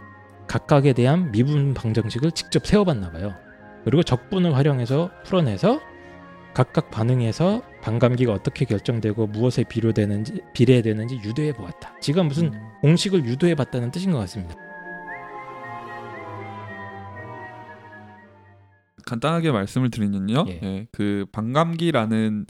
각각에 0.46 0.92
대한 0.92 1.32
미분 1.32 1.74
방정식을 1.74 2.32
직접 2.32 2.66
세워 2.66 2.84
봤나 2.84 3.10
봐요. 3.10 3.34
그리고 3.84 4.02
적분을 4.02 4.54
활용해서 4.54 5.10
풀어내서 5.24 5.80
각각 6.54 6.90
반응에서 6.90 7.62
반감기가 7.82 8.32
어떻게 8.32 8.64
결정되고 8.64 9.26
무엇에 9.26 9.64
비료되는지 9.64 10.40
비례되는지 10.54 11.16
유도해 11.24 11.52
보았다. 11.52 11.98
지금 12.00 12.28
무슨 12.28 12.54
음. 12.54 12.60
공식을 12.82 13.24
유도해 13.24 13.54
봤다는 13.54 13.90
뜻인 13.90 14.12
것 14.12 14.18
같습니다. 14.20 14.54
간단하게 19.04 19.50
말씀을 19.50 19.90
드리면요. 19.90 20.44
예. 20.48 20.60
예, 20.62 20.86
그 20.92 21.26
반감기라는 21.32 22.46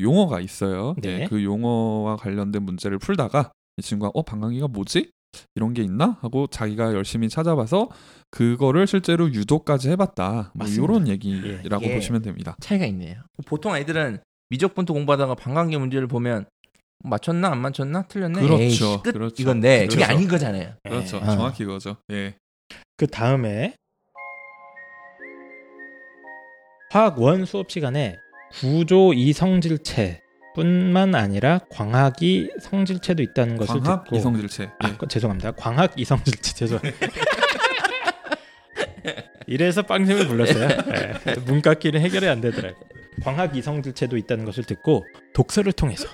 용어가 0.00 0.40
있어요. 0.40 0.94
네. 1.02 1.22
예, 1.22 1.26
그 1.26 1.42
용어와 1.44 2.16
관련된 2.16 2.62
문제를 2.62 2.98
풀다가 2.98 3.52
이 3.78 3.82
친구가 3.82 4.10
어 4.14 4.22
반감기가 4.22 4.68
뭐지? 4.68 5.10
이런 5.54 5.72
게 5.74 5.82
있나? 5.82 6.18
하고 6.20 6.46
자기가 6.46 6.94
열심히 6.94 7.28
찾아봐서 7.28 7.88
그거를 8.30 8.86
실제로 8.86 9.32
유도까지 9.32 9.90
해봤다. 9.90 10.52
뭐 10.54 10.66
맞습니다. 10.66 10.82
이런 10.82 11.08
얘기라고 11.08 11.84
예. 11.84 11.94
보시면 11.94 12.22
됩니다. 12.22 12.56
차이가 12.60 12.86
있네요. 12.86 13.22
보통 13.46 13.72
아이들은 13.72 14.18
미적분도 14.50 14.94
공부하다가 14.94 15.34
반감기 15.34 15.76
문제를 15.76 16.08
보면 16.08 16.46
맞췄나 17.04 17.50
안 17.52 17.58
맞췄나 17.58 18.02
틀렸네. 18.08 18.40
그렇죠. 18.40 18.62
에이씨, 18.62 18.84
끝 19.04 19.12
그렇죠. 19.12 19.42
이건데 19.42 19.86
그게 19.86 19.96
그렇죠. 19.96 20.12
아닌 20.12 20.28
거잖아요. 20.28 20.74
그렇죠. 20.82 21.18
예. 21.18 21.26
정확히 21.26 21.64
그거죠. 21.64 21.96
예. 22.10 22.34
그 22.96 23.06
다음에 23.06 23.74
화학 26.90 27.18
원 27.20 27.44
수업 27.44 27.70
시간에 27.70 28.16
구조 28.60 29.12
이성질체 29.12 30.22
뿐만 30.58 31.14
아니라 31.14 31.60
광학이 31.70 32.50
성질체도 32.60 33.22
있다는 33.22 33.58
것을 33.58 33.80
광학 33.80 34.06
듣고 34.06 34.16
이성질체. 34.16 34.70
아, 34.80 34.88
예. 34.88 34.94
그, 34.98 35.06
죄송합니다. 35.06 35.52
광학 35.52 35.92
이성질체 35.96 36.54
죄송합니다. 36.54 37.06
이래서 39.46 39.82
빵sem을 39.82 40.26
불렀어요. 40.26 40.68
예, 40.68 41.34
문과끼리 41.46 42.00
해결이 42.00 42.28
안 42.28 42.40
되더라고요. 42.40 42.82
광학 43.22 43.56
이성질체도 43.56 44.16
있다는 44.16 44.44
것을 44.44 44.64
듣고 44.64 45.06
독서를 45.32 45.70
통해서 45.72 46.08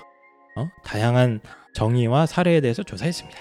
어? 0.55 0.69
다양한 0.83 1.41
정의와 1.73 2.27
사례에 2.27 2.61
대해서 2.61 2.83
조사했습니다. 2.83 3.39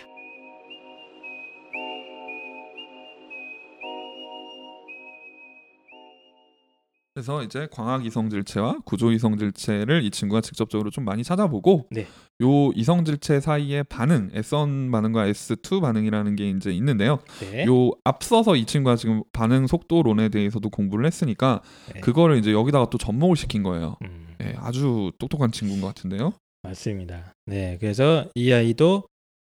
그래서 7.15 7.45
이제 7.45 7.69
광학 7.71 8.05
이성 8.05 8.29
질체와 8.29 8.81
구조 8.85 9.13
이성 9.13 9.39
질체를 9.39 10.03
이 10.03 10.11
친구가 10.11 10.41
직접적으로 10.41 10.91
좀 10.91 11.05
많이 11.05 11.23
찾아보고 11.23 11.87
네. 11.93 12.09
요 12.43 12.73
이성 12.75 13.05
질체 13.05 13.39
사이의 13.39 13.85
반응 13.85 14.31
S1 14.31 14.91
반응과 14.91 15.29
S2 15.29 15.81
반응이라는 15.81 16.35
게 16.35 16.51
이제 16.51 16.73
있는데요. 16.73 17.21
네. 17.39 17.67
요 17.67 17.93
앞서서 18.03 18.57
이 18.57 18.65
친구가 18.65 18.97
지금 18.97 19.23
반응 19.33 19.69
속도론에 19.69 20.29
대해서도 20.31 20.71
공부를 20.71 21.07
했으니까 21.07 21.63
네. 21.95 22.01
그거를 22.01 22.37
이제 22.37 22.53
여기다가 22.53 22.91
또 22.91 22.99
접목을 22.99 23.37
시킨 23.37 23.63
거예요. 23.63 23.95
음. 24.03 24.35
예, 24.43 24.55
아주 24.57 25.13
똑똑한 25.21 25.53
친구인 25.53 25.81
것 25.81 25.87
같은데요. 25.87 26.33
맞습니다. 26.65 27.33
네, 27.47 27.77
그래서 27.79 28.27
이 28.35 28.51
아이도 28.53 29.05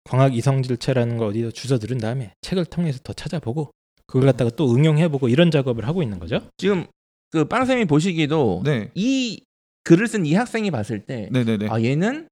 광학 0.03 0.35
이성 0.35 0.65
질체라는 0.65 1.17
걸 1.17 1.29
어디서 1.29 1.53
주워 1.53 1.79
들은 1.79 1.99
다음에 1.99 2.33
책을 2.41 2.65
통해서 2.65 2.99
더 3.05 3.13
찾아보고 3.13 3.71
그걸 4.09 4.27
갖다가 4.27 4.51
또 4.51 4.75
응용해보고 4.75 5.29
이런 5.29 5.53
작업을 5.53 5.87
하고 5.87 6.03
있는 6.03 6.19
거죠. 6.19 6.41
지금 6.57 6.87
그 7.33 7.45
빵쌤이 7.47 7.87
보시기도 7.87 8.63
네, 8.65 8.91
이 8.95 9.43
글을 9.85 10.07
쓴 10.07 10.25
이 10.25 10.35
학생이 10.35 10.71
봤을 10.71 11.05
때. 11.07 11.29
아 11.69 11.83
얘는 11.83 12.29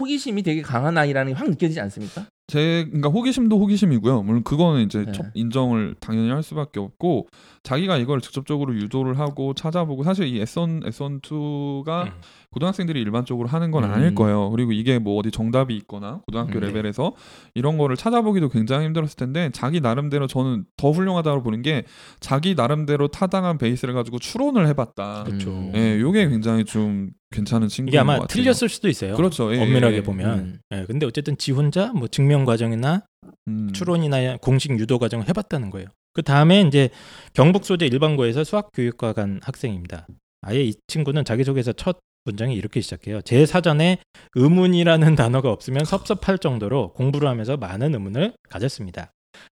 호기심이 0.00 0.42
되게 0.44 0.62
강한 0.62 0.96
아이라는 0.96 1.32
게 1.32 1.36
확 1.38 1.48
느껴지지 1.50 1.80
않습니까? 1.80 2.28
제 2.48 2.84
그러니까 2.86 3.10
호기심도 3.10 3.60
호기심이고요. 3.60 4.22
물론 4.22 4.42
그거는 4.42 4.82
이제 4.82 5.04
네. 5.04 5.12
첫 5.12 5.26
인정을 5.34 5.94
당연히 6.00 6.30
할 6.30 6.42
수밖에 6.42 6.80
없고 6.80 7.28
자기가 7.62 7.98
이걸 7.98 8.22
직접적으로 8.22 8.74
유도를 8.74 9.18
하고 9.18 9.52
찾아보고 9.52 10.02
사실 10.02 10.26
이 10.26 10.42
S1 10.42 10.82
S12가 10.86 12.06
음. 12.06 12.12
고등학생들이 12.50 13.02
일반적으로 13.02 13.48
하는 13.48 13.70
건 13.70 13.84
음. 13.84 13.90
아닐 13.90 14.14
거예요. 14.14 14.48
그리고 14.48 14.72
이게 14.72 14.98
뭐 14.98 15.18
어디 15.18 15.30
정답이 15.30 15.76
있거나 15.76 16.22
고등학교 16.26 16.54
음, 16.54 16.60
네. 16.60 16.68
레벨에서 16.68 17.12
이런 17.52 17.76
거를 17.76 17.96
찾아보기도 17.96 18.48
굉장히 18.48 18.86
힘들었을 18.86 19.16
텐데 19.16 19.50
자기 19.52 19.82
나름대로 19.82 20.26
저는 20.26 20.64
더 20.78 20.90
훌륭하다고 20.90 21.42
보는 21.42 21.60
게 21.60 21.84
자기 22.18 22.54
나름대로 22.54 23.08
타당한 23.08 23.58
베이스를 23.58 23.92
가지고 23.92 24.18
추론을 24.18 24.66
해봤다. 24.68 25.24
그렇죠. 25.24 25.50
음. 25.50 25.72
예, 25.74 26.00
요게 26.00 26.30
굉장히 26.30 26.64
좀 26.64 27.10
괜찮은 27.30 27.68
친구인 27.68 27.88
이게 27.88 27.98
것 27.98 28.00
아마. 28.02 28.26
틀렸을 28.26 28.68
수도 28.68 28.88
있어요. 28.88 29.14
그렇죠. 29.14 29.54
예, 29.54 29.60
엄밀하게 29.60 29.96
예. 29.96 30.02
보면. 30.02 30.38
음. 30.38 30.60
예, 30.72 30.84
근데 30.86 31.06
어쨌든 31.06 31.36
지 31.36 31.52
혼자 31.52 31.92
뭐 31.92 32.08
증명 32.08 32.44
과정이나 32.44 33.02
음. 33.48 33.72
추론이나 33.72 34.38
공식 34.38 34.70
유도 34.78 34.98
과정을 34.98 35.28
해봤다는 35.28 35.70
거예요. 35.70 35.88
그 36.14 36.22
다음에 36.22 36.62
이제 36.62 36.88
경북 37.34 37.64
소재 37.64 37.86
일반고에서 37.86 38.44
수학 38.44 38.70
교육과 38.72 39.12
간 39.12 39.40
학생입니다. 39.42 40.06
아예 40.42 40.62
이 40.62 40.74
친구는 40.86 41.24
자기소개서 41.24 41.72
첫 41.74 41.98
문장이 42.24 42.54
이렇게 42.54 42.80
시작해요. 42.80 43.20
제 43.22 43.46
사전에 43.46 43.98
의문이라는 44.34 45.14
단어가 45.16 45.50
없으면 45.50 45.84
섭섭할 45.84 46.38
정도로 46.38 46.92
공부를 46.94 47.28
하면서 47.28 47.56
많은 47.56 47.94
의문을 47.94 48.32
가졌습니다. 48.48 49.10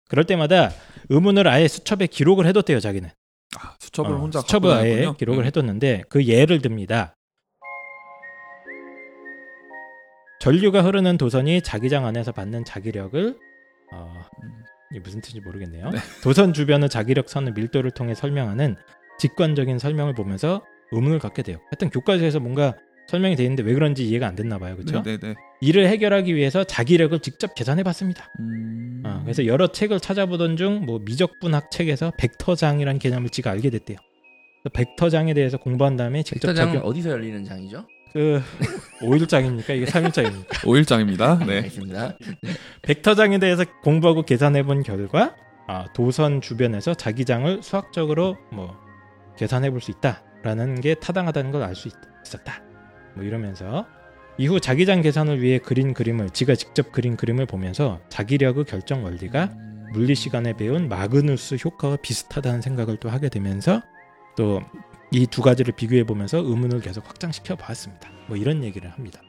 그럴 0.08 0.24
때마다 0.24 0.70
의문을 1.08 1.46
아예 1.48 1.68
수첩에 1.68 2.06
기록을 2.06 2.46
해뒀대요, 2.46 2.80
자기는. 2.80 3.10
아, 3.58 3.74
수첩을 3.80 4.12
어, 4.12 4.18
혼자 4.18 4.40
수첩을 4.40 4.70
아예. 4.72 5.12
기록을 5.18 5.42
음. 5.42 5.46
해뒀는데 5.46 6.02
그 6.08 6.24
예를 6.24 6.60
듭니다. 6.60 7.14
전류가 10.44 10.82
흐르는 10.82 11.16
도선이 11.16 11.62
자기장 11.62 12.04
안에서 12.04 12.30
받는 12.30 12.66
자기력을 12.66 13.34
어, 13.94 14.22
이게 14.90 15.00
무슨 15.00 15.22
뜻인지 15.22 15.40
모르겠네요. 15.40 15.88
네. 15.88 15.98
도선 16.22 16.52
주변의 16.52 16.90
자기력 16.90 17.30
선의 17.30 17.54
밀도를 17.54 17.92
통해 17.92 18.14
설명하는 18.14 18.76
직관적인 19.18 19.78
설명을 19.78 20.12
보면서 20.14 20.62
의문을 20.92 21.18
갖게 21.18 21.42
돼요. 21.42 21.56
하여튼 21.70 21.88
교과서에서 21.88 22.40
뭔가 22.40 22.76
설명이 23.08 23.36
돼 23.36 23.44
있는데 23.44 23.62
왜 23.62 23.72
그런지 23.72 24.06
이해가 24.06 24.26
안 24.26 24.34
됐나 24.34 24.58
봐요. 24.58 24.76
그렇죠? 24.76 25.02
네, 25.02 25.16
네, 25.16 25.28
네. 25.28 25.34
이를 25.62 25.86
해결하기 25.86 26.34
위해서 26.34 26.62
자기력을 26.62 27.18
직접 27.20 27.54
계산해 27.54 27.82
봤습니다. 27.82 28.30
음... 28.40 29.02
어, 29.06 29.20
그래서 29.22 29.46
여러 29.46 29.68
책을 29.68 29.98
찾아보던 29.98 30.58
중 30.58 30.84
뭐 30.84 30.98
미적분학 30.98 31.70
책에서 31.70 32.12
벡터장이라는 32.18 32.98
개념을 32.98 33.30
지가 33.30 33.50
알게 33.50 33.70
됐대요. 33.70 33.96
그래서 34.62 34.72
벡터장에 34.74 35.32
대해서 35.32 35.56
공부한 35.56 35.96
다음에 35.96 36.22
직접 36.22 36.48
백터장은 36.48 36.74
적용 36.74 36.86
어디서 36.86 37.08
열리는 37.10 37.42
장이죠? 37.44 37.86
그 38.14 38.40
5일장입니까? 39.00 39.70
이게 39.76 39.84
3일장입니까? 39.86 40.48
5일장입니다. 40.60 41.38
네. 41.46 41.56
알겠습니다. 41.56 42.16
벡터장에 42.82 43.38
대해서 43.38 43.64
공부하고 43.82 44.22
계산해 44.22 44.62
본 44.62 44.84
결과 44.84 45.34
아, 45.66 45.86
도선 45.94 46.40
주변에서 46.40 46.94
자기장을 46.94 47.62
수학적으로 47.62 48.36
뭐 48.52 48.76
계산해 49.36 49.70
볼 49.70 49.80
수 49.80 49.90
있다라는 49.90 50.80
게 50.80 50.94
타당하다는 50.94 51.50
걸 51.50 51.62
알 51.64 51.74
수 51.74 51.88
있었다. 52.24 52.62
뭐 53.16 53.24
이러면서 53.24 53.84
이후 54.38 54.60
자기장 54.60 55.00
계산을 55.02 55.42
위해 55.42 55.58
그린 55.58 55.92
그림을 55.92 56.30
지가 56.30 56.54
직접 56.54 56.92
그린 56.92 57.16
그림을 57.16 57.46
보면서 57.46 58.00
자기력의 58.10 58.64
결정 58.64 59.02
원리가 59.04 59.50
물리 59.92 60.14
시간에 60.14 60.52
배운 60.56 60.88
마그누스 60.88 61.56
효과와 61.64 61.96
비슷하다는 61.96 62.60
생각을 62.60 62.96
또 62.98 63.10
하게 63.10 63.28
되면서 63.28 63.82
또 64.36 64.60
이 65.14 65.26
두 65.26 65.42
가지를 65.42 65.74
비교해 65.74 66.02
보면서 66.04 66.38
의문을 66.38 66.80
계속 66.80 67.06
확장시켜 67.06 67.54
봤습니다. 67.54 68.10
뭐 68.26 68.36
이런 68.36 68.64
얘기를 68.64 68.90
합니다. 68.90 69.20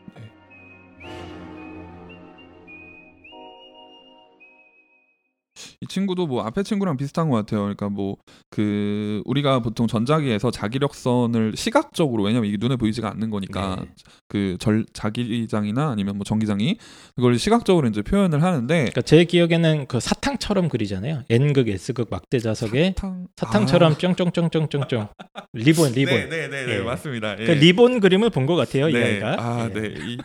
이 5.86 5.88
친구도 5.88 6.26
뭐 6.26 6.44
앞에 6.44 6.64
친구랑 6.64 6.98
비슷한 6.98 7.30
것 7.30 7.36
같아요. 7.38 7.62
그러니까 7.62 7.90
뭐 7.90 8.16
그 8.50 9.22
우리가 9.26 9.60
보통 9.60 9.86
전자기에서 9.88 10.50
자기력선을 10.50 11.54
시각적으로 11.58 12.24
왜냐면 12.24 12.48
이게 12.50 12.58
눈에 12.58 12.78
보이지가 12.78 13.10
않는 13.12 13.30
거니까 13.30 13.78
네. 13.82 13.88
그절 14.30 14.86
자기장이나 14.94 15.90
아니면 15.90 16.16
뭐 16.16 16.24
전기장이 16.24 16.78
그걸 17.18 17.38
시각적으로 17.38 17.88
이제 17.90 18.02
표현을 18.02 18.42
하는데 18.44 18.74
그러니까 18.76 19.02
제 19.02 19.26
기억에는 19.26 19.88
그 19.88 20.00
사탕처럼 20.00 20.70
그리잖아요. 20.70 21.24
N극, 21.30 21.68
S극 21.68 22.08
막대 22.10 22.40
자석에 22.40 22.94
사탕 22.96 23.28
사탕처럼 23.36 23.98
쫑쫑쫑쫑쫑쫑 23.98 25.08
리본 25.54 25.92
리본. 25.94 26.30
네네 26.30 26.48
네 26.66 26.76
예. 26.76 26.80
맞습니다. 26.80 27.38
예. 27.40 27.46
그 27.46 27.52
리본 27.52 28.00
그림을 28.00 28.30
본 28.30 28.46
것 28.46 28.56
같아요 28.56 28.88
이 28.90 28.94
네. 28.94 29.04
아이가. 29.04 29.36
아, 29.40 29.70
예. 29.70 29.74
네. 29.82 29.94
이, 30.08 30.18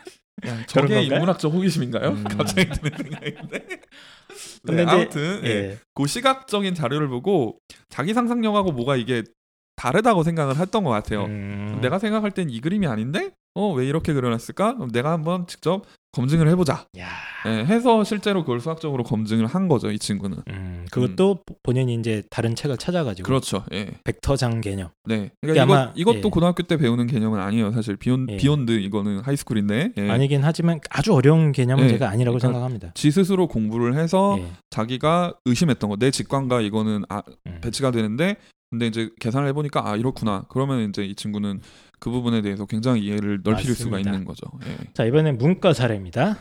저게? 0.69 1.03
인문학적 1.03 1.53
호기심인가요? 1.53 2.11
음. 2.11 2.25
갑자기 2.25 2.69
드는 2.71 2.97
생각인데. 2.97 3.67
근데 4.67 4.85
네, 4.85 4.91
아무튼 4.91 5.41
예. 5.45 5.49
예. 5.49 5.79
그 5.95 6.07
시각적인 6.07 6.75
자료를 6.75 7.09
보고 7.09 7.59
자기 7.89 8.15
상상력하고 8.15 8.73
뭐가 8.73 8.97
이게 8.97 9.23
다르다고 9.77 10.23
생각을 10.23 10.57
했던 10.57 10.85
것 10.85 10.91
같아요. 10.91 11.25
음, 11.25 11.79
내가 11.81 11.99
생각할 11.99 12.31
땐 12.33 12.51
이 12.51 12.61
그림이 12.61 12.87
아닌데 12.87 13.31
어 13.55 13.73
왜 13.75 13.87
이렇게 13.87 14.13
그려놨을까? 14.13 14.75
그럼 14.77 14.91
내가 14.93 15.11
한번 15.13 15.47
직접 15.47 15.85
검증을 16.13 16.49
해보자. 16.49 16.87
야, 16.99 17.09
예, 17.47 17.65
해서 17.65 18.03
실제로 18.03 18.43
그걸 18.43 18.59
수학적으로 18.61 19.05
검증을 19.05 19.47
한 19.47 19.69
거죠 19.69 19.91
이 19.93 19.99
친구는. 19.99 20.39
음, 20.49 20.85
그것도 20.91 21.39
본인이 21.63 21.95
이제 21.95 22.23
다른 22.31 22.57
책을 22.57 22.79
찾아가지고 22.79 23.25
그렇죠. 23.27 23.65
예. 23.73 23.91
벡터장 24.05 24.61
개념. 24.61 24.89
네. 25.05 25.31
그러니까 25.41 25.63
아마- 25.63 25.83
이것, 25.95 26.01
이것도 26.15 26.27
예. 26.27 26.31
고등학교 26.31 26.63
때 26.65 26.77
배우는 26.77 27.07
개념은 27.07 27.39
아니에요. 27.39 27.71
사실 27.73 27.97
beyon- 27.97 28.27
예. 28.31 28.37
beyond 28.39 28.73
이거는 28.73 29.21
high 29.21 29.40
school인데. 29.40 29.93
예. 29.99 30.11
아니긴 30.11 30.43
하지만 30.43 30.81
아주 30.91 31.13
어려운 31.15 31.53
개념은 31.53 31.85
예. 31.85 31.89
제가 31.91 32.09
아니라고 32.09 32.39
그러니까 32.39 32.49
생각합니다. 32.49 32.93
지 32.95 33.11
스스로 33.13 33.47
공부를 33.47 33.95
해서 33.97 34.37
예. 34.41 34.47
자기가 34.71 35.35
의심했던 35.45 35.91
거 35.91 35.97
내 35.97 36.11
직관과 36.11 36.61
이거는 36.63 37.05
아, 37.09 37.23
음. 37.47 37.59
배치가 37.63 37.91
되는데 37.93 38.37
근데 38.71 38.87
이제 38.87 39.11
계산을 39.21 39.49
해보니까 39.49 39.89
아 39.89 39.97
이렇구나 39.97 40.45
그러면 40.49 40.89
이제 40.89 41.05
이 41.05 41.15
친구는 41.17 41.61
그 42.01 42.11
부분에 42.11 42.43
대해서 42.43 42.67
굉장히 42.67 43.03
이해를 43.05 43.41
넓힐 43.45 43.75
수가 43.75 43.91
맞습니다. 43.91 44.11
있는 44.11 44.25
거죠 44.25 44.47
예. 44.67 44.77
자 44.95 45.05
이번엔 45.05 45.39
문과 45.39 45.73
사례입니다. 45.73 46.41